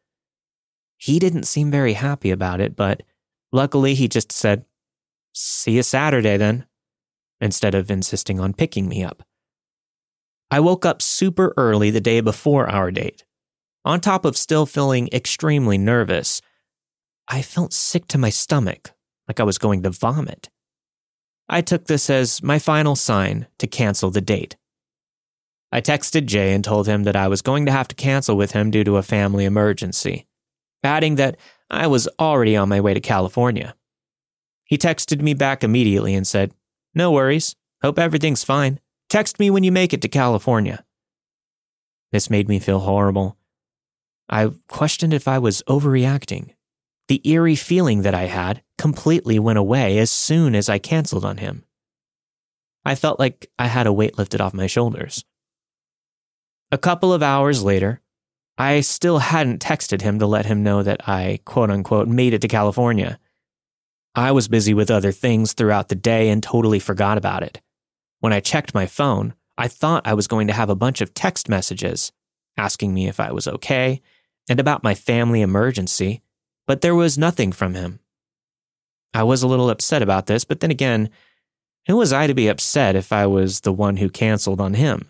He 0.97 1.19
didn't 1.19 1.43
seem 1.43 1.69
very 1.69 1.93
happy 1.93 2.31
about 2.31 2.61
it, 2.61 2.77
but 2.77 3.03
luckily 3.51 3.93
he 3.93 4.07
just 4.07 4.31
said, 4.31 4.65
See 5.33 5.73
you 5.73 5.83
Saturday 5.83 6.37
then, 6.37 6.65
instead 7.41 7.75
of 7.75 7.91
insisting 7.91 8.39
on 8.39 8.53
picking 8.53 8.87
me 8.87 9.03
up. 9.03 9.23
I 10.49 10.61
woke 10.61 10.85
up 10.85 11.01
super 11.01 11.53
early 11.57 11.91
the 11.91 12.01
day 12.01 12.21
before 12.21 12.69
our 12.69 12.89
date. 12.89 13.25
On 13.85 13.99
top 13.99 14.25
of 14.25 14.37
still 14.37 14.65
feeling 14.65 15.09
extremely 15.13 15.77
nervous, 15.77 16.41
I 17.27 17.41
felt 17.41 17.73
sick 17.73 18.07
to 18.07 18.17
my 18.17 18.29
stomach, 18.29 18.91
like 19.27 19.39
I 19.39 19.43
was 19.43 19.57
going 19.57 19.83
to 19.83 19.89
vomit. 19.89 20.49
I 21.47 21.61
took 21.61 21.85
this 21.85 22.09
as 22.09 22.41
my 22.41 22.59
final 22.59 22.95
sign 22.95 23.47
to 23.59 23.67
cancel 23.67 24.09
the 24.09 24.21
date. 24.21 24.55
I 25.71 25.81
texted 25.81 26.25
Jay 26.25 26.53
and 26.53 26.63
told 26.63 26.87
him 26.87 27.03
that 27.03 27.15
I 27.15 27.27
was 27.27 27.41
going 27.41 27.65
to 27.67 27.71
have 27.71 27.87
to 27.89 27.95
cancel 27.95 28.35
with 28.35 28.51
him 28.51 28.71
due 28.71 28.83
to 28.83 28.97
a 28.97 29.03
family 29.03 29.45
emergency, 29.45 30.27
adding 30.83 31.15
that 31.15 31.37
I 31.69 31.87
was 31.87 32.07
already 32.19 32.55
on 32.55 32.69
my 32.69 32.81
way 32.81 32.93
to 32.93 32.99
California. 32.99 33.75
He 34.65 34.77
texted 34.77 35.21
me 35.21 35.33
back 35.33 35.63
immediately 35.63 36.15
and 36.15 36.25
said, 36.25 36.53
No 36.95 37.11
worries. 37.11 37.55
Hope 37.81 37.99
everything's 37.99 38.43
fine. 38.43 38.79
Text 39.09 39.39
me 39.39 39.49
when 39.49 39.63
you 39.63 39.71
make 39.71 39.93
it 39.93 40.01
to 40.01 40.07
California. 40.07 40.85
This 42.11 42.29
made 42.29 42.49
me 42.49 42.59
feel 42.59 42.79
horrible. 42.79 43.37
I 44.29 44.51
questioned 44.67 45.13
if 45.13 45.27
I 45.27 45.39
was 45.39 45.63
overreacting. 45.67 46.53
The 47.07 47.27
eerie 47.27 47.55
feeling 47.55 48.03
that 48.03 48.13
I 48.13 48.25
had 48.25 48.61
completely 48.77 49.39
went 49.39 49.57
away 49.57 49.97
as 49.97 50.11
soon 50.11 50.53
as 50.53 50.69
I 50.69 50.77
canceled 50.77 51.25
on 51.25 51.37
him. 51.37 51.65
I 52.85 52.95
felt 52.95 53.19
like 53.19 53.49
I 53.57 53.67
had 53.67 53.87
a 53.87 53.93
weight 53.93 54.17
lifted 54.17 54.41
off 54.41 54.53
my 54.53 54.67
shoulders. 54.67 55.25
A 56.71 56.77
couple 56.77 57.11
of 57.11 57.23
hours 57.23 57.63
later, 57.63 58.01
I 58.57 58.81
still 58.81 59.19
hadn't 59.19 59.61
texted 59.61 60.01
him 60.01 60.19
to 60.19 60.27
let 60.27 60.45
him 60.45 60.61
know 60.61 60.83
that 60.83 61.07
I, 61.07 61.39
quote 61.45 61.71
unquote, 61.71 62.07
made 62.07 62.33
it 62.33 62.41
to 62.41 62.47
California. 62.47 63.19
I 64.13 64.31
was 64.31 64.47
busy 64.47 64.73
with 64.73 64.91
other 64.91 65.11
things 65.11 65.53
throughout 65.53 65.89
the 65.89 65.95
day 65.95 66.29
and 66.29 66.43
totally 66.43 66.79
forgot 66.79 67.17
about 67.17 67.41
it. 67.41 67.61
When 68.19 68.33
I 68.33 68.39
checked 68.39 68.73
my 68.73 68.85
phone, 68.85 69.33
I 69.57 69.67
thought 69.67 70.05
I 70.05 70.13
was 70.13 70.27
going 70.27 70.47
to 70.47 70.53
have 70.53 70.69
a 70.69 70.75
bunch 70.75 71.01
of 71.01 71.13
text 71.13 71.49
messages 71.49 72.11
asking 72.57 72.93
me 72.93 73.07
if 73.07 73.19
I 73.19 73.31
was 73.31 73.47
okay 73.47 74.01
and 74.49 74.59
about 74.59 74.83
my 74.83 74.93
family 74.93 75.41
emergency, 75.41 76.21
but 76.67 76.81
there 76.81 76.95
was 76.95 77.17
nothing 77.17 77.51
from 77.51 77.73
him. 77.73 77.99
I 79.13 79.23
was 79.23 79.41
a 79.41 79.47
little 79.47 79.69
upset 79.69 80.01
about 80.01 80.27
this, 80.27 80.43
but 80.43 80.59
then 80.59 80.69
again, 80.69 81.09
who 81.87 81.97
was 81.97 82.13
I 82.13 82.27
to 82.27 82.33
be 82.33 82.47
upset 82.47 82.95
if 82.95 83.11
I 83.11 83.25
was 83.25 83.61
the 83.61 83.73
one 83.73 83.97
who 83.97 84.09
canceled 84.09 84.61
on 84.61 84.75
him? 84.75 85.09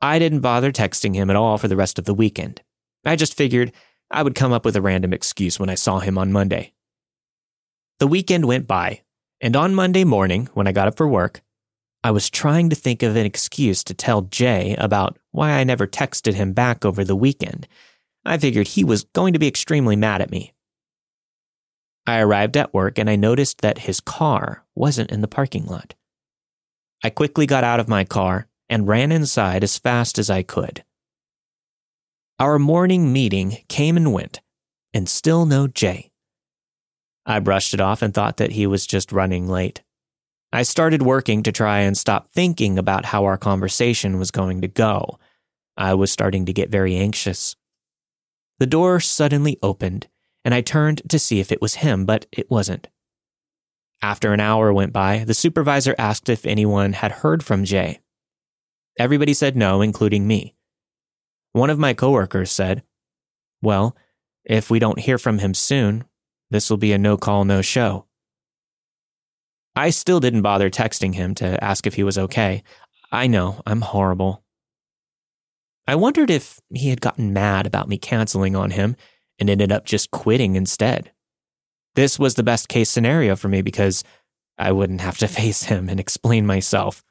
I 0.00 0.18
didn't 0.18 0.40
bother 0.40 0.72
texting 0.72 1.14
him 1.14 1.30
at 1.30 1.36
all 1.36 1.58
for 1.58 1.68
the 1.68 1.76
rest 1.76 1.98
of 1.98 2.04
the 2.04 2.14
weekend. 2.14 2.62
I 3.04 3.16
just 3.16 3.34
figured 3.34 3.72
I 4.10 4.22
would 4.22 4.34
come 4.34 4.52
up 4.52 4.64
with 4.64 4.76
a 4.76 4.82
random 4.82 5.12
excuse 5.12 5.58
when 5.58 5.70
I 5.70 5.74
saw 5.74 5.98
him 5.98 6.18
on 6.18 6.32
Monday. 6.32 6.72
The 7.98 8.06
weekend 8.06 8.44
went 8.44 8.66
by, 8.66 9.02
And 9.40 9.56
on 9.56 9.74
Monday 9.74 10.04
morning, 10.04 10.48
when 10.54 10.66
I 10.66 10.72
got 10.72 10.88
up 10.88 10.96
for 10.96 11.08
work, 11.08 11.42
I 12.02 12.10
was 12.10 12.28
trying 12.28 12.68
to 12.70 12.76
think 12.76 13.02
of 13.02 13.16
an 13.16 13.24
excuse 13.24 13.82
to 13.84 13.94
tell 13.94 14.22
Jay 14.22 14.74
about 14.78 15.18
why 15.30 15.52
I 15.52 15.64
never 15.64 15.86
texted 15.86 16.34
him 16.34 16.52
back 16.52 16.84
over 16.84 17.02
the 17.02 17.16
weekend. 17.16 17.66
I 18.24 18.36
figured 18.36 18.68
he 18.68 18.84
was 18.84 19.04
going 19.04 19.32
to 19.32 19.38
be 19.38 19.48
extremely 19.48 19.96
mad 19.96 20.20
at 20.20 20.30
me. 20.30 20.52
I 22.06 22.20
arrived 22.20 22.56
at 22.56 22.74
work 22.74 22.98
and 22.98 23.08
I 23.08 23.16
noticed 23.16 23.62
that 23.62 23.78
his 23.78 24.00
car 24.00 24.64
wasn't 24.74 25.10
in 25.10 25.22
the 25.22 25.28
parking 25.28 25.64
lot. 25.64 25.94
I 27.02 27.10
quickly 27.10 27.46
got 27.46 27.64
out 27.64 27.80
of 27.80 27.88
my 27.88 28.04
car 28.04 28.48
and 28.74 28.88
ran 28.88 29.12
inside 29.12 29.62
as 29.62 29.78
fast 29.78 30.18
as 30.18 30.28
I 30.28 30.42
could. 30.42 30.82
Our 32.40 32.58
morning 32.58 33.12
meeting 33.12 33.58
came 33.68 33.96
and 33.96 34.12
went, 34.12 34.40
and 34.92 35.08
still 35.08 35.46
no 35.46 35.68
Jay. 35.68 36.10
I 37.24 37.38
brushed 37.38 37.72
it 37.72 37.80
off 37.80 38.02
and 38.02 38.12
thought 38.12 38.38
that 38.38 38.50
he 38.50 38.66
was 38.66 38.84
just 38.84 39.12
running 39.12 39.46
late. 39.46 39.84
I 40.52 40.64
started 40.64 41.02
working 41.02 41.44
to 41.44 41.52
try 41.52 41.82
and 41.82 41.96
stop 41.96 42.30
thinking 42.30 42.76
about 42.76 43.04
how 43.04 43.24
our 43.26 43.38
conversation 43.38 44.18
was 44.18 44.32
going 44.32 44.60
to 44.62 44.66
go. 44.66 45.20
I 45.76 45.94
was 45.94 46.10
starting 46.10 46.44
to 46.46 46.52
get 46.52 46.68
very 46.68 46.96
anxious. 46.96 47.54
The 48.58 48.66
door 48.66 48.98
suddenly 48.98 49.56
opened, 49.62 50.08
and 50.44 50.52
I 50.52 50.62
turned 50.62 51.00
to 51.10 51.20
see 51.20 51.38
if 51.38 51.52
it 51.52 51.62
was 51.62 51.76
him, 51.76 52.06
but 52.06 52.26
it 52.32 52.50
wasn't. 52.50 52.88
After 54.02 54.32
an 54.32 54.40
hour 54.40 54.72
went 54.72 54.92
by, 54.92 55.22
the 55.22 55.32
supervisor 55.32 55.94
asked 55.96 56.28
if 56.28 56.44
anyone 56.44 56.94
had 56.94 57.22
heard 57.22 57.44
from 57.44 57.64
Jay. 57.64 58.00
Everybody 58.98 59.34
said 59.34 59.56
no, 59.56 59.80
including 59.82 60.26
me. 60.26 60.54
One 61.52 61.70
of 61.70 61.78
my 61.78 61.94
coworkers 61.94 62.52
said, 62.52 62.82
Well, 63.62 63.96
if 64.44 64.70
we 64.70 64.78
don't 64.78 65.00
hear 65.00 65.18
from 65.18 65.38
him 65.38 65.54
soon, 65.54 66.04
this 66.50 66.70
will 66.70 66.76
be 66.76 66.92
a 66.92 66.98
no 66.98 67.16
call, 67.16 67.44
no 67.44 67.62
show. 67.62 68.06
I 69.76 69.90
still 69.90 70.20
didn't 70.20 70.42
bother 70.42 70.70
texting 70.70 71.14
him 71.14 71.34
to 71.36 71.62
ask 71.62 71.86
if 71.86 71.94
he 71.94 72.04
was 72.04 72.18
okay. 72.18 72.62
I 73.10 73.26
know, 73.26 73.60
I'm 73.66 73.80
horrible. 73.80 74.44
I 75.86 75.96
wondered 75.96 76.30
if 76.30 76.60
he 76.72 76.90
had 76.90 77.00
gotten 77.00 77.32
mad 77.32 77.66
about 77.66 77.88
me 77.88 77.98
canceling 77.98 78.56
on 78.56 78.70
him 78.70 78.96
and 79.38 79.50
ended 79.50 79.72
up 79.72 79.84
just 79.84 80.10
quitting 80.10 80.54
instead. 80.54 81.12
This 81.94 82.18
was 82.18 82.34
the 82.34 82.42
best 82.42 82.68
case 82.68 82.90
scenario 82.90 83.36
for 83.36 83.48
me 83.48 83.62
because 83.62 84.04
I 84.58 84.72
wouldn't 84.72 85.00
have 85.00 85.18
to 85.18 85.28
face 85.40 85.64
him 85.64 85.88
and 85.88 85.98
explain 85.98 86.46
myself. 86.46 87.02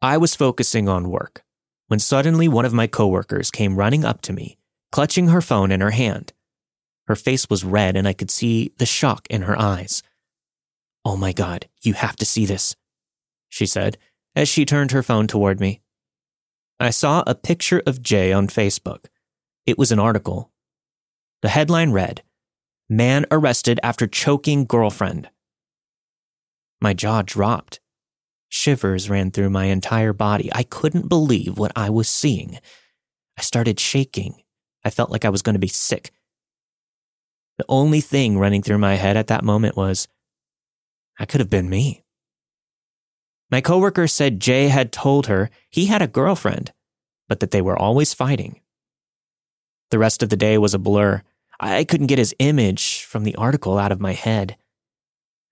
I 0.00 0.16
was 0.16 0.36
focusing 0.36 0.88
on 0.88 1.10
work 1.10 1.42
when 1.88 1.98
suddenly 1.98 2.46
one 2.48 2.64
of 2.64 2.72
my 2.72 2.86
coworkers 2.86 3.50
came 3.50 3.76
running 3.76 4.04
up 4.04 4.20
to 4.22 4.32
me, 4.32 4.58
clutching 4.92 5.28
her 5.28 5.40
phone 5.40 5.72
in 5.72 5.80
her 5.80 5.90
hand. 5.90 6.32
Her 7.06 7.16
face 7.16 7.48
was 7.50 7.64
red 7.64 7.96
and 7.96 8.06
I 8.06 8.12
could 8.12 8.30
see 8.30 8.72
the 8.78 8.86
shock 8.86 9.26
in 9.28 9.42
her 9.42 9.58
eyes. 9.58 10.02
Oh 11.04 11.16
my 11.16 11.32
God, 11.32 11.68
you 11.82 11.94
have 11.94 12.16
to 12.16 12.26
see 12.26 12.46
this, 12.46 12.76
she 13.48 13.66
said 13.66 13.98
as 14.36 14.48
she 14.48 14.64
turned 14.64 14.92
her 14.92 15.02
phone 15.02 15.26
toward 15.26 15.58
me. 15.58 15.80
I 16.78 16.90
saw 16.90 17.24
a 17.26 17.34
picture 17.34 17.82
of 17.86 18.02
Jay 18.02 18.32
on 18.32 18.46
Facebook. 18.46 19.06
It 19.66 19.76
was 19.76 19.90
an 19.90 19.98
article. 19.98 20.52
The 21.42 21.48
headline 21.48 21.90
read 21.90 22.22
Man 22.88 23.26
arrested 23.32 23.80
after 23.82 24.06
choking 24.06 24.64
girlfriend. 24.64 25.28
My 26.80 26.94
jaw 26.94 27.22
dropped. 27.22 27.80
Shivers 28.48 29.10
ran 29.10 29.30
through 29.30 29.50
my 29.50 29.66
entire 29.66 30.12
body. 30.12 30.50
I 30.54 30.62
couldn't 30.62 31.08
believe 31.08 31.58
what 31.58 31.72
I 31.76 31.90
was 31.90 32.08
seeing. 32.08 32.58
I 33.36 33.42
started 33.42 33.78
shaking. 33.78 34.42
I 34.84 34.90
felt 34.90 35.10
like 35.10 35.24
I 35.24 35.30
was 35.30 35.42
going 35.42 35.54
to 35.54 35.60
be 35.60 35.68
sick. 35.68 36.12
The 37.58 37.66
only 37.68 38.00
thing 38.00 38.38
running 38.38 38.62
through 38.62 38.78
my 38.78 38.94
head 38.94 39.16
at 39.16 39.26
that 39.26 39.44
moment 39.44 39.76
was 39.76 40.08
I 41.18 41.26
could 41.26 41.40
have 41.40 41.50
been 41.50 41.68
me. 41.68 42.04
My 43.50 43.60
coworker 43.60 44.06
said 44.06 44.40
Jay 44.40 44.68
had 44.68 44.92
told 44.92 45.26
her 45.26 45.50
he 45.70 45.86
had 45.86 46.02
a 46.02 46.06
girlfriend, 46.06 46.72
but 47.28 47.40
that 47.40 47.50
they 47.50 47.62
were 47.62 47.78
always 47.78 48.14
fighting. 48.14 48.60
The 49.90 49.98
rest 49.98 50.22
of 50.22 50.28
the 50.28 50.36
day 50.36 50.58
was 50.58 50.74
a 50.74 50.78
blur. 50.78 51.22
I 51.58 51.84
couldn't 51.84 52.06
get 52.06 52.18
his 52.18 52.34
image 52.38 53.02
from 53.02 53.24
the 53.24 53.34
article 53.36 53.78
out 53.78 53.90
of 53.90 54.00
my 54.00 54.12
head. 54.12 54.56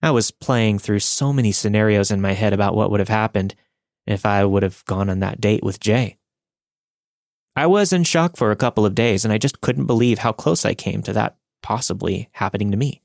I 0.02 0.10
was 0.10 0.30
playing 0.30 0.78
through 0.78 1.00
so 1.00 1.32
many 1.32 1.52
scenarios 1.52 2.10
in 2.10 2.20
my 2.20 2.32
head 2.32 2.52
about 2.52 2.76
what 2.76 2.90
would 2.90 3.00
have 3.00 3.08
happened 3.08 3.54
if 4.06 4.24
I 4.24 4.44
would 4.44 4.62
have 4.62 4.84
gone 4.84 5.10
on 5.10 5.20
that 5.20 5.40
date 5.40 5.64
with 5.64 5.80
Jay. 5.80 6.18
I 7.56 7.66
was 7.66 7.92
in 7.92 8.04
shock 8.04 8.36
for 8.36 8.50
a 8.50 8.56
couple 8.56 8.84
of 8.84 8.94
days, 8.94 9.24
and 9.24 9.32
I 9.32 9.38
just 9.38 9.62
couldn't 9.62 9.86
believe 9.86 10.18
how 10.18 10.32
close 10.32 10.64
I 10.64 10.74
came 10.74 11.02
to 11.02 11.12
that 11.14 11.36
possibly 11.62 12.28
happening 12.32 12.70
to 12.70 12.76
me. 12.76 13.02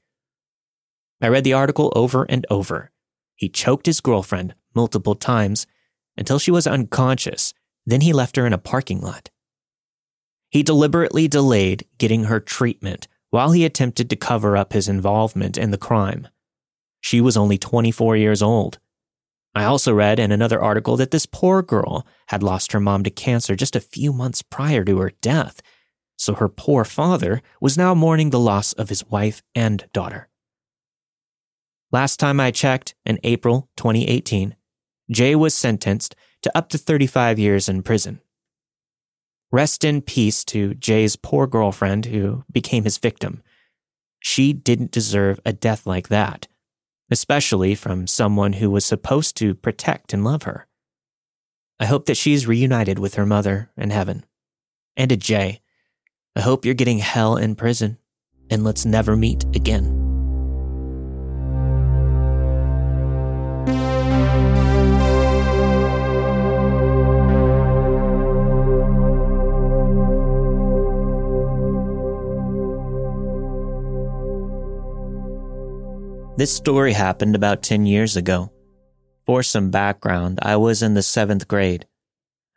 I 1.22 1.30
read 1.30 1.44
the 1.44 1.54
article 1.54 1.92
over 1.96 2.26
and 2.30 2.46
over. 2.50 2.92
He 3.36 3.48
choked 3.48 3.86
his 3.86 4.02
girlfriend 4.02 4.54
multiple 4.76 5.16
times 5.16 5.66
until 6.18 6.38
she 6.38 6.52
was 6.52 6.68
unconscious. 6.68 7.54
Then 7.86 8.02
he 8.02 8.14
left 8.14 8.36
her 8.36 8.46
in 8.46 8.54
a 8.54 8.58
parking 8.58 9.02
lot. 9.02 9.30
He 10.50 10.64
deliberately 10.64 11.28
delayed 11.28 11.88
getting 11.98 12.26
her 12.26 12.40
treatment 12.40 13.08
while 13.30 13.54
he 13.54 13.64
attempted 13.64 14.10
to 14.10 14.16
cover 14.16 14.58
up 14.58 14.74
his 14.74 14.90
involvement 14.90 15.58
in 15.58 15.72
the 15.72 15.78
crime. 15.78 16.28
She 17.02 17.20
was 17.20 17.36
only 17.36 17.58
24 17.58 18.16
years 18.16 18.42
old. 18.42 18.80
I 19.54 19.66
also 19.66 19.94
read 19.94 20.20
in 20.20 20.32
another 20.32 20.62
article 20.62 20.96
that 20.98 21.12
this 21.12 21.26
poor 21.26 21.62
girl 21.62 22.08
had 22.28 22.42
lost 22.42 22.72
her 22.72 22.80
mom 22.80 23.04
to 23.04 23.10
cancer 23.10 23.56
just 23.56 23.76
a 23.76 23.82
few 23.82 24.14
months 24.14 24.42
prior 24.42 24.86
to 24.86 25.00
her 25.00 25.12
death, 25.22 25.62
so 26.16 26.36
her 26.36 26.48
poor 26.48 26.86
father 26.86 27.42
was 27.60 27.78
now 27.78 27.94
mourning 27.94 28.30
the 28.30 28.40
loss 28.40 28.72
of 28.74 28.90
his 28.90 29.06
wife 29.08 29.42
and 29.54 29.90
daughter. 29.92 30.30
Last 31.92 32.18
time 32.18 32.40
I 32.40 32.52
checked, 32.52 32.96
in 33.06 33.20
April 33.24 33.70
2018, 33.76 34.56
Jay 35.10 35.36
was 35.36 35.54
sentenced 35.54 36.16
to 36.44 36.58
up 36.58 36.70
to 36.70 36.78
35 36.78 37.38
years 37.38 37.68
in 37.68 37.84
prison. 37.84 38.22
Rest 39.52 39.84
in 39.84 40.02
peace 40.02 40.46
to 40.46 40.74
Jay's 40.76 41.18
poor 41.18 41.46
girlfriend 41.46 42.06
who 42.06 42.46
became 42.50 42.86
his 42.86 42.98
victim. 42.98 43.44
She 44.22 44.54
didn't 44.54 44.92
deserve 44.92 45.42
a 45.46 45.52
death 45.52 45.86
like 45.86 46.08
that, 46.08 46.48
especially 47.12 47.76
from 47.76 48.08
someone 48.08 48.54
who 48.54 48.72
was 48.72 48.86
supposed 48.86 49.38
to 49.38 49.54
protect 49.54 50.14
and 50.14 50.24
love 50.24 50.44
her. 50.44 50.66
I 51.80 51.86
hope 51.86 52.06
that 52.06 52.18
she's 52.18 52.48
reunited 52.48 52.98
with 52.98 53.16
her 53.16 53.26
mother 53.26 53.70
in 53.78 53.90
heaven. 53.90 54.24
And 54.96 55.10
to 55.10 55.18
Jay, 55.18 55.62
I 56.36 56.42
hope 56.42 56.64
you're 56.64 56.74
getting 56.74 57.00
hell 57.00 57.36
in 57.36 57.56
prison, 57.56 57.98
and 58.50 58.64
let's 58.64 58.86
never 58.86 59.18
meet 59.18 59.44
again. 59.56 60.01
This 76.38 76.56
story 76.56 76.94
happened 76.94 77.36
about 77.36 77.62
10 77.62 77.86
years 77.86 78.16
ago. 78.16 78.52
For 79.26 79.44
some 79.44 79.70
background, 79.70 80.40
I 80.42 80.56
was 80.56 80.82
in 80.82 80.94
the 80.94 81.04
seventh 81.04 81.48
grade. 81.48 81.86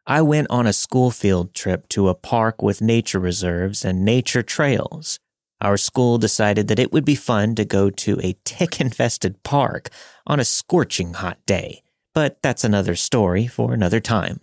I 0.06 0.22
went 0.22 0.46
on 0.48 0.66
a 0.66 0.72
school 0.72 1.10
field 1.10 1.54
trip 1.54 1.88
to 1.88 2.08
a 2.08 2.14
park 2.14 2.62
with 2.62 2.80
nature 2.80 3.18
reserves 3.18 3.84
and 3.84 4.04
nature 4.04 4.42
trails. 4.42 5.18
Our 5.60 5.76
school 5.76 6.18
decided 6.18 6.68
that 6.68 6.78
it 6.78 6.92
would 6.92 7.04
be 7.04 7.16
fun 7.16 7.56
to 7.56 7.64
go 7.64 7.90
to 7.90 8.20
a 8.22 8.36
tick 8.44 8.80
infested 8.80 9.42
park 9.42 9.90
on 10.24 10.38
a 10.38 10.44
scorching 10.44 11.14
hot 11.14 11.38
day, 11.44 11.82
but 12.14 12.40
that's 12.42 12.64
another 12.64 12.94
story 12.94 13.48
for 13.48 13.74
another 13.74 14.00
time. 14.00 14.40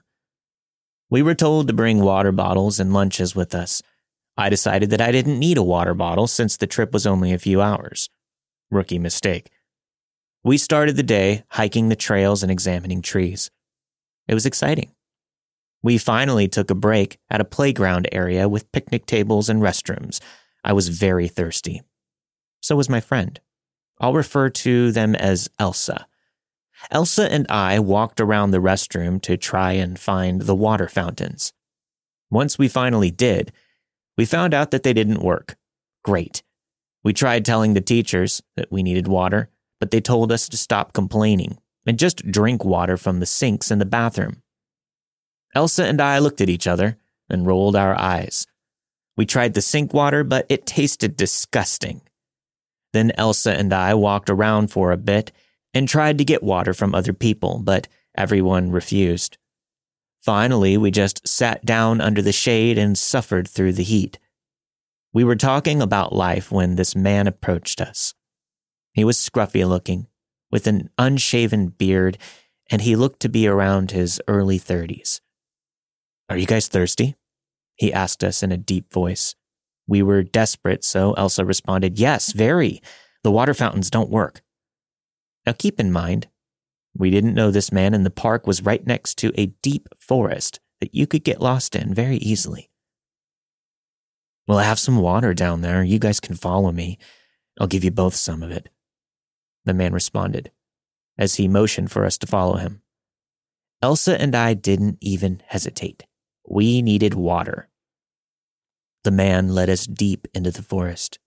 We 1.09 1.23
were 1.23 1.35
told 1.35 1.67
to 1.67 1.73
bring 1.73 2.01
water 2.01 2.33
bottles 2.33 2.81
and 2.81 2.93
lunches 2.93 3.33
with 3.33 3.55
us. 3.55 3.81
I 4.37 4.49
decided 4.49 4.89
that 4.89 5.01
I 5.01 5.11
didn't 5.11 5.39
need 5.39 5.57
a 5.57 5.63
water 5.63 5.93
bottle 5.93 6.27
since 6.27 6.57
the 6.57 6.67
trip 6.67 6.91
was 6.91 7.07
only 7.07 7.31
a 7.31 7.39
few 7.39 7.61
hours. 7.61 8.09
Rookie 8.71 8.99
mistake. 8.99 9.49
We 10.43 10.57
started 10.57 10.95
the 10.95 11.03
day 11.03 11.43
hiking 11.49 11.89
the 11.89 11.95
trails 11.95 12.41
and 12.41 12.51
examining 12.51 13.01
trees. 13.01 13.51
It 14.27 14.33
was 14.33 14.45
exciting. 14.45 14.91
We 15.83 15.97
finally 15.97 16.47
took 16.47 16.71
a 16.71 16.75
break 16.75 17.19
at 17.29 17.41
a 17.41 17.45
playground 17.45 18.07
area 18.11 18.47
with 18.47 18.71
picnic 18.71 19.05
tables 19.05 19.49
and 19.49 19.61
restrooms. 19.61 20.19
I 20.63 20.73
was 20.73 20.87
very 20.87 21.27
thirsty. 21.27 21.81
So 22.61 22.75
was 22.75 22.89
my 22.89 23.01
friend. 23.01 23.39
I'll 23.99 24.13
refer 24.13 24.49
to 24.49 24.91
them 24.91 25.15
as 25.15 25.49
Elsa. 25.59 26.07
Elsa 26.89 27.31
and 27.31 27.45
I 27.49 27.79
walked 27.79 28.19
around 28.19 28.51
the 28.51 28.59
restroom 28.61 29.21
to 29.23 29.37
try 29.37 29.73
and 29.73 29.99
find 29.99 30.41
the 30.41 30.55
water 30.55 30.87
fountains. 30.87 31.53
Once 32.31 32.57
we 32.57 32.67
finally 32.67 33.11
did, 33.11 33.51
we 34.17 34.25
found 34.25 34.53
out 34.53 34.71
that 34.71 34.83
they 34.83 34.93
didn't 34.93 35.21
work. 35.21 35.55
Great. 36.03 36.41
We 37.03 37.13
tried 37.13 37.45
telling 37.45 37.73
the 37.73 37.81
teachers 37.81 38.41
that 38.55 38.71
we 38.71 38.83
needed 38.83 39.07
water, 39.07 39.49
but 39.79 39.91
they 39.91 40.01
told 40.01 40.31
us 40.31 40.47
to 40.49 40.57
stop 40.57 40.93
complaining 40.93 41.57
and 41.85 41.97
just 41.97 42.31
drink 42.31 42.63
water 42.63 42.97
from 42.97 43.19
the 43.19 43.25
sinks 43.25 43.71
in 43.71 43.79
the 43.79 43.85
bathroom. 43.85 44.41
Elsa 45.55 45.83
and 45.85 45.99
I 45.99 46.19
looked 46.19 46.41
at 46.41 46.49
each 46.49 46.67
other 46.67 46.97
and 47.29 47.47
rolled 47.47 47.75
our 47.75 47.97
eyes. 47.97 48.45
We 49.17 49.25
tried 49.25 49.53
the 49.53 49.61
sink 49.61 49.93
water, 49.93 50.23
but 50.23 50.45
it 50.49 50.65
tasted 50.65 51.17
disgusting. 51.17 52.01
Then 52.93 53.11
Elsa 53.17 53.53
and 53.53 53.73
I 53.73 53.93
walked 53.93 54.29
around 54.29 54.67
for 54.71 54.91
a 54.91 54.97
bit 54.97 55.31
and 55.73 55.87
tried 55.87 56.17
to 56.17 56.25
get 56.25 56.43
water 56.43 56.73
from 56.73 56.93
other 56.93 57.13
people, 57.13 57.59
but 57.63 57.87
everyone 58.15 58.71
refused. 58.71 59.37
Finally, 60.19 60.77
we 60.77 60.91
just 60.91 61.27
sat 61.27 61.65
down 61.65 61.99
under 61.99 62.21
the 62.21 62.31
shade 62.31 62.77
and 62.77 62.97
suffered 62.97 63.47
through 63.47 63.73
the 63.73 63.83
heat. 63.83 64.19
We 65.13 65.25
were 65.25 65.35
talking 65.35 65.81
about 65.81 66.13
life 66.13 66.51
when 66.51 66.75
this 66.75 66.95
man 66.95 67.27
approached 67.27 67.81
us. 67.81 68.13
He 68.93 69.03
was 69.03 69.17
scruffy 69.17 69.67
looking, 69.67 70.07
with 70.49 70.67
an 70.67 70.89
unshaven 70.97 71.67
beard, 71.67 72.17
and 72.69 72.81
he 72.81 72.95
looked 72.95 73.19
to 73.21 73.29
be 73.29 73.45
around 73.47 73.91
his 73.91 74.21
early 74.27 74.57
30s. 74.57 75.19
Are 76.29 76.37
you 76.37 76.45
guys 76.45 76.69
thirsty? 76.69 77.15
He 77.75 77.91
asked 77.91 78.23
us 78.23 78.41
in 78.41 78.53
a 78.53 78.57
deep 78.57 78.93
voice. 78.93 79.35
We 79.85 80.01
were 80.01 80.23
desperate, 80.23 80.85
so 80.85 81.13
Elsa 81.13 81.43
responded, 81.43 81.99
Yes, 81.99 82.31
very. 82.31 82.81
The 83.23 83.31
water 83.31 83.53
fountains 83.53 83.89
don't 83.89 84.09
work. 84.09 84.41
Now 85.45 85.51
keep 85.51 85.77
in 85.77 85.91
mind, 85.91 86.27
we 86.95 87.09
didn't 87.09 87.33
know 87.33 87.51
this 87.51 87.71
man 87.71 87.93
in 87.93 88.03
the 88.03 88.09
park 88.09 88.47
was 88.47 88.63
right 88.63 88.85
next 88.87 89.17
to 89.19 89.33
a 89.35 89.47
deep 89.61 89.89
forest 89.97 90.61
that 90.79 90.95
you 90.95 91.05
could 91.05 91.25
get 91.25 91.41
lost 91.41 91.75
in 91.75 91.93
very 91.93 92.17
easily. 92.17 92.70
Well, 94.51 94.59
I 94.59 94.63
have 94.63 94.79
some 94.79 94.97
water 94.97 95.33
down 95.33 95.61
there. 95.61 95.81
You 95.81 95.97
guys 95.97 96.19
can 96.19 96.35
follow 96.35 96.73
me. 96.73 96.97
I'll 97.57 97.67
give 97.67 97.85
you 97.85 97.91
both 97.91 98.15
some 98.15 98.43
of 98.43 98.51
it. 98.51 98.67
The 99.63 99.73
man 99.73 99.93
responded, 99.93 100.51
as 101.17 101.35
he 101.35 101.47
motioned 101.47 101.89
for 101.89 102.03
us 102.03 102.17
to 102.17 102.27
follow 102.27 102.57
him. 102.57 102.81
Elsa 103.81 104.19
and 104.19 104.35
I 104.35 104.53
didn't 104.55 104.97
even 104.99 105.41
hesitate. 105.47 106.03
We 106.45 106.81
needed 106.81 107.13
water. 107.13 107.69
The 109.05 109.11
man 109.11 109.55
led 109.55 109.69
us 109.69 109.85
deep 109.85 110.27
into 110.33 110.51
the 110.51 110.63
forest. 110.63 111.17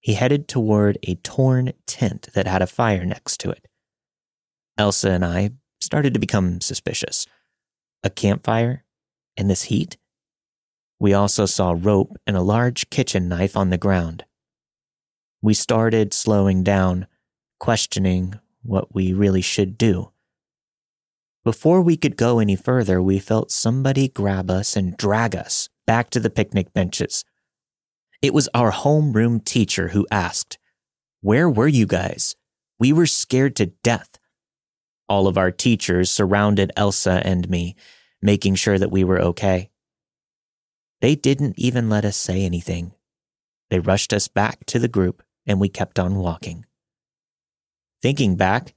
He 0.00 0.12
headed 0.12 0.46
toward 0.46 0.98
a 1.04 1.14
torn 1.14 1.72
tent 1.86 2.28
that 2.34 2.46
had 2.46 2.60
a 2.60 2.66
fire 2.66 3.06
next 3.06 3.40
to 3.40 3.50
it. 3.50 3.66
Elsa 4.76 5.10
and 5.10 5.24
I 5.24 5.52
started 5.80 6.12
to 6.12 6.20
become 6.20 6.60
suspicious. 6.60 7.26
A 8.02 8.10
campfire? 8.10 8.84
In 9.38 9.48
this 9.48 9.62
heat? 9.62 9.96
We 10.98 11.12
also 11.12 11.46
saw 11.46 11.74
rope 11.76 12.16
and 12.26 12.36
a 12.36 12.42
large 12.42 12.88
kitchen 12.90 13.28
knife 13.28 13.56
on 13.56 13.70
the 13.70 13.78
ground. 13.78 14.24
We 15.42 15.54
started 15.54 16.14
slowing 16.14 16.62
down, 16.62 17.06
questioning 17.60 18.34
what 18.62 18.94
we 18.94 19.12
really 19.12 19.42
should 19.42 19.76
do. 19.76 20.12
Before 21.44 21.80
we 21.80 21.96
could 21.96 22.16
go 22.16 22.38
any 22.40 22.56
further, 22.56 23.00
we 23.00 23.18
felt 23.18 23.52
somebody 23.52 24.08
grab 24.08 24.50
us 24.50 24.74
and 24.74 24.96
drag 24.96 25.36
us 25.36 25.68
back 25.86 26.10
to 26.10 26.20
the 26.20 26.30
picnic 26.30 26.72
benches. 26.72 27.24
It 28.20 28.34
was 28.34 28.48
our 28.52 28.72
homeroom 28.72 29.44
teacher 29.44 29.88
who 29.88 30.06
asked, 30.10 30.58
Where 31.20 31.48
were 31.48 31.68
you 31.68 31.86
guys? 31.86 32.34
We 32.80 32.92
were 32.92 33.06
scared 33.06 33.54
to 33.56 33.66
death. 33.66 34.18
All 35.08 35.28
of 35.28 35.38
our 35.38 35.52
teachers 35.52 36.10
surrounded 36.10 36.72
Elsa 36.76 37.22
and 37.24 37.48
me, 37.48 37.76
making 38.20 38.56
sure 38.56 38.78
that 38.78 38.90
we 38.90 39.04
were 39.04 39.20
okay. 39.20 39.70
They 41.00 41.14
didn't 41.14 41.58
even 41.58 41.88
let 41.88 42.04
us 42.04 42.16
say 42.16 42.44
anything. 42.44 42.92
They 43.70 43.80
rushed 43.80 44.12
us 44.12 44.28
back 44.28 44.64
to 44.66 44.78
the 44.78 44.88
group 44.88 45.22
and 45.46 45.60
we 45.60 45.68
kept 45.68 45.98
on 45.98 46.16
walking. 46.16 46.64
Thinking 48.02 48.36
back, 48.36 48.74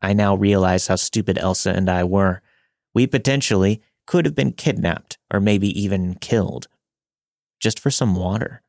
I 0.00 0.12
now 0.12 0.34
realize 0.34 0.86
how 0.86 0.96
stupid 0.96 1.38
Elsa 1.38 1.70
and 1.70 1.88
I 1.90 2.04
were. 2.04 2.42
We 2.94 3.06
potentially 3.06 3.82
could 4.06 4.24
have 4.24 4.34
been 4.34 4.52
kidnapped 4.52 5.18
or 5.32 5.40
maybe 5.40 5.68
even 5.80 6.14
killed 6.14 6.68
just 7.60 7.80
for 7.80 7.90
some 7.90 8.14
water. 8.14 8.62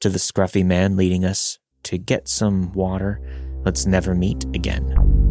To 0.00 0.08
the 0.08 0.18
scruffy 0.18 0.64
man 0.64 0.96
leading 0.96 1.24
us 1.24 1.58
to 1.84 1.98
get 1.98 2.28
some 2.28 2.72
water, 2.72 3.20
let's 3.64 3.86
never 3.86 4.14
meet 4.14 4.44
again. 4.54 5.29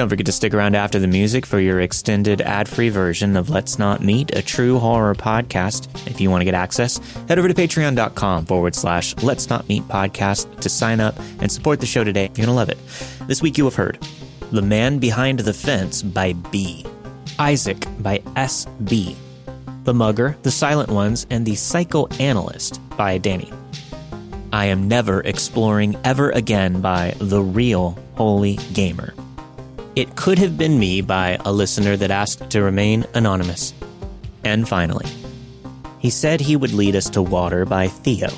Don't 0.00 0.08
forget 0.08 0.24
to 0.24 0.32
stick 0.32 0.54
around 0.54 0.76
after 0.76 0.98
the 0.98 1.06
music 1.06 1.44
for 1.44 1.60
your 1.60 1.78
extended 1.78 2.40
ad 2.40 2.70
free 2.70 2.88
version 2.88 3.36
of 3.36 3.50
Let's 3.50 3.78
Not 3.78 4.02
Meet, 4.02 4.34
a 4.34 4.40
true 4.40 4.78
horror 4.78 5.14
podcast. 5.14 5.88
If 6.06 6.22
you 6.22 6.30
want 6.30 6.40
to 6.40 6.46
get 6.46 6.54
access, 6.54 6.96
head 7.28 7.38
over 7.38 7.48
to 7.48 7.52
patreon.com 7.52 8.46
forward 8.46 8.74
slash 8.74 9.14
Let's 9.18 9.50
Not 9.50 9.68
Meet 9.68 9.82
podcast 9.88 10.60
to 10.60 10.70
sign 10.70 11.00
up 11.00 11.18
and 11.40 11.52
support 11.52 11.80
the 11.80 11.86
show 11.86 12.02
today. 12.02 12.28
You're 12.28 12.46
going 12.46 12.46
to 12.46 12.52
love 12.52 12.70
it. 12.70 12.78
This 13.26 13.42
week 13.42 13.58
you 13.58 13.66
have 13.66 13.74
heard 13.74 13.98
The 14.50 14.62
Man 14.62 15.00
Behind 15.00 15.40
the 15.40 15.52
Fence 15.52 16.02
by 16.02 16.32
Bee, 16.32 16.86
Isaac 17.38 17.84
by 17.98 18.22
S.B., 18.36 19.14
The 19.84 19.92
Mugger, 19.92 20.34
The 20.40 20.50
Silent 20.50 20.88
Ones, 20.88 21.26
and 21.28 21.44
The 21.44 21.56
Psychoanalyst 21.56 22.80
by 22.96 23.18
Danny. 23.18 23.52
I 24.50 24.64
Am 24.64 24.88
Never 24.88 25.20
Exploring 25.20 25.94
Ever 26.04 26.30
Again 26.30 26.80
by 26.80 27.12
The 27.18 27.42
Real 27.42 27.98
Holy 28.14 28.56
Gamer. 28.72 29.12
It 29.96 30.14
Could 30.14 30.38
Have 30.38 30.56
Been 30.56 30.78
Me 30.78 31.00
by 31.00 31.36
a 31.44 31.52
listener 31.52 31.96
that 31.96 32.12
asked 32.12 32.50
to 32.50 32.62
remain 32.62 33.06
anonymous. 33.14 33.74
And 34.44 34.68
finally, 34.68 35.06
he 35.98 36.10
said 36.10 36.40
he 36.40 36.54
would 36.54 36.72
lead 36.72 36.94
us 36.94 37.10
to 37.10 37.22
water 37.22 37.64
by 37.64 37.88
Theo. 37.88 38.28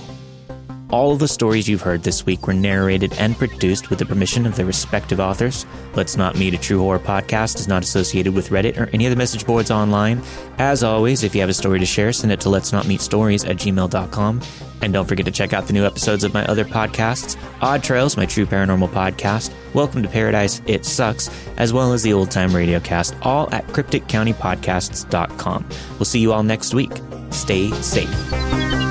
All 0.92 1.10
of 1.10 1.20
the 1.20 1.26
stories 1.26 1.66
you've 1.66 1.80
heard 1.80 2.02
this 2.02 2.26
week 2.26 2.46
were 2.46 2.52
narrated 2.52 3.14
and 3.14 3.34
produced 3.34 3.88
with 3.88 3.98
the 3.98 4.04
permission 4.04 4.44
of 4.44 4.56
their 4.56 4.66
respective 4.66 5.20
authors. 5.20 5.64
Let's 5.94 6.18
Not 6.18 6.36
Meet 6.36 6.52
a 6.52 6.58
True 6.58 6.80
Horror 6.80 6.98
podcast 6.98 7.58
is 7.58 7.66
not 7.66 7.82
associated 7.82 8.34
with 8.34 8.50
Reddit 8.50 8.78
or 8.78 8.90
any 8.92 9.06
other 9.06 9.16
message 9.16 9.46
boards 9.46 9.70
online. 9.70 10.20
As 10.58 10.82
always, 10.82 11.24
if 11.24 11.34
you 11.34 11.40
have 11.40 11.48
a 11.48 11.54
story 11.54 11.78
to 11.78 11.86
share, 11.86 12.12
send 12.12 12.30
it 12.30 12.40
to 12.40 12.50
let's 12.50 12.72
not 12.72 12.86
meet 12.86 13.00
stories 13.00 13.42
at 13.42 13.56
gmail.com. 13.56 14.42
And 14.82 14.92
don't 14.92 15.08
forget 15.08 15.24
to 15.24 15.32
check 15.32 15.54
out 15.54 15.66
the 15.66 15.72
new 15.72 15.86
episodes 15.86 16.24
of 16.24 16.34
my 16.34 16.44
other 16.44 16.66
podcasts 16.66 17.38
Odd 17.62 17.82
Trails, 17.82 18.18
my 18.18 18.26
true 18.26 18.44
paranormal 18.44 18.90
podcast, 18.90 19.50
Welcome 19.72 20.02
to 20.02 20.10
Paradise, 20.10 20.60
It 20.66 20.84
Sucks, 20.84 21.30
as 21.56 21.72
well 21.72 21.94
as 21.94 22.02
the 22.02 22.12
Old 22.12 22.30
Time 22.30 22.54
Radio 22.54 22.80
Cast, 22.80 23.14
all 23.22 23.48
at 23.54 23.66
crypticcountypodcasts.com. 23.68 25.68
We'll 25.92 26.04
see 26.04 26.20
you 26.20 26.34
all 26.34 26.42
next 26.42 26.74
week. 26.74 26.92
Stay 27.30 27.70
safe. 27.80 28.81